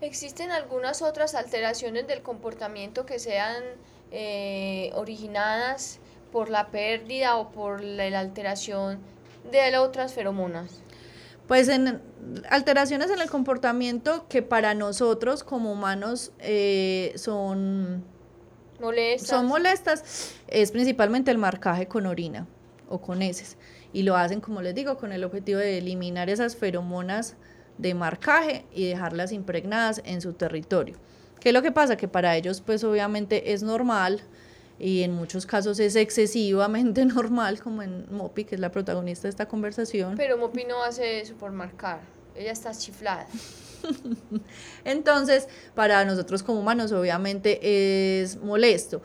¿Existen 0.01 0.51
algunas 0.51 1.01
otras 1.01 1.35
alteraciones 1.35 2.07
del 2.07 2.21
comportamiento 2.21 3.05
que 3.05 3.19
sean 3.19 3.63
eh, 4.12 4.91
originadas 4.95 5.99
por 6.31 6.49
la 6.49 6.67
pérdida 6.71 7.35
o 7.35 7.51
por 7.51 7.83
la, 7.83 8.19
alteración 8.19 8.99
de 9.51 9.71
las 9.71 9.81
otras 9.81 10.13
feromonas? 10.13 10.81
Pues 11.47 11.67
en 11.67 12.01
alteraciones 12.49 13.09
en 13.09 13.19
el 13.19 13.29
comportamiento 13.29 14.25
que 14.29 14.41
para 14.41 14.73
nosotros 14.73 15.43
como 15.43 15.71
humanos 15.71 16.31
eh, 16.39 17.12
son 17.15 18.05
molestas. 18.79 19.29
son 19.29 19.47
molestas 19.47 20.35
es 20.47 20.71
principalmente 20.71 21.31
el 21.31 21.39
marcaje 21.39 21.88
con 21.88 22.05
orina 22.05 22.47
o 22.88 23.01
con 23.01 23.21
heces 23.21 23.57
y 23.91 24.03
lo 24.03 24.15
hacen 24.15 24.41
como 24.41 24.62
les 24.62 24.75
digo 24.75 24.97
con 24.97 25.12
el 25.12 25.23
objetivo 25.23 25.59
de 25.59 25.79
eliminar 25.79 26.29
esas 26.29 26.55
feromonas 26.55 27.35
de 27.79 27.93
marcaje 27.93 28.65
y 28.75 28.87
dejarlas 28.87 29.31
impregnadas 29.31 30.01
en 30.05 30.21
su 30.21 30.33
territorio. 30.33 30.97
¿Qué 31.39 31.49
es 31.49 31.53
lo 31.53 31.61
que 31.61 31.71
pasa? 31.71 31.95
Que 31.95 32.07
para 32.07 32.35
ellos 32.35 32.61
pues 32.61 32.83
obviamente 32.83 33.53
es 33.53 33.63
normal 33.63 34.21
y 34.77 35.03
en 35.03 35.13
muchos 35.13 35.45
casos 35.45 35.79
es 35.79 35.95
excesivamente 35.95 37.05
normal, 37.05 37.61
como 37.61 37.81
en 37.81 38.05
Mopi, 38.11 38.43
que 38.43 38.55
es 38.55 38.61
la 38.61 38.69
protagonista 38.69 39.23
de 39.23 39.29
esta 39.29 39.47
conversación. 39.47 40.15
Pero 40.17 40.37
Mopi 40.37 40.65
no 40.65 40.83
hace 40.83 41.21
eso 41.21 41.35
por 41.35 41.51
marcar, 41.51 42.01
ella 42.35 42.51
está 42.51 42.71
chiflada. 42.73 43.25
Entonces, 44.83 45.47
para 45.73 46.03
nosotros 46.03 46.43
como 46.43 46.59
humanos 46.59 46.91
obviamente 46.91 48.21
es 48.21 48.38
molesto. 48.38 49.01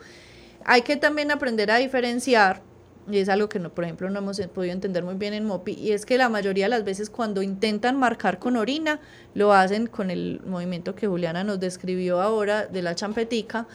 Hay 0.65 0.81
que 0.81 0.97
también 0.97 1.31
aprender 1.31 1.71
a 1.71 1.77
diferenciar 1.77 2.61
y 3.09 3.19
es 3.19 3.29
algo 3.29 3.49
que, 3.49 3.59
no, 3.59 3.69
por 3.69 3.83
ejemplo, 3.83 4.09
no 4.09 4.19
hemos 4.19 4.39
podido 4.47 4.73
entender 4.73 5.03
muy 5.03 5.15
bien 5.15 5.33
en 5.33 5.45
MOPI, 5.45 5.73
y 5.73 5.91
es 5.91 6.05
que 6.05 6.17
la 6.17 6.29
mayoría 6.29 6.65
de 6.65 6.69
las 6.69 6.83
veces 6.83 7.09
cuando 7.09 7.41
intentan 7.41 7.97
marcar 7.97 8.39
con 8.39 8.55
orina, 8.55 8.99
lo 9.33 9.53
hacen 9.53 9.87
con 9.87 10.09
el 10.09 10.41
movimiento 10.45 10.95
que 10.95 11.07
Juliana 11.07 11.43
nos 11.43 11.59
describió 11.59 12.21
ahora 12.21 12.65
de 12.65 12.81
la 12.81 12.95
champetica, 12.95 13.67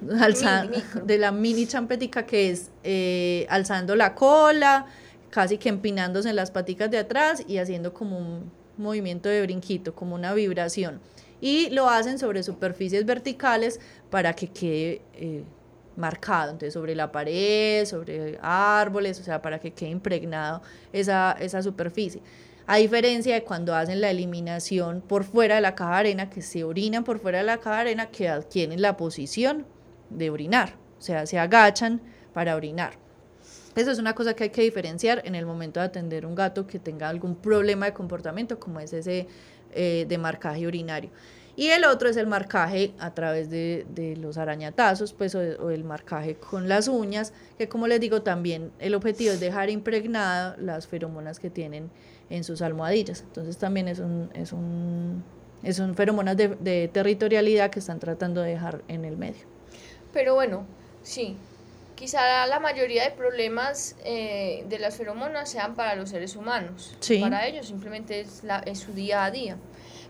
de 1.04 1.18
la 1.18 1.32
mini 1.32 1.66
champetica, 1.66 2.26
que 2.26 2.50
es 2.50 2.70
eh, 2.84 3.46
alzando 3.48 3.96
la 3.96 4.14
cola, 4.14 4.86
casi 5.30 5.58
que 5.58 5.68
empinándose 5.68 6.30
en 6.30 6.36
las 6.36 6.50
paticas 6.50 6.90
de 6.90 6.98
atrás 6.98 7.42
y 7.46 7.58
haciendo 7.58 7.92
como 7.92 8.18
un 8.18 8.50
movimiento 8.76 9.28
de 9.28 9.42
brinquito, 9.42 9.94
como 9.94 10.14
una 10.14 10.32
vibración. 10.32 11.00
Y 11.40 11.70
lo 11.70 11.88
hacen 11.88 12.18
sobre 12.18 12.42
superficies 12.42 13.04
verticales 13.04 13.80
para 14.10 14.32
que 14.34 14.48
quede... 14.48 15.02
Eh, 15.14 15.44
marcado, 15.96 16.52
entonces 16.52 16.74
sobre 16.74 16.94
la 16.94 17.10
pared, 17.10 17.84
sobre 17.84 18.38
árboles, 18.42 19.20
o 19.20 19.24
sea, 19.24 19.42
para 19.42 19.58
que 19.58 19.72
quede 19.72 19.90
impregnado 19.90 20.62
esa, 20.92 21.36
esa 21.40 21.62
superficie. 21.62 22.22
A 22.66 22.76
diferencia 22.76 23.34
de 23.34 23.44
cuando 23.44 23.74
hacen 23.74 24.00
la 24.00 24.10
eliminación 24.10 25.00
por 25.00 25.24
fuera 25.24 25.56
de 25.56 25.60
la 25.60 25.74
caja 25.74 25.92
de 25.92 25.98
arena, 25.98 26.30
que 26.30 26.42
se 26.42 26.64
orinan 26.64 27.04
por 27.04 27.20
fuera 27.20 27.38
de 27.38 27.44
la 27.44 27.58
caja 27.58 27.76
de 27.76 27.80
arena, 27.82 28.06
que 28.06 28.28
adquieren 28.28 28.82
la 28.82 28.96
posición 28.96 29.66
de 30.10 30.30
orinar, 30.30 30.74
o 30.98 31.02
sea, 31.02 31.26
se 31.26 31.38
agachan 31.38 32.00
para 32.32 32.56
orinar. 32.56 32.98
Eso 33.76 33.90
es 33.90 33.98
una 33.98 34.14
cosa 34.14 34.34
que 34.34 34.44
hay 34.44 34.50
que 34.50 34.62
diferenciar 34.62 35.22
en 35.26 35.34
el 35.34 35.44
momento 35.44 35.80
de 35.80 35.86
atender 35.86 36.24
un 36.24 36.34
gato 36.34 36.66
que 36.66 36.78
tenga 36.78 37.08
algún 37.08 37.36
problema 37.36 37.86
de 37.86 37.92
comportamiento, 37.92 38.58
como 38.58 38.80
es 38.80 38.92
ese 38.92 39.28
eh, 39.72 40.06
de 40.08 40.18
marcaje 40.18 40.66
urinario. 40.66 41.10
Y 41.56 41.70
el 41.70 41.86
otro 41.86 42.10
es 42.10 42.18
el 42.18 42.26
marcaje 42.26 42.92
a 42.98 43.14
través 43.14 43.48
de, 43.48 44.14
los 44.20 44.36
arañatazos, 44.36 45.14
pues, 45.14 45.34
o, 45.34 45.70
el 45.70 45.84
marcaje 45.84 46.34
con 46.34 46.68
las 46.68 46.86
uñas, 46.86 47.32
que 47.56 47.66
como 47.66 47.86
les 47.86 47.98
digo, 47.98 48.20
también 48.22 48.70
el 48.78 48.94
objetivo 48.94 49.32
es 49.32 49.40
dejar 49.40 49.70
impregnadas 49.70 50.58
las 50.58 50.86
feromonas 50.86 51.40
que 51.40 51.48
tienen 51.48 51.90
en 52.28 52.44
sus 52.44 52.60
almohadillas. 52.60 53.22
Entonces 53.22 53.56
también 53.56 53.88
es 53.88 54.00
un, 54.00 54.30
es 54.34 54.52
un, 54.52 55.24
son 55.72 55.94
feromonas 55.94 56.36
de, 56.36 56.90
territorialidad 56.92 57.70
que 57.70 57.78
están 57.78 58.00
tratando 58.00 58.42
de 58.42 58.50
dejar 58.50 58.82
en 58.88 59.06
el 59.06 59.16
medio. 59.16 59.46
Pero 60.12 60.34
bueno, 60.34 60.66
sí, 61.02 61.38
quizá 61.94 62.46
la 62.46 62.60
mayoría 62.60 63.04
de 63.04 63.12
problemas 63.12 63.96
eh, 64.04 64.66
de 64.68 64.78
las 64.78 64.96
feromonas 64.96 65.48
sean 65.48 65.74
para 65.74 65.94
los 65.94 66.10
seres 66.10 66.36
humanos. 66.36 66.96
Para 67.18 67.46
ellos 67.46 67.68
simplemente 67.68 68.20
es, 68.20 68.44
la, 68.44 68.58
es 68.58 68.80
su 68.80 68.92
día 68.92 69.24
a 69.24 69.30
día. 69.30 69.56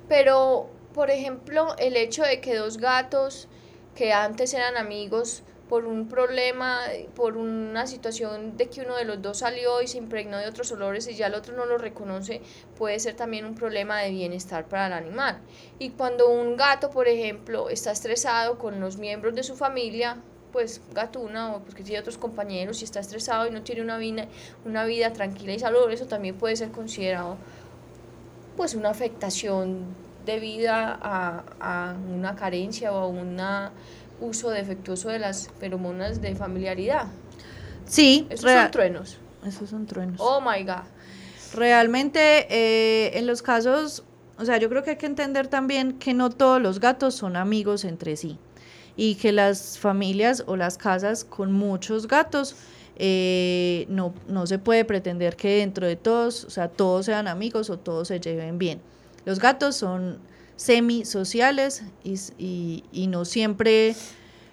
Pero 0.08 0.70
por 0.96 1.10
ejemplo, 1.10 1.76
el 1.78 1.94
hecho 1.94 2.22
de 2.22 2.40
que 2.40 2.56
dos 2.56 2.78
gatos 2.78 3.48
que 3.94 4.14
antes 4.14 4.54
eran 4.54 4.78
amigos 4.78 5.42
por 5.68 5.84
un 5.84 6.08
problema, 6.08 6.80
por 7.14 7.36
una 7.36 7.86
situación 7.86 8.56
de 8.56 8.70
que 8.70 8.80
uno 8.80 8.96
de 8.96 9.04
los 9.04 9.20
dos 9.20 9.40
salió 9.40 9.82
y 9.82 9.88
se 9.88 9.98
impregnó 9.98 10.38
de 10.38 10.46
otros 10.46 10.72
olores 10.72 11.06
y 11.06 11.14
ya 11.14 11.26
el 11.26 11.34
otro 11.34 11.54
no 11.54 11.66
lo 11.66 11.76
reconoce, 11.76 12.40
puede 12.78 12.98
ser 12.98 13.14
también 13.14 13.44
un 13.44 13.54
problema 13.54 13.98
de 13.98 14.10
bienestar 14.10 14.68
para 14.68 14.86
el 14.86 14.94
animal. 14.94 15.38
Y 15.78 15.90
cuando 15.90 16.30
un 16.30 16.56
gato, 16.56 16.88
por 16.88 17.08
ejemplo, 17.08 17.68
está 17.68 17.90
estresado 17.90 18.58
con 18.58 18.80
los 18.80 18.96
miembros 18.96 19.34
de 19.34 19.42
su 19.42 19.54
familia, 19.54 20.16
pues 20.50 20.80
gatuna 20.94 21.56
o 21.56 21.60
porque 21.60 21.82
tiene 21.82 22.00
otros 22.00 22.16
compañeros 22.16 22.80
y 22.80 22.84
está 22.84 23.00
estresado 23.00 23.46
y 23.46 23.50
no 23.50 23.60
tiene 23.60 23.82
una 23.82 23.98
vida, 23.98 24.28
una 24.64 24.86
vida 24.86 25.12
tranquila 25.12 25.52
y 25.52 25.58
saludable, 25.58 25.94
eso 25.94 26.06
también 26.06 26.38
puede 26.38 26.56
ser 26.56 26.70
considerado 26.70 27.36
pues 28.56 28.74
una 28.74 28.88
afectación 28.88 30.05
debida 30.26 30.98
a, 31.00 31.44
a 31.60 31.96
una 32.14 32.36
carencia 32.36 32.92
o 32.92 32.98
a 32.98 33.06
un 33.06 33.40
uso 34.20 34.50
defectuoso 34.50 35.08
de 35.08 35.18
las 35.18 35.48
feromonas 35.58 36.20
de 36.20 36.34
familiaridad. 36.34 37.06
Sí. 37.86 38.26
Esos 38.28 38.50
son 38.50 38.70
truenos. 38.70 39.18
Esos 39.46 39.70
son 39.70 39.86
truenos. 39.86 40.20
Oh 40.20 40.40
my 40.40 40.62
God. 40.64 40.84
Realmente, 41.54 42.46
eh, 42.50 43.18
en 43.18 43.26
los 43.26 43.40
casos, 43.40 44.02
o 44.38 44.44
sea, 44.44 44.58
yo 44.58 44.68
creo 44.68 44.82
que 44.82 44.90
hay 44.90 44.96
que 44.96 45.06
entender 45.06 45.46
también 45.46 45.98
que 45.98 46.12
no 46.12 46.30
todos 46.30 46.60
los 46.60 46.80
gatos 46.80 47.14
son 47.14 47.36
amigos 47.36 47.84
entre 47.84 48.16
sí 48.16 48.38
y 48.96 49.14
que 49.14 49.32
las 49.32 49.78
familias 49.78 50.42
o 50.46 50.56
las 50.56 50.76
casas 50.78 51.24
con 51.24 51.52
muchos 51.52 52.08
gatos 52.08 52.56
eh, 52.96 53.86
no, 53.88 54.14
no 54.26 54.46
se 54.46 54.58
puede 54.58 54.84
pretender 54.84 55.36
que 55.36 55.58
dentro 55.58 55.86
de 55.86 55.96
todos, 55.96 56.44
o 56.44 56.50
sea, 56.50 56.68
todos 56.68 57.06
sean 57.06 57.28
amigos 57.28 57.70
o 57.70 57.78
todos 57.78 58.08
se 58.08 58.20
lleven 58.20 58.58
bien. 58.58 58.80
Los 59.26 59.40
gatos 59.40 59.74
son 59.74 60.20
semisociales 60.54 61.82
y, 62.04 62.84
y, 62.92 63.06
no 63.08 63.24
siempre 63.24 63.94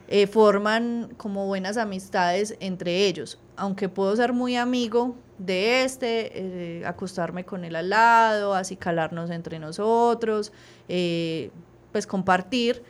eh, 0.08 0.28
forman 0.28 1.14
como 1.16 1.46
buenas 1.46 1.78
amistades 1.78 2.58
entre 2.60 3.06
ellos. 3.06 3.40
Aunque 3.56 3.88
puedo 3.88 4.16
ser 4.16 4.34
muy 4.34 4.56
amigo 4.56 5.16
de 5.38 5.84
este, 5.84 6.80
eh, 6.80 6.86
acostarme 6.88 7.46
con 7.46 7.64
él 7.66 7.76
al 7.76 7.92
lado, 7.92 8.56
así 8.56 8.76
calarnos 8.76 9.30
entre 9.30 9.60
nosotros, 9.60 10.52
eh, 10.90 11.52
pues 11.92 12.08
compartir, 12.08 12.82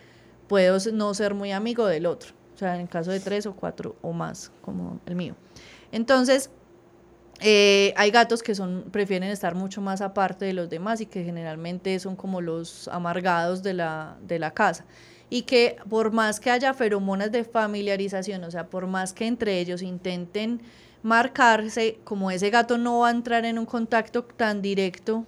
puedo 0.47 0.77
no 0.93 1.13
ser 1.13 1.33
muy 1.33 1.51
amigo 1.51 1.85
del 1.85 2.05
otro. 2.05 2.31
O 2.55 2.57
sea, 2.57 2.79
en 2.79 2.87
caso 2.87 3.11
de 3.11 3.19
tres 3.19 3.45
o 3.45 3.53
cuatro 3.53 3.97
o 4.01 4.13
más, 4.13 4.53
como 4.61 5.01
el 5.05 5.15
mío. 5.15 5.35
Entonces, 5.91 6.49
eh, 7.45 7.93
hay 7.97 8.09
gatos 8.09 8.41
que 8.41 8.55
son, 8.55 8.85
prefieren 8.89 9.29
estar 9.29 9.53
mucho 9.53 9.81
más 9.81 9.99
aparte 9.99 10.45
de 10.45 10.53
los 10.53 10.69
demás 10.69 11.01
y 11.01 11.07
que 11.07 11.25
generalmente 11.25 11.99
son 11.99 12.15
como 12.15 12.39
los 12.39 12.87
amargados 12.87 13.61
de 13.61 13.73
la, 13.73 14.15
de 14.21 14.39
la 14.39 14.51
casa. 14.51 14.85
Y 15.29 15.41
que 15.41 15.75
por 15.89 16.13
más 16.13 16.39
que 16.39 16.51
haya 16.51 16.73
feromonas 16.73 17.33
de 17.33 17.43
familiarización, 17.43 18.45
o 18.45 18.51
sea, 18.51 18.67
por 18.67 18.87
más 18.87 19.11
que 19.11 19.27
entre 19.27 19.59
ellos 19.59 19.81
intenten 19.81 20.61
marcarse, 21.01 21.99
como 22.05 22.31
ese 22.31 22.49
gato 22.49 22.77
no 22.77 22.99
va 22.99 23.09
a 23.09 23.11
entrar 23.11 23.43
en 23.43 23.59
un 23.59 23.65
contacto 23.65 24.23
tan 24.23 24.61
directo 24.61 25.25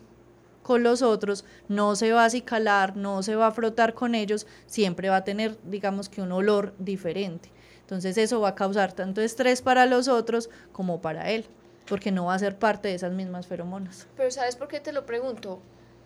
con 0.64 0.84
los 0.84 1.02
otros, 1.02 1.44
no 1.68 1.98
se 1.98 2.14
va 2.14 2.24
a 2.24 2.28
acicalar, 2.28 2.96
no 2.96 3.24
se 3.24 3.36
va 3.36 3.48
a 3.48 3.52
frotar 3.52 3.94
con 3.94 4.16
ellos, 4.16 4.48
siempre 4.68 5.10
va 5.10 5.18
a 5.18 5.24
tener, 5.26 5.58
digamos 5.66 6.08
que 6.08 6.22
un 6.22 6.32
olor 6.32 6.76
diferente. 6.80 7.52
Entonces 7.82 8.18
eso 8.18 8.40
va 8.40 8.50
a 8.50 8.56
causar 8.56 8.94
tanto 8.94 9.20
estrés 9.20 9.62
para 9.62 9.86
los 9.86 10.08
otros 10.08 10.50
como 10.72 11.02
para 11.02 11.30
él 11.32 11.46
porque 11.88 12.12
no 12.12 12.26
va 12.26 12.34
a 12.34 12.40
ser 12.40 12.58
parte 12.58 12.88
de 12.90 12.96
esas 12.96 13.12
mismas 13.12 13.48
feromonas. 13.48 14.08
Pero 14.16 14.32
¿sabes 14.32 14.56
por 14.56 14.68
qué 14.68 14.80
te 14.80 14.92
lo 14.92 15.06
pregunto? 15.06 15.62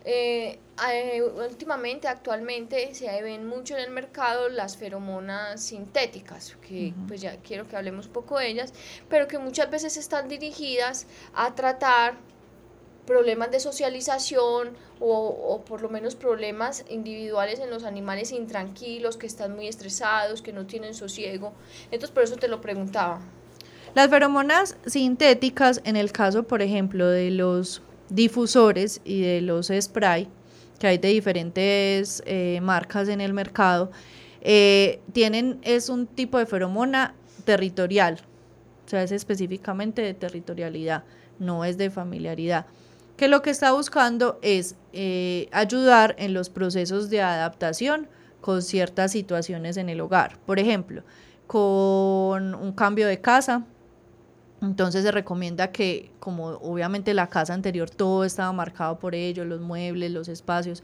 Eh, 0.05 0.59
eh, 0.91 1.21
últimamente, 1.21 2.07
actualmente, 2.07 2.95
se 2.95 3.21
ven 3.21 3.45
mucho 3.47 3.75
en 3.75 3.83
el 3.83 3.91
mercado 3.91 4.47
las 4.49 4.77
feromonas 4.77 5.61
sintéticas, 5.61 6.57
que 6.61 6.93
pues 7.07 7.21
ya 7.21 7.37
quiero 7.37 7.67
que 7.67 7.75
hablemos 7.75 8.07
un 8.07 8.13
poco 8.13 8.39
de 8.39 8.47
ellas, 8.47 8.73
pero 9.09 9.27
que 9.27 9.37
muchas 9.37 9.69
veces 9.69 9.97
están 9.97 10.29
dirigidas 10.29 11.05
a 11.33 11.53
tratar 11.53 12.15
problemas 13.05 13.51
de 13.51 13.59
socialización 13.59 14.77
o, 14.99 15.27
o, 15.27 15.65
por 15.65 15.81
lo 15.81 15.89
menos 15.89 16.15
problemas 16.15 16.85
individuales 16.89 17.59
en 17.59 17.69
los 17.69 17.83
animales 17.83 18.31
intranquilos, 18.31 19.17
que 19.17 19.27
están 19.27 19.55
muy 19.55 19.67
estresados, 19.67 20.41
que 20.41 20.53
no 20.53 20.65
tienen 20.65 20.93
sosiego. 20.93 21.53
Entonces, 21.85 22.11
por 22.11 22.23
eso 22.23 22.37
te 22.37 22.47
lo 22.47 22.61
preguntaba. 22.61 23.19
Las 23.99 24.09
feromonas 24.09 24.77
sintéticas, 24.85 25.81
en 25.83 25.97
el 25.97 26.13
caso, 26.13 26.43
por 26.43 26.61
ejemplo, 26.61 27.05
de 27.09 27.31
los 27.31 27.81
difusores 28.07 29.01
y 29.03 29.19
de 29.19 29.41
los 29.41 29.73
spray, 29.77 30.29
que 30.79 30.87
hay 30.87 30.97
de 30.99 31.09
diferentes 31.09 32.23
eh, 32.25 32.61
marcas 32.61 33.09
en 33.09 33.19
el 33.19 33.33
mercado, 33.33 33.91
eh, 34.39 35.01
tienen, 35.11 35.59
es 35.63 35.89
un 35.89 36.07
tipo 36.07 36.37
de 36.37 36.45
feromona 36.45 37.13
territorial, 37.43 38.21
o 38.85 38.89
sea, 38.89 39.03
es 39.03 39.11
específicamente 39.11 40.01
de 40.01 40.13
territorialidad, 40.13 41.03
no 41.37 41.65
es 41.65 41.77
de 41.77 41.89
familiaridad, 41.89 42.67
que 43.17 43.27
lo 43.27 43.41
que 43.41 43.49
está 43.49 43.73
buscando 43.73 44.39
es 44.41 44.77
eh, 44.93 45.49
ayudar 45.51 46.15
en 46.19 46.33
los 46.33 46.49
procesos 46.49 47.09
de 47.09 47.19
adaptación 47.21 48.07
con 48.39 48.61
ciertas 48.61 49.11
situaciones 49.11 49.75
en 49.75 49.89
el 49.89 49.99
hogar. 49.99 50.39
Por 50.45 50.57
ejemplo, 50.57 51.03
con 51.47 52.55
un 52.55 52.71
cambio 52.71 53.05
de 53.05 53.19
casa, 53.19 53.65
entonces 54.61 55.03
se 55.03 55.11
recomienda 55.11 55.71
que, 55.71 56.11
como 56.19 56.47
obviamente 56.47 57.13
la 57.13 57.27
casa 57.27 57.53
anterior 57.53 57.89
todo 57.89 58.25
estaba 58.25 58.51
marcado 58.51 58.99
por 58.99 59.15
ello, 59.15 59.45
los 59.45 59.61
muebles, 59.61 60.11
los 60.11 60.27
espacios, 60.27 60.83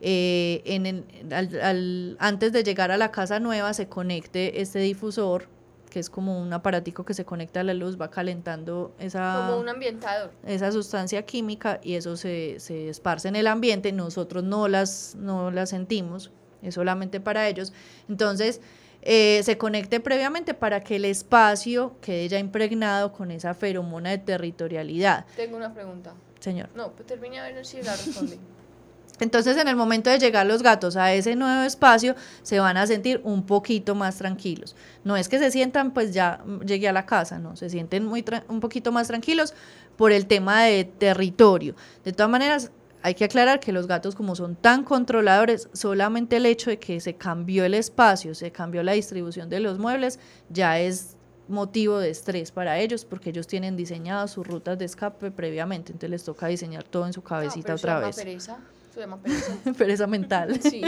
eh, 0.00 0.62
en 0.66 1.06
al, 1.32 2.16
antes 2.20 2.52
de 2.52 2.62
llegar 2.62 2.90
a 2.90 2.98
la 2.98 3.10
casa 3.10 3.40
nueva 3.40 3.72
se 3.72 3.88
conecte 3.88 4.60
este 4.60 4.80
difusor, 4.80 5.48
que 5.88 6.00
es 6.00 6.10
como 6.10 6.38
un 6.38 6.52
aparatico 6.52 7.06
que 7.06 7.14
se 7.14 7.24
conecta 7.24 7.60
a 7.60 7.64
la 7.64 7.72
luz, 7.72 7.98
va 7.98 8.10
calentando 8.10 8.94
esa... 8.98 9.46
Como 9.46 9.60
un 9.60 9.68
ambientador. 9.70 10.30
Esa 10.44 10.70
sustancia 10.70 11.24
química 11.24 11.80
y 11.82 11.94
eso 11.94 12.16
se, 12.16 12.60
se 12.60 12.90
esparce 12.90 13.28
en 13.28 13.36
el 13.36 13.46
ambiente, 13.46 13.92
nosotros 13.92 14.44
no 14.44 14.68
las, 14.68 15.14
no 15.18 15.50
las 15.50 15.70
sentimos, 15.70 16.30
es 16.60 16.74
solamente 16.74 17.18
para 17.20 17.48
ellos. 17.48 17.72
Entonces 18.10 18.60
eh, 19.08 19.40
se 19.44 19.56
conecte 19.56 20.00
previamente 20.00 20.52
para 20.52 20.82
que 20.82 20.96
el 20.96 21.04
espacio 21.04 21.94
quede 22.00 22.28
ya 22.28 22.40
impregnado 22.40 23.12
con 23.12 23.30
esa 23.30 23.54
feromona 23.54 24.10
de 24.10 24.18
territorialidad. 24.18 25.26
Tengo 25.36 25.56
una 25.56 25.72
pregunta. 25.72 26.12
Señor. 26.40 26.70
No, 26.74 26.90
pues 26.90 27.06
termine 27.06 27.38
a 27.38 27.44
ver 27.44 27.64
si 27.64 27.80
la 27.82 27.92
responde. 27.92 28.36
Entonces, 29.20 29.56
en 29.56 29.68
el 29.68 29.76
momento 29.76 30.10
de 30.10 30.18
llegar 30.18 30.44
los 30.44 30.62
gatos 30.62 30.96
a 30.96 31.12
ese 31.14 31.36
nuevo 31.36 31.62
espacio, 31.62 32.16
se 32.42 32.58
van 32.58 32.76
a 32.76 32.86
sentir 32.86 33.20
un 33.22 33.46
poquito 33.46 33.94
más 33.94 34.16
tranquilos. 34.16 34.74
No 35.04 35.16
es 35.16 35.28
que 35.28 35.38
se 35.38 35.52
sientan, 35.52 35.92
pues 35.94 36.12
ya 36.12 36.42
llegué 36.66 36.88
a 36.88 36.92
la 36.92 37.06
casa, 37.06 37.38
no, 37.38 37.56
se 37.56 37.70
sienten 37.70 38.04
muy 38.04 38.24
un 38.48 38.60
poquito 38.60 38.90
más 38.92 39.06
tranquilos 39.06 39.54
por 39.96 40.10
el 40.10 40.26
tema 40.26 40.64
de 40.64 40.84
territorio. 40.84 41.76
De 42.04 42.12
todas 42.12 42.28
maneras, 42.28 42.72
hay 43.06 43.14
que 43.14 43.24
aclarar 43.24 43.60
que 43.60 43.70
los 43.70 43.86
gatos 43.86 44.16
como 44.16 44.34
son 44.34 44.56
tan 44.56 44.82
controladores, 44.82 45.68
solamente 45.72 46.38
el 46.38 46.44
hecho 46.44 46.70
de 46.70 46.80
que 46.80 46.98
se 46.98 47.14
cambió 47.14 47.64
el 47.64 47.74
espacio, 47.74 48.34
se 48.34 48.50
cambió 48.50 48.82
la 48.82 48.94
distribución 48.94 49.48
de 49.48 49.60
los 49.60 49.78
muebles, 49.78 50.18
ya 50.48 50.80
es 50.80 51.16
motivo 51.46 52.00
de 52.00 52.10
estrés 52.10 52.50
para 52.50 52.80
ellos 52.80 53.04
porque 53.04 53.30
ellos 53.30 53.46
tienen 53.46 53.76
diseñadas 53.76 54.32
sus 54.32 54.44
rutas 54.44 54.76
de 54.76 54.86
escape 54.86 55.30
previamente, 55.30 55.92
entonces 55.92 56.10
les 56.10 56.24
toca 56.24 56.48
diseñar 56.48 56.82
todo 56.82 57.06
en 57.06 57.12
su 57.12 57.22
cabecita 57.22 57.76
otra 57.76 58.00
vez. 58.00 58.16
Pereza. 58.16 58.58
Pereza. 59.22 59.72
pereza 59.78 60.06
mental. 60.08 60.58
Sí. 60.60 60.82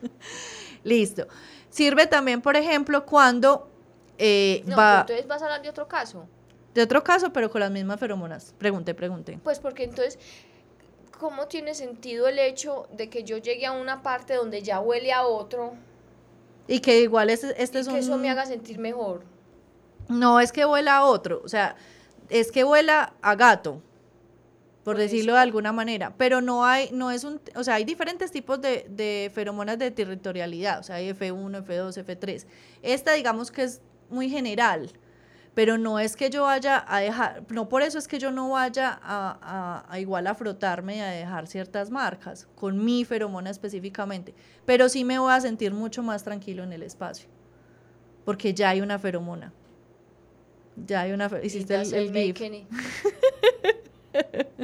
Listo. 0.84 1.26
Sirve 1.68 2.06
también, 2.06 2.40
por 2.40 2.56
ejemplo, 2.56 3.04
cuando 3.04 3.70
eh, 4.16 4.62
no, 4.64 4.74
va... 4.74 5.02
Entonces 5.02 5.26
vas 5.28 5.42
a 5.42 5.44
hablar 5.44 5.60
de 5.60 5.68
otro 5.68 5.86
caso. 5.86 6.26
De 6.72 6.82
otro 6.82 7.04
caso, 7.04 7.30
pero 7.30 7.50
con 7.50 7.60
las 7.60 7.70
mismas 7.70 7.98
feromonas. 8.00 8.54
Pregunte, 8.56 8.94
pregunte. 8.94 9.38
Pues 9.42 9.58
porque 9.58 9.84
entonces, 9.84 10.18
¿cómo 11.20 11.46
tiene 11.46 11.74
sentido 11.74 12.26
el 12.26 12.38
hecho 12.38 12.88
de 12.90 13.10
que 13.10 13.22
yo 13.22 13.36
llegue 13.36 13.66
a 13.66 13.72
una 13.72 14.02
parte 14.02 14.34
donde 14.34 14.62
ya 14.62 14.80
huele 14.80 15.12
a 15.12 15.26
otro? 15.26 15.74
Y 16.66 16.80
que 16.80 17.02
igual 17.02 17.28
es, 17.28 17.44
este 17.44 17.78
y 17.78 17.80
es 17.82 17.86
que 17.86 17.92
un... 17.92 17.98
eso 17.98 18.16
me 18.16 18.30
haga 18.30 18.46
sentir 18.46 18.78
mejor. 18.78 19.22
No 20.08 20.40
es 20.40 20.50
que 20.50 20.64
huela 20.64 20.96
a 20.96 21.04
otro, 21.04 21.42
o 21.44 21.48
sea, 21.48 21.76
es 22.30 22.50
que 22.50 22.64
huela 22.64 23.12
a 23.20 23.34
gato, 23.36 23.82
por 24.82 24.96
decirlo 24.96 25.34
de 25.34 25.40
alguna 25.40 25.72
manera, 25.72 26.14
pero 26.16 26.40
no 26.40 26.64
hay, 26.64 26.88
no 26.90 27.10
es 27.10 27.22
un, 27.22 27.40
o 27.54 27.62
sea, 27.62 27.74
hay 27.74 27.84
diferentes 27.84 28.32
tipos 28.32 28.60
de, 28.60 28.86
de 28.88 29.30
feromonas 29.32 29.78
de 29.78 29.90
territorialidad, 29.90 30.80
o 30.80 30.82
sea, 30.82 30.96
hay 30.96 31.10
F1, 31.10 31.64
F2, 31.64 32.04
F3. 32.04 32.46
Esta 32.82 33.12
digamos 33.12 33.50
que 33.50 33.64
es 33.64 33.82
muy 34.08 34.30
general, 34.30 34.90
pero 35.54 35.76
no 35.78 35.98
es 35.98 36.16
que 36.16 36.30
yo 36.30 36.44
vaya 36.44 36.84
a 36.86 37.00
dejar, 37.00 37.42
no 37.50 37.68
por 37.68 37.82
eso 37.82 37.98
es 37.98 38.06
que 38.08 38.18
yo 38.18 38.30
no 38.30 38.50
vaya 38.50 38.98
a, 39.02 39.38
a, 39.42 39.92
a 39.92 39.98
igual 40.00 40.26
a 40.26 40.34
frotarme 40.34 40.96
y 40.96 41.00
a 41.00 41.06
dejar 41.08 41.46
ciertas 41.46 41.90
marcas 41.90 42.46
con 42.54 42.82
mi 42.84 43.04
feromona 43.04 43.50
específicamente, 43.50 44.34
pero 44.64 44.88
sí 44.88 45.04
me 45.04 45.18
voy 45.18 45.32
a 45.32 45.40
sentir 45.40 45.72
mucho 45.74 46.02
más 46.02 46.22
tranquilo 46.24 46.62
en 46.62 46.72
el 46.72 46.82
espacio, 46.82 47.28
porque 48.24 48.54
ya 48.54 48.70
hay 48.70 48.80
una 48.80 48.98
feromona. 48.98 49.52
Ya 50.86 51.02
hay 51.02 51.12
una. 51.12 51.28
fe- 51.28 51.44
Hiciste 51.44 51.74
el, 51.74 51.92
el 51.94 52.12
GIF. 52.28 52.36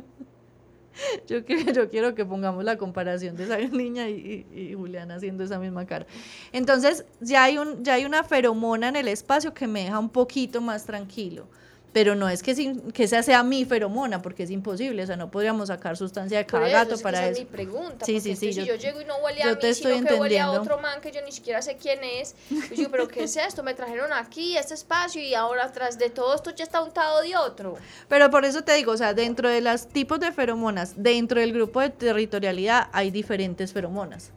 Yo, 1.28 1.44
quiero, 1.44 1.72
yo 1.72 1.90
quiero 1.90 2.14
que 2.14 2.24
pongamos 2.24 2.64
la 2.64 2.76
comparación 2.76 3.36
de 3.36 3.44
esa 3.44 3.58
niña 3.76 4.08
y, 4.08 4.46
y, 4.54 4.60
y 4.60 4.74
Julián 4.74 5.10
haciendo 5.10 5.44
esa 5.44 5.58
misma 5.58 5.86
cara. 5.86 6.06
Entonces, 6.52 7.04
ya 7.20 7.44
hay, 7.44 7.58
un, 7.58 7.82
ya 7.84 7.94
hay 7.94 8.04
una 8.04 8.22
feromona 8.22 8.88
en 8.88 8.96
el 8.96 9.08
espacio 9.08 9.52
que 9.52 9.66
me 9.66 9.84
deja 9.84 9.98
un 9.98 10.10
poquito 10.10 10.60
más 10.60 10.84
tranquilo. 10.84 11.48
Pero 11.96 12.14
no 12.14 12.28
es 12.28 12.42
que, 12.42 12.54
sin- 12.54 12.92
que 12.92 13.04
esa 13.04 13.22
sea 13.22 13.42
mi 13.42 13.64
feromona, 13.64 14.20
porque 14.20 14.42
es 14.42 14.50
imposible. 14.50 15.02
O 15.02 15.06
sea, 15.06 15.16
no 15.16 15.30
podríamos 15.30 15.68
sacar 15.68 15.96
sustancia 15.96 16.36
de 16.36 16.44
cada 16.44 16.66
eso, 16.68 16.76
gato 16.76 16.90
es 16.92 16.98
que 16.98 17.02
para 17.04 17.18
esa 17.20 17.28
eso. 17.30 17.40
es 17.40 17.46
mi 17.46 17.50
pregunta. 17.50 18.04
Sí, 18.04 18.20
sí, 18.20 18.36
sí, 18.36 18.48
entonces 18.48 18.54
si 18.54 18.60
yo- 18.60 18.74
yo 18.74 18.76
llego 18.76 19.00
y 19.00 19.04
no 19.06 19.16
huele 19.24 19.40
yo 19.42 19.50
a 19.52 19.58
te 19.58 19.66
mí, 19.68 19.72
estoy 19.72 19.94
sino 19.94 20.06
que 20.06 20.14
huele 20.16 20.38
a 20.38 20.42
entendiendo. 20.44 20.60
otro 20.74 20.82
man 20.82 21.00
que 21.00 21.10
yo 21.10 21.22
ni 21.24 21.32
siquiera 21.32 21.62
sé 21.62 21.78
quién 21.78 22.00
es. 22.04 22.34
Yo 22.50 22.76
digo, 22.76 22.90
pero 22.90 23.08
¿qué 23.08 23.24
es 23.24 23.34
esto? 23.38 23.62
Me 23.62 23.72
trajeron 23.72 24.12
aquí, 24.12 24.58
a 24.58 24.60
este 24.60 24.74
espacio, 24.74 25.22
y 25.22 25.32
ahora 25.32 25.72
tras 25.72 25.98
de 25.98 26.10
todo 26.10 26.34
esto 26.34 26.50
ya 26.54 26.64
está 26.64 26.82
untado 26.82 27.22
de 27.22 27.34
otro. 27.34 27.76
Pero 28.08 28.30
por 28.30 28.44
eso 28.44 28.60
te 28.62 28.74
digo, 28.74 28.92
o 28.92 28.96
sea, 28.98 29.14
dentro 29.14 29.48
de 29.48 29.62
los 29.62 29.86
tipos 29.88 30.20
de 30.20 30.32
feromonas, 30.32 30.92
dentro 31.02 31.40
del 31.40 31.54
grupo 31.54 31.80
de 31.80 31.88
territorialidad 31.88 32.88
hay 32.92 33.10
diferentes 33.10 33.72
feromonas. 33.72 34.32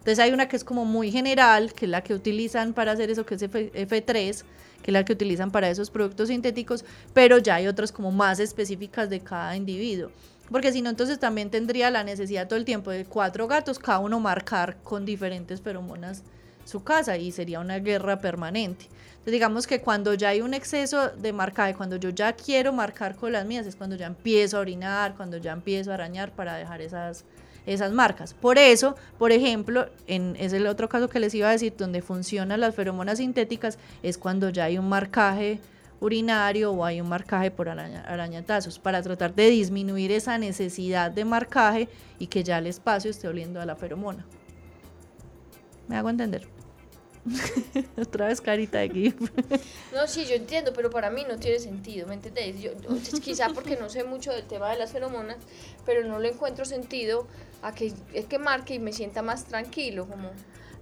Entonces 0.00 0.18
hay 0.18 0.32
una 0.32 0.48
que 0.48 0.56
es 0.56 0.64
como 0.64 0.84
muy 0.84 1.12
general, 1.12 1.72
que 1.72 1.84
es 1.86 1.90
la 1.92 2.02
que 2.02 2.12
utilizan 2.12 2.74
para 2.74 2.90
hacer 2.90 3.08
eso, 3.10 3.24
que 3.24 3.36
es 3.36 3.42
F- 3.42 3.70
F3, 3.72 4.42
que 4.84 4.90
es 4.90 4.92
la 4.92 5.04
que 5.04 5.14
utilizan 5.14 5.50
para 5.50 5.70
esos 5.70 5.88
productos 5.88 6.28
sintéticos, 6.28 6.84
pero 7.14 7.38
ya 7.38 7.54
hay 7.54 7.66
otras 7.66 7.90
como 7.90 8.12
más 8.12 8.38
específicas 8.38 9.08
de 9.08 9.20
cada 9.20 9.56
individuo. 9.56 10.10
Porque 10.50 10.72
si 10.72 10.82
no, 10.82 10.90
entonces 10.90 11.18
también 11.18 11.48
tendría 11.48 11.90
la 11.90 12.04
necesidad 12.04 12.46
todo 12.46 12.58
el 12.58 12.66
tiempo 12.66 12.90
de 12.90 13.06
cuatro 13.06 13.48
gatos, 13.48 13.78
cada 13.78 14.00
uno 14.00 14.20
marcar 14.20 14.76
con 14.82 15.06
diferentes 15.06 15.62
feromonas 15.62 16.22
su 16.66 16.82
casa 16.82 17.16
y 17.16 17.32
sería 17.32 17.60
una 17.60 17.78
guerra 17.78 18.18
permanente. 18.18 18.84
Entonces 18.84 19.32
digamos 19.32 19.66
que 19.66 19.80
cuando 19.80 20.12
ya 20.12 20.28
hay 20.28 20.42
un 20.42 20.52
exceso 20.52 21.08
de 21.08 21.32
marcaje, 21.32 21.74
cuando 21.74 21.96
yo 21.96 22.10
ya 22.10 22.34
quiero 22.34 22.72
marcar 22.72 23.16
con 23.16 23.32
las 23.32 23.46
mías, 23.46 23.66
es 23.66 23.76
cuando 23.76 23.96
ya 23.96 24.06
empiezo 24.06 24.58
a 24.58 24.60
orinar, 24.60 25.14
cuando 25.16 25.38
ya 25.38 25.52
empiezo 25.52 25.92
a 25.92 25.94
arañar 25.94 26.32
para 26.32 26.56
dejar 26.56 26.82
esas, 26.82 27.24
esas 27.66 27.92
marcas. 27.92 28.34
Por 28.34 28.58
eso, 28.58 28.96
por 29.18 29.32
ejemplo, 29.32 29.88
en, 30.06 30.36
es 30.38 30.52
el 30.52 30.66
otro 30.66 30.88
caso 30.88 31.08
que 31.08 31.20
les 31.20 31.34
iba 31.34 31.48
a 31.48 31.52
decir, 31.52 31.74
donde 31.76 32.02
funcionan 32.02 32.60
las 32.60 32.74
feromonas 32.74 33.18
sintéticas, 33.18 33.78
es 34.02 34.18
cuando 34.18 34.50
ya 34.50 34.64
hay 34.64 34.78
un 34.78 34.88
marcaje 34.88 35.60
urinario 36.00 36.72
o 36.72 36.84
hay 36.84 37.00
un 37.00 37.08
marcaje 37.08 37.50
por 37.50 37.68
araña- 37.68 38.04
arañatazos, 38.06 38.78
para 38.78 39.00
tratar 39.00 39.34
de 39.34 39.48
disminuir 39.48 40.12
esa 40.12 40.36
necesidad 40.36 41.10
de 41.10 41.24
marcaje 41.24 41.88
y 42.18 42.26
que 42.26 42.44
ya 42.44 42.58
el 42.58 42.66
espacio 42.66 43.10
esté 43.10 43.28
oliendo 43.28 43.60
a 43.60 43.66
la 43.66 43.76
feromona. 43.76 44.26
¿Me 45.88 45.96
hago 45.96 46.10
entender? 46.10 46.53
Otra 47.96 48.28
vez 48.28 48.40
carita 48.40 48.78
de 48.78 48.90
GIF. 48.90 49.14
No, 49.94 50.06
sí, 50.06 50.26
yo 50.26 50.34
entiendo, 50.34 50.72
pero 50.74 50.90
para 50.90 51.10
mí 51.10 51.24
no 51.28 51.38
tiene 51.38 51.58
sentido, 51.58 52.06
¿me 52.06 52.14
entendéis? 52.14 52.60
Yo, 52.60 52.72
quizá 53.22 53.48
porque 53.48 53.76
no 53.76 53.88
sé 53.88 54.04
mucho 54.04 54.32
del 54.32 54.44
tema 54.44 54.70
de 54.70 54.78
las 54.78 54.92
feromonas, 54.92 55.36
pero 55.86 56.06
no 56.06 56.18
le 56.18 56.30
encuentro 56.30 56.64
sentido 56.64 57.26
a 57.62 57.74
que 57.74 57.92
es 58.12 58.26
que 58.26 58.38
marque 58.38 58.74
y 58.74 58.78
me 58.78 58.92
sienta 58.92 59.22
más 59.22 59.44
tranquilo, 59.44 60.06
como... 60.06 60.30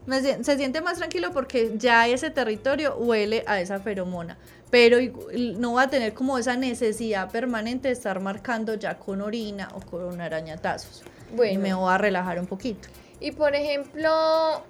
Me 0.04 0.20
se 0.20 0.56
siente 0.56 0.80
más 0.80 0.98
tranquilo 0.98 1.30
porque 1.32 1.74
ya 1.76 2.08
ese 2.08 2.30
territorio 2.30 2.96
huele 2.96 3.44
a 3.46 3.60
esa 3.60 3.78
feromona, 3.78 4.36
pero 4.68 4.98
no 5.32 5.74
va 5.74 5.82
a 5.82 5.90
tener 5.90 6.12
como 6.12 6.38
esa 6.38 6.56
necesidad 6.56 7.30
permanente 7.30 7.86
de 7.86 7.94
estar 7.94 8.18
marcando 8.18 8.74
ya 8.74 8.98
con 8.98 9.20
orina 9.20 9.68
o 9.76 9.80
con 9.80 10.20
arañatazos. 10.20 11.04
Y 11.32 11.36
Bueno. 11.36 11.60
me 11.60 11.72
voy 11.74 11.92
a 11.92 11.98
relajar 11.98 12.40
un 12.40 12.46
poquito. 12.48 12.88
Y 13.20 13.30
por 13.30 13.54
ejemplo, 13.54 14.64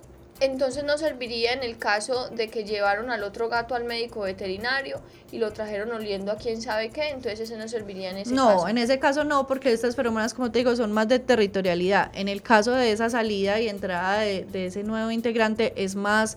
entonces 0.45 0.85
no 0.85 0.99
serviría 0.99 1.53
en 1.53 1.63
el 1.63 1.79
caso 1.79 2.29
de 2.29 2.49
que 2.49 2.65
llevaron 2.65 3.11
al 3.11 3.23
otro 3.23 3.49
gato 3.49 3.75
al 3.75 3.85
médico 3.85 4.21
veterinario 4.21 5.01
y 5.31 5.39
lo 5.39 5.53
trajeron 5.53 5.91
oliendo 5.93 6.33
a 6.33 6.37
quién 6.37 6.61
sabe 6.61 6.91
qué, 6.91 7.11
entonces 7.11 7.41
ese 7.41 7.57
no 7.57 7.69
serviría 7.69 8.11
en 8.11 8.19
ese 8.19 8.35
no, 8.35 8.49
caso. 8.49 8.69
en 8.69 8.79
ese 8.79 8.99
caso 8.99 9.25
no, 9.25 9.47
porque 9.47 9.73
estas 9.73 9.97
feromonas, 9.97 10.35
como 10.35 10.51
te 10.51 10.59
digo, 10.59 10.75
son 10.77 10.93
más 10.93 11.09
de 11.09 11.19
territorialidad. 11.19 12.11
En 12.15 12.29
el 12.29 12.43
caso 12.43 12.73
de 12.73 12.93
esa 12.93 13.09
salida 13.11 13.61
y 13.61 13.69
entrada 13.69 14.21
de, 14.21 14.45
de 14.45 14.67
ese 14.67 14.83
nuevo 14.83 15.11
integrante, 15.11 15.73
es 15.77 15.95
más 15.95 16.37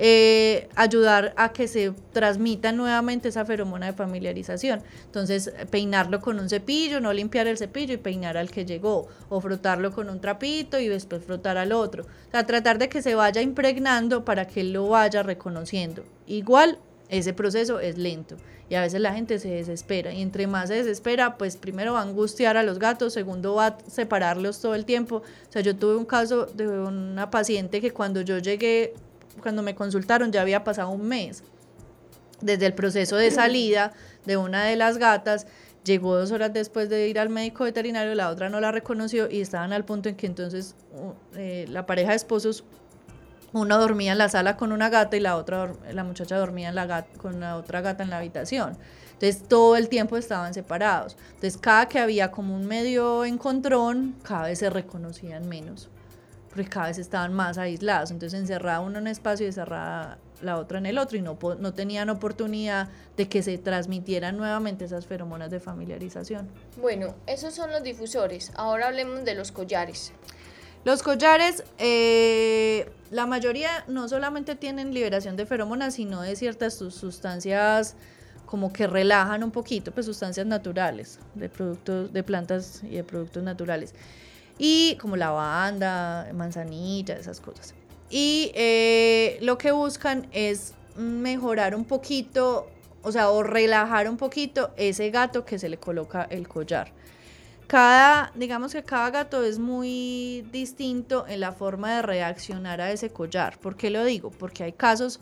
eh, 0.00 0.68
ayudar 0.76 1.34
a 1.36 1.52
que 1.52 1.66
se 1.66 1.92
transmita 2.12 2.70
nuevamente 2.70 3.28
esa 3.28 3.44
feromona 3.44 3.86
de 3.86 3.92
familiarización. 3.92 4.80
Entonces, 5.04 5.52
peinarlo 5.70 6.20
con 6.20 6.38
un 6.38 6.48
cepillo, 6.48 7.00
no 7.00 7.12
limpiar 7.12 7.48
el 7.48 7.58
cepillo 7.58 7.94
y 7.94 7.98
peinar 7.98 8.36
al 8.36 8.50
que 8.50 8.64
llegó, 8.64 9.08
o 9.28 9.40
frotarlo 9.40 9.90
con 9.90 10.08
un 10.08 10.20
trapito 10.20 10.78
y 10.78 10.86
después 10.86 11.24
frotar 11.24 11.58
al 11.58 11.72
otro. 11.72 12.04
O 12.04 12.30
sea, 12.30 12.46
tratar 12.46 12.78
de 12.78 12.88
que 12.88 13.02
se 13.02 13.16
vaya 13.16 13.42
impregnando 13.42 14.24
para 14.24 14.46
que 14.46 14.60
él 14.60 14.72
lo 14.72 14.88
vaya 14.88 15.24
reconociendo. 15.24 16.04
Igual, 16.28 16.78
ese 17.08 17.32
proceso 17.32 17.80
es 17.80 17.98
lento 17.98 18.36
y 18.70 18.74
a 18.74 18.82
veces 18.82 19.00
la 19.00 19.14
gente 19.14 19.38
se 19.38 19.48
desespera 19.48 20.12
y 20.12 20.20
entre 20.20 20.46
más 20.46 20.68
se 20.68 20.74
desespera, 20.74 21.38
pues 21.38 21.56
primero 21.56 21.94
va 21.94 22.00
a 22.00 22.02
angustiar 22.02 22.56
a 22.56 22.62
los 22.62 22.78
gatos, 22.78 23.14
segundo 23.14 23.54
va 23.54 23.66
a 23.66 23.78
separarlos 23.88 24.60
todo 24.60 24.74
el 24.74 24.84
tiempo. 24.84 25.16
O 25.16 25.52
sea, 25.52 25.62
yo 25.62 25.74
tuve 25.74 25.96
un 25.96 26.04
caso 26.04 26.46
de 26.46 26.68
una 26.68 27.30
paciente 27.30 27.80
que 27.80 27.92
cuando 27.92 28.20
yo 28.20 28.38
llegué, 28.38 28.94
cuando 29.38 29.62
me 29.62 29.74
consultaron 29.74 30.32
ya 30.32 30.42
había 30.42 30.64
pasado 30.64 30.90
un 30.90 31.06
mes 31.06 31.42
desde 32.40 32.66
el 32.66 32.74
proceso 32.74 33.16
de 33.16 33.30
salida 33.30 33.92
de 34.24 34.36
una 34.36 34.64
de 34.64 34.76
las 34.76 34.98
gatas. 34.98 35.46
Llegó 35.84 36.16
dos 36.16 36.32
horas 36.32 36.52
después 36.52 36.88
de 36.90 37.08
ir 37.08 37.18
al 37.18 37.30
médico 37.30 37.64
veterinario, 37.64 38.14
la 38.14 38.28
otra 38.28 38.48
no 38.50 38.60
la 38.60 38.70
reconoció 38.72 39.30
y 39.30 39.40
estaban 39.40 39.72
al 39.72 39.84
punto 39.84 40.08
en 40.08 40.16
que 40.16 40.26
entonces 40.26 40.74
eh, 41.36 41.66
la 41.68 41.86
pareja 41.86 42.10
de 42.10 42.16
esposos 42.16 42.64
uno 43.54 43.78
dormía 43.78 44.12
en 44.12 44.18
la 44.18 44.28
sala 44.28 44.58
con 44.58 44.72
una 44.72 44.90
gata 44.90 45.16
y 45.16 45.20
la 45.20 45.36
otra, 45.36 45.72
la 45.90 46.04
muchacha 46.04 46.36
dormía 46.36 46.68
en 46.68 46.74
la 46.74 46.86
gat- 46.86 47.16
con 47.16 47.40
la 47.40 47.56
otra 47.56 47.80
gata 47.80 48.02
en 48.02 48.10
la 48.10 48.18
habitación. 48.18 48.76
Entonces 49.14 49.48
todo 49.48 49.76
el 49.76 49.88
tiempo 49.88 50.18
estaban 50.18 50.52
separados. 50.52 51.16
Entonces 51.28 51.56
cada 51.56 51.88
que 51.88 51.98
había 51.98 52.30
como 52.30 52.54
un 52.54 52.66
medio 52.66 53.24
encontrón, 53.24 54.14
cada 54.22 54.42
vez 54.48 54.58
se 54.58 54.68
reconocían 54.68 55.48
menos, 55.48 55.88
porque 56.48 56.64
cada 56.68 56.86
vez 56.88 56.98
estaban 56.98 57.32
más 57.32 57.58
aislados. 57.58 58.10
Entonces 58.10 58.38
encerraba 58.38 58.80
uno 58.80 58.98
en 58.98 59.02
un 59.02 59.08
espacio 59.08 59.44
y 59.44 59.48
encerraba 59.48 60.18
la 60.42 60.56
otra 60.56 60.78
en 60.78 60.86
el 60.86 60.98
otro 60.98 61.18
y 61.18 61.22
no, 61.22 61.36
no 61.58 61.74
tenían 61.74 62.10
oportunidad 62.10 62.88
de 63.16 63.28
que 63.28 63.42
se 63.42 63.58
transmitieran 63.58 64.36
nuevamente 64.36 64.84
esas 64.84 65.06
feromonas 65.06 65.50
de 65.50 65.58
familiarización. 65.60 66.48
Bueno, 66.80 67.14
esos 67.26 67.54
son 67.54 67.70
los 67.72 67.82
difusores. 67.82 68.52
Ahora 68.54 68.86
hablemos 68.88 69.24
de 69.24 69.34
los 69.34 69.50
collares. 69.52 70.12
Los 70.84 71.02
collares, 71.02 71.64
eh, 71.78 72.88
la 73.10 73.26
mayoría 73.26 73.68
no 73.88 74.08
solamente 74.08 74.54
tienen 74.54 74.94
liberación 74.94 75.36
de 75.36 75.44
feromonas, 75.44 75.94
sino 75.94 76.22
de 76.22 76.36
ciertas 76.36 76.74
sus- 76.74 76.94
sustancias 76.94 77.96
como 78.46 78.72
que 78.72 78.86
relajan 78.86 79.42
un 79.44 79.50
poquito, 79.50 79.90
pues 79.92 80.06
sustancias 80.06 80.46
naturales, 80.46 81.18
de 81.34 81.48
productos, 81.48 82.12
de 82.12 82.22
plantas 82.22 82.82
y 82.84 82.94
de 82.96 83.04
productos 83.04 83.42
naturales. 83.42 83.92
Y 84.58 84.96
como 84.96 85.16
lavanda, 85.16 86.28
manzanilla, 86.34 87.14
esas 87.14 87.40
cosas. 87.40 87.74
Y 88.10 88.50
eh, 88.54 89.38
lo 89.40 89.56
que 89.58 89.70
buscan 89.70 90.26
es 90.32 90.74
mejorar 90.96 91.74
un 91.74 91.84
poquito, 91.84 92.68
o 93.02 93.12
sea, 93.12 93.30
o 93.30 93.42
relajar 93.42 94.08
un 94.08 94.16
poquito 94.16 94.70
ese 94.76 95.10
gato 95.10 95.44
que 95.44 95.58
se 95.58 95.68
le 95.68 95.78
coloca 95.78 96.26
el 96.30 96.48
collar 96.48 96.92
cada, 97.68 98.32
digamos 98.34 98.72
que 98.72 98.82
cada 98.82 99.10
gato 99.10 99.44
es 99.44 99.58
muy 99.58 100.44
distinto 100.50 101.26
en 101.28 101.40
la 101.40 101.52
forma 101.52 101.96
de 101.96 102.02
reaccionar 102.02 102.80
a 102.80 102.90
ese 102.90 103.10
collar. 103.10 103.58
¿Por 103.58 103.76
qué 103.76 103.90
lo 103.90 104.04
digo? 104.04 104.30
Porque 104.30 104.64
hay 104.64 104.72
casos 104.72 105.20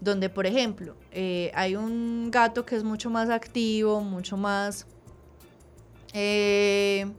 donde, 0.00 0.28
por 0.30 0.46
ejemplo, 0.46 0.94
eh, 1.10 1.50
hay 1.52 1.74
un 1.74 2.30
gato 2.30 2.64
que 2.64 2.76
es 2.76 2.84
mucho 2.84 3.10
más 3.10 3.28
activo, 3.28 4.00
mucho 4.02 4.36
más 4.36 4.86
eh, 6.14 7.10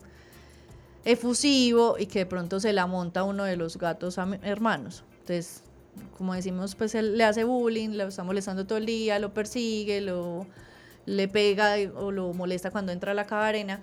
efusivo 1.06 1.96
y 1.98 2.06
que 2.06 2.20
de 2.20 2.26
pronto 2.26 2.60
se 2.60 2.74
la 2.74 2.88
monta 2.88 3.24
uno 3.24 3.44
de 3.44 3.58
los 3.58 3.78
gatos 3.78 4.18
hermanos. 4.18 5.04
Entonces, 5.22 5.64
como 6.18 6.34
decimos, 6.34 6.76
pues 6.76 6.96
él 6.96 7.18
le 7.18 7.24
hace 7.24 7.44
bullying, 7.44 7.90
lo 7.98 8.08
está 8.08 8.24
molestando 8.24 8.66
todo 8.66 8.78
el 8.78 8.86
día, 8.86 9.20
lo 9.20 9.34
persigue, 9.34 10.02
lo 10.02 10.46
le 11.06 11.28
pega 11.28 11.76
o 11.96 12.12
lo 12.12 12.34
molesta 12.34 12.72
cuando 12.72 12.92
entra 12.92 13.12
a 13.12 13.16
la 13.16 13.26
cabarena. 13.26 13.82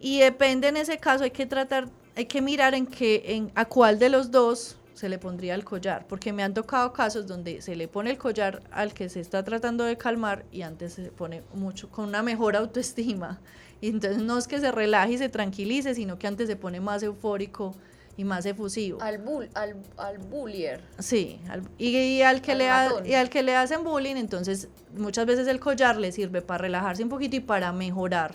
Y 0.00 0.20
depende 0.20 0.68
en 0.68 0.76
ese 0.76 0.98
caso, 0.98 1.24
hay 1.24 1.30
que 1.30 1.46
tratar, 1.46 1.88
hay 2.16 2.26
que 2.26 2.42
mirar 2.42 2.74
en 2.74 2.86
qué, 2.86 3.22
en, 3.26 3.52
a 3.54 3.64
cuál 3.64 3.98
de 3.98 4.08
los 4.08 4.30
dos 4.30 4.76
se 4.94 5.08
le 5.08 5.18
pondría 5.18 5.54
el 5.54 5.64
collar, 5.64 6.06
porque 6.06 6.32
me 6.32 6.42
han 6.42 6.54
tocado 6.54 6.92
casos 6.92 7.26
donde 7.26 7.60
se 7.62 7.74
le 7.74 7.88
pone 7.88 8.10
el 8.10 8.18
collar 8.18 8.62
al 8.70 8.94
que 8.94 9.08
se 9.08 9.20
está 9.20 9.42
tratando 9.42 9.84
de 9.84 9.96
calmar 9.96 10.44
y 10.52 10.62
antes 10.62 10.94
se 10.94 11.10
pone 11.10 11.42
mucho 11.52 11.90
con 11.90 12.08
una 12.08 12.22
mejor 12.22 12.56
autoestima. 12.56 13.40
Y 13.84 13.88
entonces 13.88 14.22
no 14.22 14.38
es 14.38 14.48
que 14.48 14.60
se 14.60 14.72
relaje 14.72 15.12
y 15.12 15.18
se 15.18 15.28
tranquilice, 15.28 15.94
sino 15.94 16.18
que 16.18 16.26
antes 16.26 16.48
se 16.48 16.56
pone 16.56 16.80
más 16.80 17.02
eufórico 17.02 17.74
y 18.16 18.24
más 18.24 18.46
efusivo. 18.46 19.02
Al, 19.02 19.18
bull, 19.18 19.50
al, 19.52 19.76
al 19.98 20.16
bullier. 20.16 20.80
Sí, 20.98 21.38
y, 21.76 22.22
al 22.22 22.40
que 22.40 22.54
le 22.54 22.70
y 23.04 23.12
al 23.12 23.28
que 23.28 23.42
le 23.42 23.54
hacen 23.54 23.84
bullying, 23.84 24.16
entonces 24.16 24.68
muchas 24.96 25.26
veces 25.26 25.48
el 25.48 25.60
collar 25.60 25.98
le 25.98 26.12
sirve 26.12 26.40
para 26.40 26.62
relajarse 26.62 27.02
un 27.02 27.10
poquito 27.10 27.36
y 27.36 27.40
para 27.40 27.74
mejorar 27.74 28.34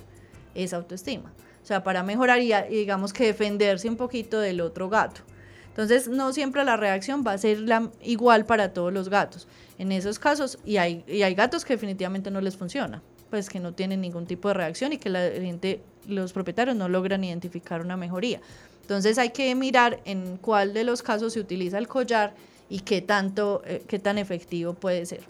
esa 0.54 0.78
autoestima. 0.78 1.34
O 1.64 1.66
sea, 1.66 1.84
para 1.84 2.04
mejorar 2.04 2.40
y 2.42 2.54
digamos 2.70 3.12
que 3.12 3.26
defenderse 3.26 3.90
un 3.90 3.98
poquito 3.98 4.40
del 4.40 4.62
otro 4.62 4.88
gato. 4.88 5.22
Entonces, 5.70 6.10
no 6.10 6.32
siempre 6.32 6.64
la 6.64 6.78
reacción 6.78 7.24
va 7.26 7.32
a 7.32 7.38
ser 7.40 7.62
la, 7.62 7.90
igual 8.04 8.46
para 8.46 8.72
todos 8.72 8.94
los 8.94 9.10
gatos. 9.10 9.48
En 9.80 9.92
esos 9.92 10.20
casos, 10.20 10.60
y 10.64 10.78
hay, 10.78 11.04
y 11.08 11.24
hay 11.24 11.34
gatos 11.34 11.66
que 11.66 11.74
definitivamente 11.74 12.30
no 12.30 12.40
les 12.40 12.56
funciona, 12.56 13.02
pues 13.30 13.50
que 13.50 13.60
no 13.60 13.74
tienen 13.74 14.02
ningún 14.02 14.26
tipo 14.26 14.48
de 14.48 14.56
reacción 14.56 14.94
y 14.94 14.98
que 14.98 15.10
la 15.10 15.30
gente, 15.30 15.82
los 16.08 16.34
propietarios 16.34 16.76
no 16.76 16.90
logran 16.90 17.24
identificar 17.24 17.82
una 17.82 17.98
mejoría. 17.98 18.42
Entonces, 18.82 19.18
hay 19.18 19.30
que 19.30 19.54
mirar 19.56 20.00
en 20.06 20.38
cuál 20.38 20.74
de 20.74 20.84
los 20.84 21.04
casos 21.04 21.34
se 21.34 21.40
utiliza 21.40 21.78
el 21.78 21.88
collar 21.88 22.34
y 22.70 22.80
qué 22.80 23.02
tanto, 23.02 23.62
eh, 23.66 23.84
qué 23.88 24.00
tan 24.00 24.18
efectivo 24.18 24.74
puede 24.74 25.06
ser. 25.06 25.22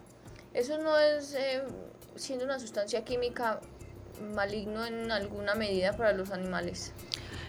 Eso 0.54 0.78
no 0.78 0.98
es 0.98 1.34
eh, 1.34 1.62
siendo 2.16 2.46
una 2.46 2.60
sustancia 2.60 3.04
química 3.04 3.60
maligno 4.34 4.86
en 4.86 5.12
alguna 5.12 5.56
medida 5.56 5.96
para 5.96 6.14
los 6.14 6.32
animales. 6.32 6.94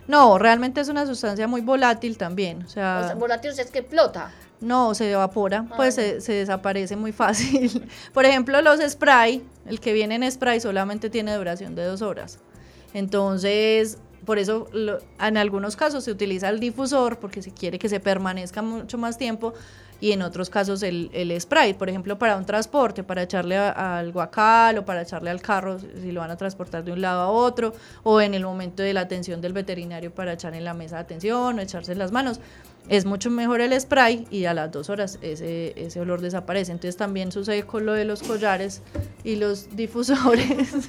No, 0.08 0.38
realmente 0.38 0.80
es 0.80 0.88
una 0.88 1.06
sustancia 1.06 1.46
muy 1.46 1.60
volátil 1.60 2.16
también. 2.16 2.62
O 2.62 2.68
sea, 2.68 3.14
volátil 3.18 3.52
es 3.56 3.70
que 3.70 3.80
explota. 3.80 4.32
No, 4.60 4.94
se 4.94 5.10
evapora, 5.10 5.64
ah, 5.70 5.74
pues 5.76 5.94
se, 5.94 6.32
desaparece 6.32 6.94
muy 6.96 7.12
fácil. 7.12 7.88
Por 8.12 8.26
ejemplo, 8.26 8.60
los 8.60 8.80
spray, 8.80 9.42
el 9.66 9.80
que 9.80 9.92
viene 9.92 10.16
en 10.16 10.30
spray 10.30 10.60
solamente 10.60 11.08
tiene 11.08 11.34
duración 11.34 11.74
de 11.74 11.84
dos 11.84 12.02
horas. 12.02 12.38
Entonces, 12.92 13.98
por 14.24 14.38
eso 14.38 14.68
en 15.18 15.36
algunos 15.36 15.76
casos 15.76 16.04
se 16.04 16.10
utiliza 16.10 16.48
el 16.48 16.60
difusor, 16.60 17.18
porque 17.18 17.40
se 17.40 17.52
quiere 17.52 17.78
que 17.78 17.88
se 17.88 18.00
permanezca 18.00 18.62
mucho 18.62 18.98
más 18.98 19.16
tiempo, 19.16 19.54
y 20.00 20.12
en 20.12 20.22
otros 20.22 20.50
casos 20.50 20.82
el, 20.82 21.10
el 21.12 21.38
spray, 21.40 21.74
por 21.74 21.88
ejemplo, 21.88 22.18
para 22.18 22.36
un 22.36 22.46
transporte, 22.46 23.02
para 23.04 23.22
echarle 23.22 23.56
al 23.56 24.12
guacal 24.12 24.78
o 24.78 24.84
para 24.84 25.02
echarle 25.02 25.30
al 25.30 25.40
carro 25.42 25.78
si 25.78 26.12
lo 26.12 26.20
van 26.20 26.30
a 26.30 26.36
transportar 26.36 26.84
de 26.84 26.92
un 26.92 27.00
lado 27.00 27.20
a 27.20 27.28
otro, 27.30 27.74
o 28.02 28.20
en 28.20 28.34
el 28.34 28.44
momento 28.44 28.82
de 28.82 28.92
la 28.94 29.02
atención 29.02 29.40
del 29.40 29.52
veterinario 29.52 30.12
para 30.12 30.32
echar 30.32 30.54
en 30.54 30.64
la 30.64 30.74
mesa 30.74 30.96
de 30.96 31.02
atención 31.02 31.58
o 31.58 31.62
echarse 31.62 31.92
en 31.92 31.98
las 31.98 32.12
manos. 32.12 32.40
Es 32.88 33.04
mucho 33.04 33.30
mejor 33.30 33.60
el 33.60 33.78
spray 33.78 34.26
y 34.30 34.46
a 34.46 34.54
las 34.54 34.72
dos 34.72 34.88
horas 34.88 35.18
ese, 35.20 35.74
ese 35.76 36.00
olor 36.00 36.20
desaparece. 36.20 36.72
Entonces 36.72 36.96
también 36.96 37.30
sucede 37.30 37.64
con 37.64 37.84
lo 37.86 37.92
de 37.92 38.04
los 38.04 38.22
collares 38.22 38.82
y 39.22 39.36
los 39.36 39.76
difusores. 39.76 40.88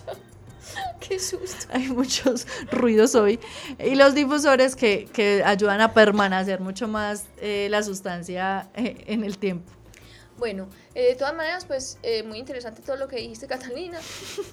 Qué 1.00 1.18
susto. 1.18 1.66
Hay 1.70 1.88
muchos 1.88 2.46
ruidos 2.70 3.14
hoy. 3.14 3.38
Y 3.78 3.94
los 3.94 4.14
difusores 4.14 4.76
que, 4.76 5.08
que 5.12 5.42
ayudan 5.44 5.80
a 5.80 5.92
permanecer 5.92 6.60
mucho 6.60 6.88
más 6.88 7.24
eh, 7.38 7.68
la 7.70 7.82
sustancia 7.82 8.68
eh, 8.74 9.04
en 9.06 9.24
el 9.24 9.38
tiempo. 9.38 9.79
Bueno, 10.40 10.70
eh, 10.94 11.08
de 11.08 11.16
todas 11.16 11.34
maneras, 11.34 11.66
pues 11.66 11.98
eh, 12.02 12.22
muy 12.22 12.38
interesante 12.38 12.80
todo 12.80 12.96
lo 12.96 13.08
que 13.08 13.16
dijiste, 13.16 13.46
Catalina. 13.54 13.98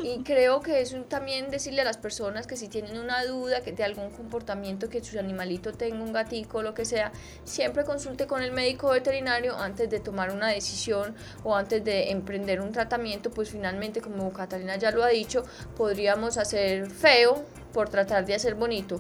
Y 0.04 0.22
creo 0.22 0.60
que 0.60 0.82
es 0.82 0.94
también 1.08 1.50
decirle 1.50 1.80
a 1.82 1.86
las 1.86 1.96
personas 1.96 2.46
que 2.46 2.58
si 2.58 2.68
tienen 2.68 2.98
una 2.98 3.24
duda, 3.24 3.62
que 3.62 3.72
de 3.72 3.86
algún 3.86 4.10
comportamiento, 4.10 4.90
que 4.90 5.02
su 5.02 5.18
animalito 5.18 5.72
tenga 5.72 6.04
un 6.04 6.12
gatico 6.12 6.62
lo 6.62 6.74
que 6.74 6.84
sea, 6.84 7.14
siempre 7.46 7.86
consulte 7.86 8.28
con 8.28 8.44
el 8.44 8.52
médico 8.52 8.90
veterinario 8.90 9.56
antes 9.56 9.90
de 9.90 10.02
tomar 10.02 10.32
una 10.32 10.50
decisión 10.50 11.16
o 11.46 11.56
antes 11.56 11.82
de 11.86 12.12
emprender 12.12 12.60
un 12.60 12.74
tratamiento, 12.74 13.32
pues 13.32 13.50
finalmente, 13.50 14.02
como 14.02 14.34
Catalina 14.34 14.76
ya 14.76 14.92
lo 14.92 15.06
ha 15.06 15.08
dicho, 15.08 15.46
podríamos 15.78 16.38
hacer 16.38 16.92
feo 16.92 17.46
por 17.72 17.88
tratar 17.88 18.26
de 18.26 18.36
hacer 18.36 18.56
bonito. 18.56 19.00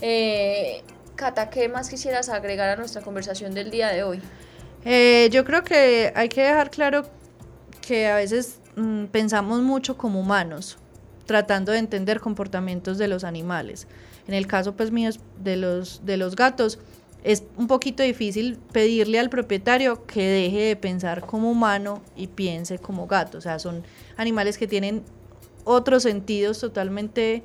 Eh, 0.00 0.84
Cata, 1.16 1.50
¿qué 1.50 1.68
más 1.68 1.88
quisieras 1.90 2.28
agregar 2.28 2.68
a 2.68 2.76
nuestra 2.76 3.02
conversación 3.02 3.54
del 3.54 3.72
día 3.72 3.88
de 3.88 4.04
hoy? 4.04 4.22
Eh, 4.90 5.28
yo 5.30 5.44
creo 5.44 5.64
que 5.64 6.14
hay 6.16 6.30
que 6.30 6.40
dejar 6.40 6.70
claro 6.70 7.04
que 7.82 8.06
a 8.06 8.16
veces 8.16 8.58
mm, 8.74 9.04
pensamos 9.08 9.60
mucho 9.60 9.98
como 9.98 10.18
humanos, 10.18 10.78
tratando 11.26 11.72
de 11.72 11.78
entender 11.78 12.20
comportamientos 12.20 12.96
de 12.96 13.06
los 13.06 13.22
animales. 13.22 13.86
En 14.26 14.32
el 14.32 14.46
caso 14.46 14.76
pues 14.76 14.90
mío 14.90 15.10
de 15.44 15.56
los, 15.56 16.06
de 16.06 16.16
los 16.16 16.36
gatos, 16.36 16.78
es 17.22 17.42
un 17.58 17.66
poquito 17.66 18.02
difícil 18.02 18.56
pedirle 18.72 19.18
al 19.18 19.28
propietario 19.28 20.06
que 20.06 20.26
deje 20.26 20.60
de 20.60 20.76
pensar 20.76 21.20
como 21.20 21.50
humano 21.50 22.00
y 22.16 22.28
piense 22.28 22.78
como 22.78 23.06
gato. 23.06 23.36
O 23.36 23.40
sea, 23.42 23.58
son 23.58 23.84
animales 24.16 24.56
que 24.56 24.66
tienen 24.66 25.02
otros 25.64 26.04
sentidos 26.04 26.60
totalmente 26.60 27.44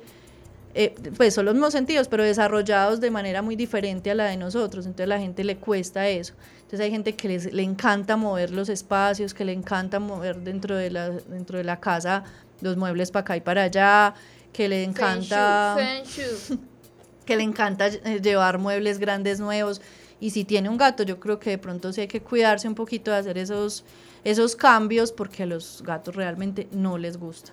eh, 0.76 0.92
pues 1.16 1.34
son 1.34 1.44
los 1.44 1.54
mismos 1.54 1.72
sentidos, 1.72 2.08
pero 2.08 2.24
desarrollados 2.24 3.00
de 3.00 3.10
manera 3.10 3.42
muy 3.42 3.54
diferente 3.54 4.10
a 4.10 4.14
la 4.14 4.24
de 4.24 4.36
nosotros. 4.36 4.86
Entonces 4.86 5.04
a 5.04 5.08
la 5.08 5.20
gente 5.20 5.44
le 5.44 5.56
cuesta 5.56 6.08
eso. 6.08 6.34
Entonces 6.56 6.80
hay 6.80 6.90
gente 6.90 7.14
que 7.14 7.28
les, 7.28 7.52
le 7.52 7.62
encanta 7.62 8.16
mover 8.16 8.50
los 8.50 8.68
espacios, 8.68 9.34
que 9.34 9.44
le 9.44 9.52
encanta 9.52 10.00
mover 10.00 10.40
dentro 10.40 10.74
de 10.74 10.90
la, 10.90 11.10
dentro 11.10 11.58
de 11.58 11.64
la 11.64 11.78
casa 11.78 12.24
los 12.60 12.76
muebles 12.76 13.12
para 13.12 13.20
acá 13.20 13.36
y 13.36 13.40
para 13.40 13.62
allá, 13.64 14.14
que 14.52 14.68
le 14.68 14.82
encanta... 14.82 15.76
que 17.24 17.36
le 17.36 17.42
encanta 17.42 17.86
eh, 17.86 18.20
llevar 18.20 18.58
muebles 18.58 18.98
grandes 18.98 19.40
nuevos. 19.40 19.80
Y 20.20 20.30
si 20.30 20.44
tiene 20.44 20.68
un 20.68 20.76
gato, 20.76 21.04
yo 21.04 21.20
creo 21.20 21.38
que 21.38 21.50
de 21.50 21.58
pronto 21.58 21.92
sí 21.92 22.02
hay 22.02 22.08
que 22.08 22.20
cuidarse 22.20 22.66
un 22.68 22.74
poquito 22.74 23.10
de 23.10 23.18
hacer 23.18 23.38
esos, 23.38 23.84
esos 24.24 24.56
cambios 24.56 25.12
porque 25.12 25.44
a 25.44 25.46
los 25.46 25.82
gatos 25.82 26.14
realmente 26.16 26.68
no 26.72 26.98
les 26.98 27.16
gusta. 27.16 27.52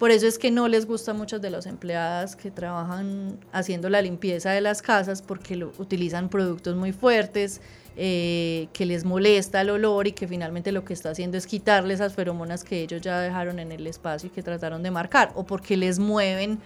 Por 0.00 0.10
eso 0.10 0.26
es 0.26 0.38
que 0.38 0.50
no 0.50 0.66
les 0.66 0.86
gusta 0.86 1.10
a 1.10 1.14
muchas 1.14 1.42
de 1.42 1.50
las 1.50 1.66
empleadas 1.66 2.34
que 2.34 2.50
trabajan 2.50 3.38
haciendo 3.52 3.90
la 3.90 4.00
limpieza 4.00 4.50
de 4.50 4.62
las 4.62 4.80
casas 4.80 5.20
porque 5.20 5.56
lo, 5.56 5.74
utilizan 5.76 6.30
productos 6.30 6.74
muy 6.74 6.92
fuertes, 6.92 7.60
eh, 7.98 8.68
que 8.72 8.86
les 8.86 9.04
molesta 9.04 9.60
el 9.60 9.68
olor 9.68 10.06
y 10.06 10.12
que 10.12 10.26
finalmente 10.26 10.72
lo 10.72 10.86
que 10.86 10.94
está 10.94 11.10
haciendo 11.10 11.36
es 11.36 11.46
quitarle 11.46 11.92
esas 11.92 12.14
feromonas 12.14 12.64
que 12.64 12.80
ellos 12.80 13.02
ya 13.02 13.20
dejaron 13.20 13.58
en 13.58 13.72
el 13.72 13.86
espacio 13.86 14.28
y 14.28 14.30
que 14.30 14.42
trataron 14.42 14.82
de 14.82 14.90
marcar, 14.90 15.32
o 15.34 15.44
porque 15.44 15.76
les 15.76 15.98
mueven 15.98 16.60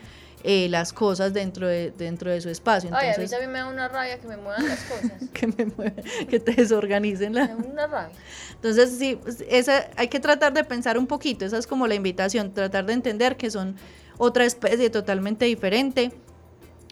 eh, 0.47 0.69
las 0.69 0.93
cosas 0.93 1.33
dentro 1.33 1.67
de, 1.67 1.91
dentro 1.97 2.31
de 2.31 2.39
su 2.43 2.51
espacio. 2.51 2.89
Entonces, 2.89 3.17
Ay, 3.17 3.17
a 3.17 3.25
mí 3.25 3.31
también 3.31 3.51
me 3.53 3.59
da 3.61 3.67
una 3.67 3.89
rabia 3.89 4.21
que 4.21 4.29
me 4.29 4.37
muevan 4.37 4.69
las 4.69 4.81
cosas. 4.81 5.13
que 5.33 5.47
me 5.47 5.65
muevan, 5.65 6.05
que 6.29 6.39
te 6.39 6.53
desorganicen 6.53 7.35
la... 7.35 7.47
Me 7.47 7.49
da 7.49 7.57
una 7.57 7.87
rabia. 7.87 8.15
Entonces, 8.53 8.95
sí, 8.99 9.19
pues, 9.23 9.43
esa, 9.49 9.89
hay 9.97 10.09
que 10.09 10.21
tratar 10.21 10.53
de 10.53 10.63
pensar 10.63 10.99
un 10.99 11.07
poquito, 11.07 11.47
esa 11.47 11.57
es 11.57 11.67
como 11.67 11.87
la 11.87 11.95
invitación, 11.95 12.53
tratar 12.53 12.85
de 12.85 12.93
entender 12.93 13.39
que 13.39 13.51
son 13.51 13.77
otra 14.19 14.45
especie 14.45 14.91
totalmente 14.91 15.47
diferente, 15.47 16.13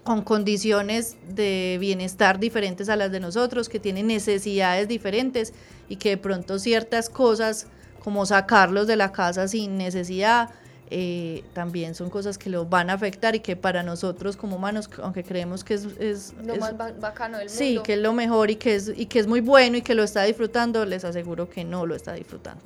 con 0.03 0.23
condiciones 0.23 1.19
de 1.29 1.77
bienestar 1.79 2.41
diferentes 2.41 2.89
a 2.89 2.97
las 2.97 3.13
de 3.13 3.21
nosotros, 3.21 3.69
que 3.69 3.79
tienen 3.79 4.07
necesidades 4.07 4.89
diferentes 4.89 5.53
y 5.91 5.97
que 5.97 6.09
de 6.09 6.17
pronto 6.17 6.59
ciertas 6.59 7.11
cosas, 7.11 7.67
como 8.03 8.25
sacarlos 8.25 8.87
de 8.87 8.97
la 8.97 9.13
casa 9.13 9.47
sin 9.47 9.77
necesidad, 9.77 10.49
eh, 10.95 11.45
también 11.55 11.95
son 11.95 12.11
cosas 12.11 12.37
que 12.37 12.51
los 12.51 12.69
van 12.69 12.91
a 12.91 12.93
afectar 12.93 13.35
y 13.35 13.41
que 13.41 13.57
para 13.57 13.83
nosotros 13.83 14.37
como 14.37 14.57
humanos, 14.57 14.91
aunque 15.03 15.25
creemos 15.25 15.65
que 15.65 15.75
es, 15.75 15.87
es 15.99 16.35
lo 16.45 16.57
más 16.57 16.77
bacano 16.77 17.39
del 17.39 17.49
sí, 17.49 17.81
que 17.83 17.95
es 17.95 17.99
lo 17.99 18.13
mejor 18.13 18.51
y 18.51 18.57
que 18.57 18.75
es, 18.75 18.93
y 18.95 19.07
que 19.07 19.19
es 19.19 19.27
muy 19.27 19.41
bueno 19.41 19.79
y 19.79 19.83
que 19.83 19.95
lo 19.95 20.03
está 20.03 20.23
disfrutando, 20.25 20.85
les 20.85 21.05
aseguro 21.05 21.49
que 21.49 21.65
no 21.65 21.87
lo 21.87 21.95
está 21.95 22.13
disfrutando. 22.13 22.63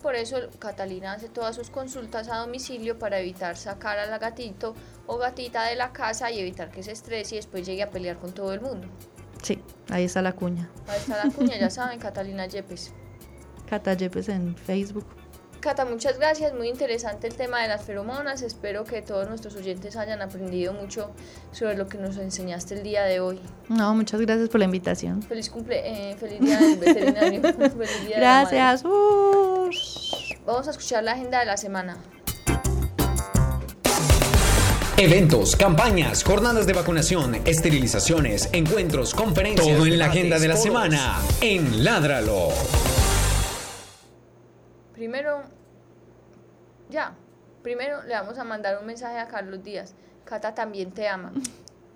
Por 0.00 0.14
eso 0.14 0.36
Catalina 0.58 1.14
hace 1.14 1.28
todas 1.28 1.56
sus 1.56 1.70
consultas 1.70 2.28
a 2.28 2.36
domicilio 2.36 2.98
para 2.98 3.18
evitar 3.18 3.56
sacar 3.56 3.98
a 3.98 4.06
la 4.06 4.18
gatito 4.18 4.74
o 5.06 5.18
gatita 5.18 5.64
de 5.64 5.76
la 5.76 5.92
casa 5.92 6.30
y 6.30 6.38
evitar 6.38 6.70
que 6.70 6.82
se 6.82 6.92
estrese 6.92 7.34
y 7.34 7.38
después 7.38 7.66
llegue 7.66 7.82
a 7.82 7.90
pelear 7.90 8.18
con 8.18 8.32
todo 8.32 8.52
el 8.52 8.60
mundo. 8.60 8.86
Sí, 9.42 9.60
ahí 9.90 10.04
está 10.04 10.22
la 10.22 10.32
cuña. 10.32 10.70
Ahí 10.86 10.98
está 10.98 11.24
la 11.24 11.32
cuña, 11.32 11.58
ya 11.58 11.70
saben, 11.70 11.98
Catalina 11.98 12.46
Yepes. 12.46 12.92
Cata 13.66 13.94
Yepes 13.94 14.28
en 14.28 14.54
Facebook. 14.54 15.06
Cata, 15.64 15.86
muchas 15.86 16.18
gracias. 16.18 16.52
Muy 16.52 16.68
interesante 16.68 17.26
el 17.26 17.36
tema 17.36 17.62
de 17.62 17.68
las 17.68 17.82
feromonas. 17.84 18.42
Espero 18.42 18.84
que 18.84 19.00
todos 19.00 19.26
nuestros 19.30 19.56
oyentes 19.56 19.96
hayan 19.96 20.20
aprendido 20.20 20.74
mucho 20.74 21.10
sobre 21.52 21.74
lo 21.74 21.88
que 21.88 21.96
nos 21.96 22.18
enseñaste 22.18 22.74
el 22.74 22.82
día 22.82 23.04
de 23.04 23.20
hoy. 23.20 23.40
No, 23.70 23.94
muchas 23.94 24.20
gracias 24.20 24.50
por 24.50 24.58
la 24.58 24.66
invitación. 24.66 25.22
Feliz 25.22 25.48
cumple, 25.48 26.10
eh, 26.10 26.16
feliz 26.16 26.38
día 26.40 26.58
del 26.58 26.76
veterinario. 26.76 27.40
gracias. 28.14 28.82
Vamos 28.82 30.68
a 30.68 30.70
escuchar 30.70 31.02
la 31.02 31.12
agenda 31.12 31.40
de 31.40 31.46
la 31.46 31.56
semana. 31.56 31.96
Eventos, 34.98 35.56
campañas, 35.56 36.24
jornadas 36.24 36.66
de 36.66 36.74
vacunación, 36.74 37.36
esterilizaciones, 37.46 38.50
encuentros, 38.52 39.14
conferencias. 39.14 39.78
Todo 39.78 39.86
en 39.86 39.98
la 39.98 40.06
agenda 40.06 40.38
de 40.38 40.48
la 40.48 40.56
semana 40.58 41.22
en 41.40 41.82
Ládralo. 41.82 42.50
Primero, 45.04 45.42
ya. 46.88 47.12
Primero 47.62 48.02
le 48.04 48.14
vamos 48.14 48.38
a 48.38 48.44
mandar 48.44 48.78
un 48.80 48.86
mensaje 48.86 49.18
a 49.18 49.28
Carlos 49.28 49.62
Díaz. 49.62 49.92
Cata 50.24 50.54
también 50.54 50.92
te 50.92 51.06
ama. 51.06 51.30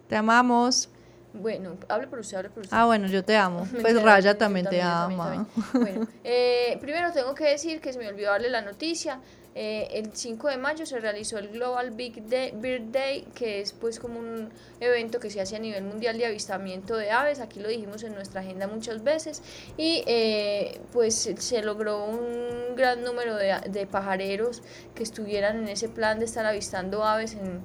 Te 0.08 0.16
amamos. 0.16 0.90
Bueno, 1.32 1.78
hable 1.88 2.06
por 2.08 2.18
usted, 2.18 2.36
hable 2.36 2.50
por 2.50 2.64
usted. 2.64 2.76
Ah, 2.76 2.84
bueno, 2.84 3.06
yo 3.06 3.24
te 3.24 3.34
amo. 3.34 3.60
Pues 3.70 3.82
Mentira, 3.82 4.02
Raya 4.02 4.36
también 4.36 4.66
te 4.68 4.78
también, 4.80 5.18
ama. 5.20 5.24
también. 5.24 5.46
Bueno, 5.72 6.06
eh, 6.22 6.76
primero 6.82 7.10
tengo 7.12 7.34
que 7.34 7.44
decir 7.44 7.80
que 7.80 7.94
se 7.94 7.98
me 7.98 8.08
olvidó 8.08 8.30
darle 8.32 8.50
la 8.50 8.60
noticia. 8.60 9.20
Eh, 9.60 9.98
el 9.98 10.12
5 10.14 10.50
de 10.50 10.56
mayo 10.56 10.86
se 10.86 11.00
realizó 11.00 11.36
el 11.36 11.48
Global 11.48 11.90
Big 11.90 12.28
Day, 12.28 12.52
Bird 12.54 12.92
Day, 12.92 13.26
que 13.34 13.60
es 13.60 13.72
pues 13.72 13.98
como 13.98 14.20
un 14.20 14.50
evento 14.78 15.18
que 15.18 15.30
se 15.30 15.40
hace 15.40 15.56
a 15.56 15.58
nivel 15.58 15.82
mundial 15.82 16.16
de 16.16 16.26
avistamiento 16.26 16.96
de 16.96 17.10
aves. 17.10 17.40
Aquí 17.40 17.58
lo 17.58 17.68
dijimos 17.68 18.04
en 18.04 18.14
nuestra 18.14 18.40
agenda 18.40 18.68
muchas 18.68 19.02
veces. 19.02 19.42
Y 19.76 20.04
eh, 20.06 20.80
pues 20.92 21.28
se 21.36 21.62
logró 21.62 22.04
un 22.04 22.76
gran 22.76 23.02
número 23.02 23.34
de, 23.34 23.56
de 23.68 23.84
pajareros 23.88 24.62
que 24.94 25.02
estuvieran 25.02 25.64
en 25.64 25.68
ese 25.70 25.88
plan 25.88 26.20
de 26.20 26.26
estar 26.26 26.46
avistando 26.46 27.02
aves 27.02 27.34
en 27.34 27.60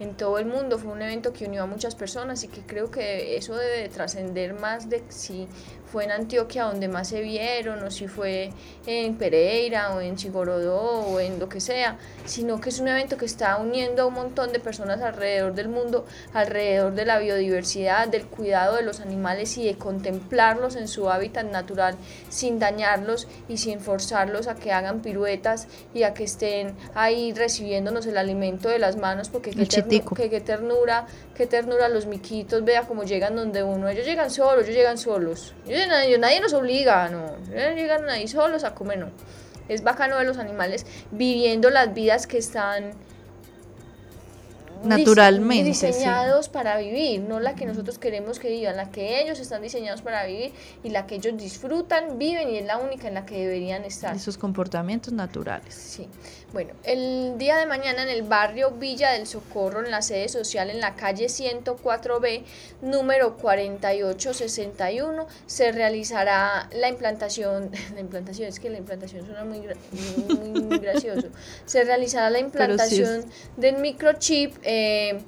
en 0.00 0.14
todo 0.16 0.38
el 0.38 0.46
mundo. 0.46 0.78
Fue 0.78 0.92
un 0.92 1.02
evento 1.02 1.32
que 1.32 1.46
unió 1.46 1.62
a 1.62 1.66
muchas 1.66 1.94
personas 1.94 2.42
y 2.44 2.48
que 2.48 2.60
creo 2.62 2.90
que 2.90 3.36
eso 3.36 3.54
debe 3.56 3.82
de 3.82 3.88
trascender 3.88 4.58
más 4.58 4.88
de 4.88 5.02
si 5.08 5.48
fue 5.90 6.04
en 6.04 6.10
Antioquia 6.10 6.64
donde 6.64 6.88
más 6.88 7.08
se 7.08 7.20
vieron 7.20 7.82
o 7.82 7.90
si 7.90 8.08
fue 8.08 8.50
en 8.86 9.14
Pereira 9.16 9.94
o 9.94 10.00
en 10.00 10.16
Chigorodó 10.16 10.80
o 11.06 11.20
en 11.20 11.38
lo 11.38 11.48
que 11.48 11.60
sea, 11.60 11.96
sino 12.24 12.60
que 12.60 12.70
es 12.70 12.80
un 12.80 12.88
evento 12.88 13.16
que 13.16 13.24
está 13.24 13.56
uniendo 13.58 14.02
a 14.02 14.06
un 14.06 14.14
montón 14.14 14.52
de 14.52 14.58
personas 14.60 15.00
alrededor 15.00 15.54
del 15.54 15.68
mundo, 15.68 16.04
alrededor 16.34 16.92
de 16.94 17.04
la 17.04 17.18
biodiversidad, 17.18 18.08
del 18.08 18.26
cuidado 18.26 18.76
de 18.76 18.82
los 18.82 19.00
animales 19.00 19.56
y 19.58 19.64
de 19.64 19.76
contemplarlos 19.76 20.76
en 20.76 20.88
su 20.88 21.08
hábitat 21.10 21.46
natural 21.46 21.94
sin 22.28 22.58
dañarlos 22.58 23.28
y 23.48 23.58
sin 23.58 23.80
forzarlos 23.80 24.48
a 24.48 24.54
que 24.56 24.72
hagan 24.72 25.00
piruetas 25.02 25.68
y 25.94 26.02
a 26.02 26.14
que 26.14 26.24
estén 26.24 26.74
ahí 26.94 27.32
recibiéndonos 27.32 28.06
el 28.06 28.18
alimento 28.18 28.68
de 28.68 28.78
las 28.78 28.96
manos 28.96 29.28
porque 29.28 29.50
qué, 29.50 29.62
ternu- 29.82 30.04
que 30.16 30.30
qué 30.30 30.40
ternura, 30.40 31.06
qué 31.36 31.46
ternura 31.46 31.88
los 31.88 32.06
miquitos, 32.06 32.64
vea 32.64 32.82
cómo 32.82 33.04
llegan 33.04 33.36
donde 33.36 33.62
uno, 33.62 33.88
ellos 33.88 34.06
llegan 34.06 34.30
solos, 34.30 34.64
ellos 34.64 34.76
llegan 34.76 34.98
solos, 34.98 35.54
ellos, 35.66 35.86
nadie, 35.86 36.18
nadie 36.18 36.40
los 36.40 36.54
obliga, 36.54 37.08
no, 37.08 37.36
ellos 37.52 37.74
llegan 37.74 38.08
ahí 38.08 38.26
solos 38.26 38.64
a 38.64 38.74
comer, 38.74 38.98
no. 38.98 39.10
Es 39.68 39.82
bacano 39.82 40.16
ver 40.16 40.26
los 40.26 40.38
animales 40.38 40.86
viviendo 41.10 41.70
las 41.70 41.92
vidas 41.92 42.26
que 42.26 42.38
están 42.38 42.92
Naturalmente, 44.84 45.74
sí. 45.74 45.86
diseñados 45.86 46.48
para 46.48 46.78
vivir, 46.78 47.20
no 47.20 47.40
la 47.40 47.54
que 47.54 47.66
nosotros 47.66 47.98
queremos 47.98 48.38
que 48.38 48.48
vivan, 48.50 48.76
la 48.76 48.90
que 48.90 49.22
ellos 49.22 49.40
están 49.40 49.62
diseñados 49.62 50.02
para 50.02 50.24
vivir 50.26 50.52
y 50.82 50.90
la 50.90 51.06
que 51.06 51.16
ellos 51.16 51.36
disfrutan, 51.36 52.18
viven 52.18 52.50
y 52.50 52.58
es 52.58 52.66
la 52.66 52.78
única 52.78 53.08
en 53.08 53.14
la 53.14 53.26
que 53.26 53.38
deberían 53.38 53.84
estar. 53.84 54.14
Y 54.14 54.18
sus 54.18 54.38
comportamientos 54.38 55.12
naturales. 55.12 55.74
Sí. 55.74 56.08
Bueno, 56.52 56.72
el 56.84 57.34
día 57.38 57.56
de 57.56 57.66
mañana 57.66 58.02
en 58.02 58.08
el 58.08 58.22
barrio 58.22 58.70
Villa 58.70 59.10
del 59.10 59.26
Socorro, 59.26 59.84
en 59.84 59.90
la 59.90 60.00
sede 60.00 60.28
social 60.28 60.70
en 60.70 60.80
la 60.80 60.94
calle 60.94 61.26
104B, 61.26 62.44
número 62.82 63.36
4861, 63.36 65.26
se 65.46 65.72
realizará 65.72 66.68
la 66.72 66.88
implantación, 66.88 67.70
la 67.94 68.00
implantación, 68.00 68.48
es 68.48 68.60
que 68.60 68.70
la 68.70 68.78
implantación 68.78 69.26
suena 69.26 69.44
muy, 69.44 69.60
muy, 70.28 70.62
muy 70.62 70.78
gracioso, 70.86 71.28
se 71.64 71.84
realizará 71.84 72.30
la 72.30 72.38
sí 72.38 72.44
implantación 72.44 73.24
del 73.56 73.78
microchip. 73.78 74.54
Eh, 74.66 75.18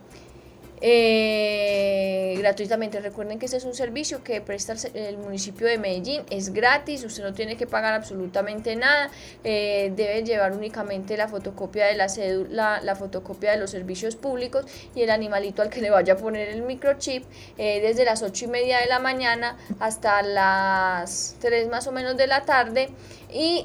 eh, 0.81 2.37
gratuitamente. 2.39 3.01
Recuerden 3.01 3.39
que 3.39 3.47
este 3.47 3.57
es 3.57 3.65
un 3.65 3.75
servicio 3.75 4.23
que 4.23 4.41
presta 4.41 4.75
el, 4.95 5.19
municipio 5.19 5.67
de 5.67 5.77
Medellín, 5.77 6.23
es 6.31 6.53
gratis, 6.53 7.03
usted 7.03 7.25
no 7.25 7.35
tiene 7.35 7.57
que 7.57 7.67
pagar 7.67 7.95
absolutamente 7.95 8.77
nada, 8.77 9.11
eh, 9.43 9.93
debe 9.97 10.23
llevar 10.23 10.53
únicamente 10.53 11.17
la 11.17 11.27
fotocopia 11.27 11.87
de 11.87 11.97
la 11.97 12.09
cédula, 12.09 12.81
la 12.83 12.95
fotocopia 12.95 13.51
de 13.53 13.57
los 13.57 13.71
servicios 13.71 14.15
públicos 14.15 14.67
y 14.95 15.03
el 15.03 15.11
animalito 15.11 15.63
al 15.63 15.71
que 15.71 15.81
le 15.81 15.91
vaya 15.91 16.13
a 16.13 16.17
poner 16.17 16.49
el 16.49 16.63
microchip 16.63 17.25
desde 17.57 18.05
las 18.05 18.23
8 18.23 18.45
y 18.45 18.49
media 18.49 18.79
de 18.79 18.87
la 18.87 19.01
mañana 19.01 19.57
hasta 19.81 20.23
las 20.23 21.37
3 21.41 21.69
más 21.69 21.89
o 21.89 21.93
menos 21.93 22.17
de 22.17 22.27
la 22.29 22.45
tarde. 22.45 22.91
Y 23.33 23.65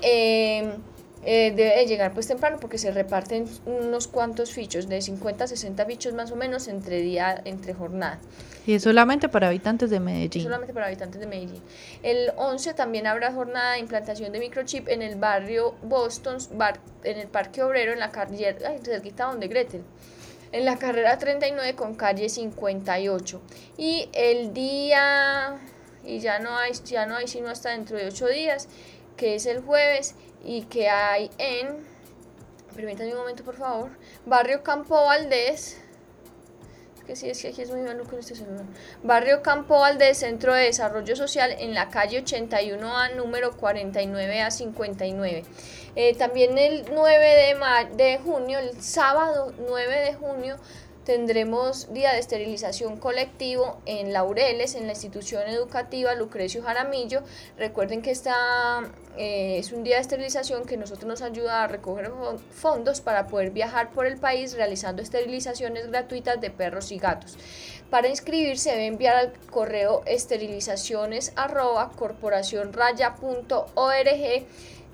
eh, 1.26 1.54
debe 1.56 1.78
de 1.78 1.86
llegar 1.86 2.14
pues 2.14 2.28
temprano 2.28 2.58
porque 2.60 2.78
se 2.78 2.92
reparten 2.92 3.46
unos 3.66 4.08
cuantos 4.08 4.52
fichos, 4.52 4.88
de 4.90 5.02
50 5.02 5.44
a 5.44 5.48
60 5.48 5.86
fichos 5.86 6.14
más 6.14 6.32
o 6.32 6.36
menos 6.36 6.68
entre 6.68 7.02
día, 7.02 7.42
entre 7.46 7.74
jornada. 7.74 8.20
Y 8.66 8.76
es 8.76 8.84
solamente 8.84 9.28
para 9.30 9.48
habitantes 9.48 9.90
de 9.90 10.00
Medellín. 10.00 10.44
Solamente 10.44 10.74
para 10.74 10.86
habitantes 10.88 11.20
de 11.20 11.28
Medellín. 11.28 11.62
El 12.02 12.32
11 12.38 12.74
también 12.74 13.08
habrá 13.08 13.32
jornada 13.34 13.74
de 13.74 13.80
implantación 13.80 14.32
de 14.32 14.40
microchip 14.40 14.88
en 14.90 15.02
el 15.02 15.16
barrio 15.16 15.76
Boston, 15.84 16.38
bar- 16.54 16.80
en 17.04 17.18
el 17.18 17.28
Parque 17.28 17.62
Obrero, 17.64 17.94
en 17.94 18.00
la 18.00 18.12
ay, 18.66 18.80
cerquita 18.84 19.26
donde 19.26 19.48
Gretel. 19.48 19.84
En 20.54 20.66
la 20.66 20.78
carrera 20.78 21.18
39 21.18 21.74
con 21.76 21.96
calle 21.96 22.30
58. 22.30 23.42
Y 23.78 24.08
el 24.14 24.54
día, 24.54 25.58
y 26.06 26.20
ya 26.20 26.40
no 26.40 26.56
hay, 26.58 26.72
ya 26.86 27.06
no 27.06 27.16
hay 27.16 27.28
sino 27.28 27.50
hasta 27.50 27.72
dentro 27.72 27.98
de 27.98 28.06
8 28.06 28.28
días, 28.28 28.68
que 29.18 29.36
es 29.36 29.46
el 29.46 29.62
jueves, 29.62 30.16
y 30.44 30.64
que 30.64 30.90
hay 30.90 31.30
en, 31.38 31.86
permítanme 32.76 33.12
un 33.14 33.20
momento 33.20 33.44
por 33.44 33.56
favor, 33.56 33.90
barrio 34.26 34.64
Campo 34.64 34.96
Valdés, 34.96 35.80
que 37.06 37.16
sí, 37.18 37.30
es 37.30 37.42
que 37.42 37.50
aquí 37.50 37.62
es 37.62 37.70
muy 37.70 37.82
maluco 37.82 38.14
en 38.14 38.20
este 38.20 38.36
celular. 38.36 38.66
Barrio 39.04 39.42
Campo 39.42 39.80
Valdés, 39.80 40.20
Centro 40.20 40.54
de 40.54 40.64
Desarrollo 40.64 41.16
Social, 41.16 41.54
en 41.60 41.74
la 41.74 41.90
calle 41.90 42.24
81A, 42.24 43.16
número 43.16 43.52
49A 43.58 44.50
59. 44.50 45.44
Eh, 45.96 46.16
también 46.16 46.58
el 46.58 46.86
9 46.94 47.26
de, 47.26 48.04
de 48.04 48.18
junio, 48.20 48.58
el 48.60 48.82
sábado 48.82 49.54
9 49.68 50.00
de 50.00 50.14
junio, 50.14 50.56
tendremos 51.06 51.94
día 51.94 52.14
de 52.14 52.20
esterilización 52.20 52.98
colectivo 52.98 53.78
en 53.86 54.14
Laureles, 54.14 54.76
en 54.76 54.86
la 54.88 54.94
institución 54.94 55.44
educativa 55.48 56.16
Lucrecio 56.16 56.64
Jaramillo. 56.64 57.24
Recuerden 57.58 58.02
que 58.02 58.12
esta 58.12 58.36
eh, 59.18 59.58
es 59.60 59.72
un 59.72 59.84
día 59.84 59.96
de 59.96 60.02
esterilización 60.02 60.66
que 60.66 60.78
nosotros 60.78 61.06
nos 61.06 61.22
ayuda 61.22 61.64
a 61.64 61.68
recoger 61.68 62.10
fon- 62.12 62.40
fondos 62.40 63.02
para 63.02 63.28
poder 63.28 63.52
viajar 63.52 63.92
por 63.92 64.06
el 64.06 64.18
país 64.18 64.54
realizando 64.54 65.02
esterilizaciones 65.02 65.90
gratuitas 65.90 66.40
de 66.40 66.50
perros 66.50 66.92
y 66.92 66.98
gatos. 67.00 67.38
Para 67.90 68.08
inscribirse 68.08 68.72
debe 68.72 68.88
enviar 68.88 69.16
al 69.16 69.34
correo 69.52 70.02
esterilizaciones 70.06 71.34
arroba 71.36 71.92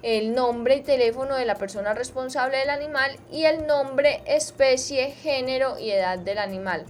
el 0.02 0.34
nombre 0.34 0.76
y 0.76 0.82
teléfono 0.82 1.36
de 1.36 1.46
la 1.46 1.56
persona 1.56 1.94
responsable 1.94 2.58
del 2.58 2.70
animal 2.70 3.18
y 3.32 3.44
el 3.44 3.68
nombre, 3.68 4.22
especie, 4.26 5.12
género 5.12 5.78
y 5.80 5.92
edad 5.92 6.20
del 6.20 6.38
animal. 6.38 6.86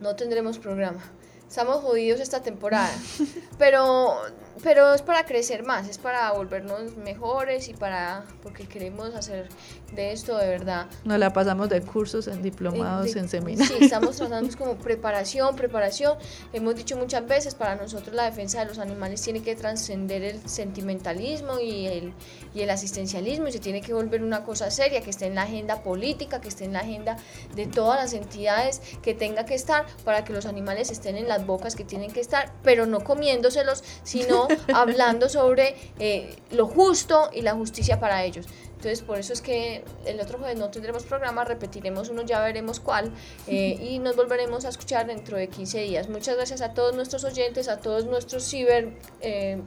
no 0.00 0.16
tendremos 0.16 0.58
programa. 0.58 1.02
Estamos 1.48 1.76
jodidos 1.82 2.20
esta 2.20 2.42
temporada, 2.42 2.92
pero 3.58 4.16
pero 4.62 4.94
es 4.94 5.02
para 5.02 5.24
crecer 5.24 5.64
más, 5.64 5.88
es 5.88 5.98
para 5.98 6.32
volvernos 6.32 6.96
mejores 6.96 7.68
y 7.68 7.74
para, 7.74 8.24
porque 8.42 8.66
queremos 8.66 9.14
hacer 9.14 9.48
de 9.94 10.12
esto 10.12 10.36
de 10.36 10.48
verdad. 10.48 10.86
Nos 11.04 11.18
la 11.18 11.32
pasamos 11.32 11.68
de 11.68 11.80
cursos 11.82 12.26
en 12.28 12.42
diplomados, 12.42 13.14
en 13.16 13.28
seminarios. 13.28 13.76
Sí, 13.78 13.84
estamos 13.84 14.16
tratando 14.16 14.56
como 14.56 14.76
preparación, 14.76 15.54
preparación. 15.56 16.18
Hemos 16.52 16.76
dicho 16.76 16.96
muchas 16.96 17.26
veces, 17.26 17.54
para 17.54 17.76
nosotros 17.76 18.14
la 18.14 18.24
defensa 18.24 18.60
de 18.60 18.66
los 18.66 18.78
animales 18.78 19.20
tiene 19.22 19.42
que 19.42 19.54
trascender 19.54 20.22
el 20.22 20.48
sentimentalismo 20.48 21.58
y 21.58 21.86
el, 21.86 22.12
y 22.54 22.62
el 22.62 22.70
asistencialismo 22.70 23.48
y 23.48 23.52
se 23.52 23.58
tiene 23.58 23.80
que 23.80 23.92
volver 23.94 24.22
una 24.22 24.44
cosa 24.44 24.70
seria, 24.70 25.00
que 25.02 25.10
esté 25.10 25.26
en 25.26 25.34
la 25.34 25.42
agenda 25.42 25.82
política, 25.82 26.40
que 26.40 26.48
esté 26.48 26.64
en 26.64 26.72
la 26.72 26.80
agenda 26.80 27.16
de 27.54 27.66
todas 27.66 28.00
las 28.00 28.12
entidades, 28.12 28.80
que 29.02 29.14
tenga 29.14 29.44
que 29.44 29.54
estar 29.54 29.86
para 30.04 30.24
que 30.24 30.32
los 30.32 30.46
animales 30.46 30.90
estén 30.90 31.16
en 31.16 31.28
las 31.28 31.46
bocas 31.46 31.74
que 31.74 31.84
tienen 31.84 32.10
que 32.10 32.20
estar, 32.20 32.52
pero 32.62 32.86
no 32.86 33.00
comiéndoselos, 33.00 33.84
sino 34.02 34.41
hablando 34.74 35.28
sobre 35.28 35.76
eh, 35.98 36.36
lo 36.50 36.66
justo 36.66 37.30
y 37.32 37.42
la 37.42 37.54
justicia 37.54 38.00
para 38.00 38.24
ellos. 38.24 38.46
Entonces, 38.82 39.02
por 39.02 39.16
eso 39.16 39.32
es 39.32 39.40
que 39.40 39.84
el 40.06 40.18
otro 40.18 40.38
jueves 40.38 40.58
no 40.58 40.68
tendremos 40.70 41.04
programa, 41.04 41.44
repetiremos 41.44 42.08
uno, 42.08 42.22
ya 42.22 42.40
veremos 42.40 42.80
cuál, 42.80 43.12
eh, 43.46 43.78
y 43.80 44.00
nos 44.00 44.16
volveremos 44.16 44.64
a 44.64 44.70
escuchar 44.70 45.06
dentro 45.06 45.36
de 45.36 45.46
15 45.46 45.82
días. 45.82 46.08
Muchas 46.08 46.34
gracias 46.34 46.62
a 46.62 46.74
todos 46.74 46.92
nuestros 46.92 47.22
oyentes, 47.22 47.68
a 47.68 47.78
todos 47.78 48.06
nuestros 48.06 48.44
ciber... 48.44 48.98
Eh, 49.20 49.62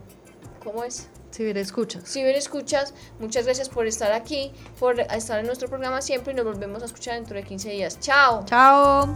¿Cómo 0.61 0.83
es? 0.83 1.07
Ciberescuchas. 1.31 2.11
Ciberescuchas, 2.11 2.93
muchas 3.19 3.45
gracias 3.45 3.69
por 3.69 3.87
estar 3.87 4.11
aquí, 4.11 4.51
por 4.79 4.99
estar 4.99 5.39
en 5.39 5.45
nuestro 5.45 5.69
programa 5.69 6.01
siempre 6.01 6.33
y 6.33 6.35
nos 6.35 6.43
volvemos 6.43 6.81
a 6.81 6.85
escuchar 6.85 7.15
dentro 7.15 7.37
de 7.37 7.43
15 7.43 7.69
días. 7.69 7.99
Chao. 8.01 8.43
Chao. 8.45 9.15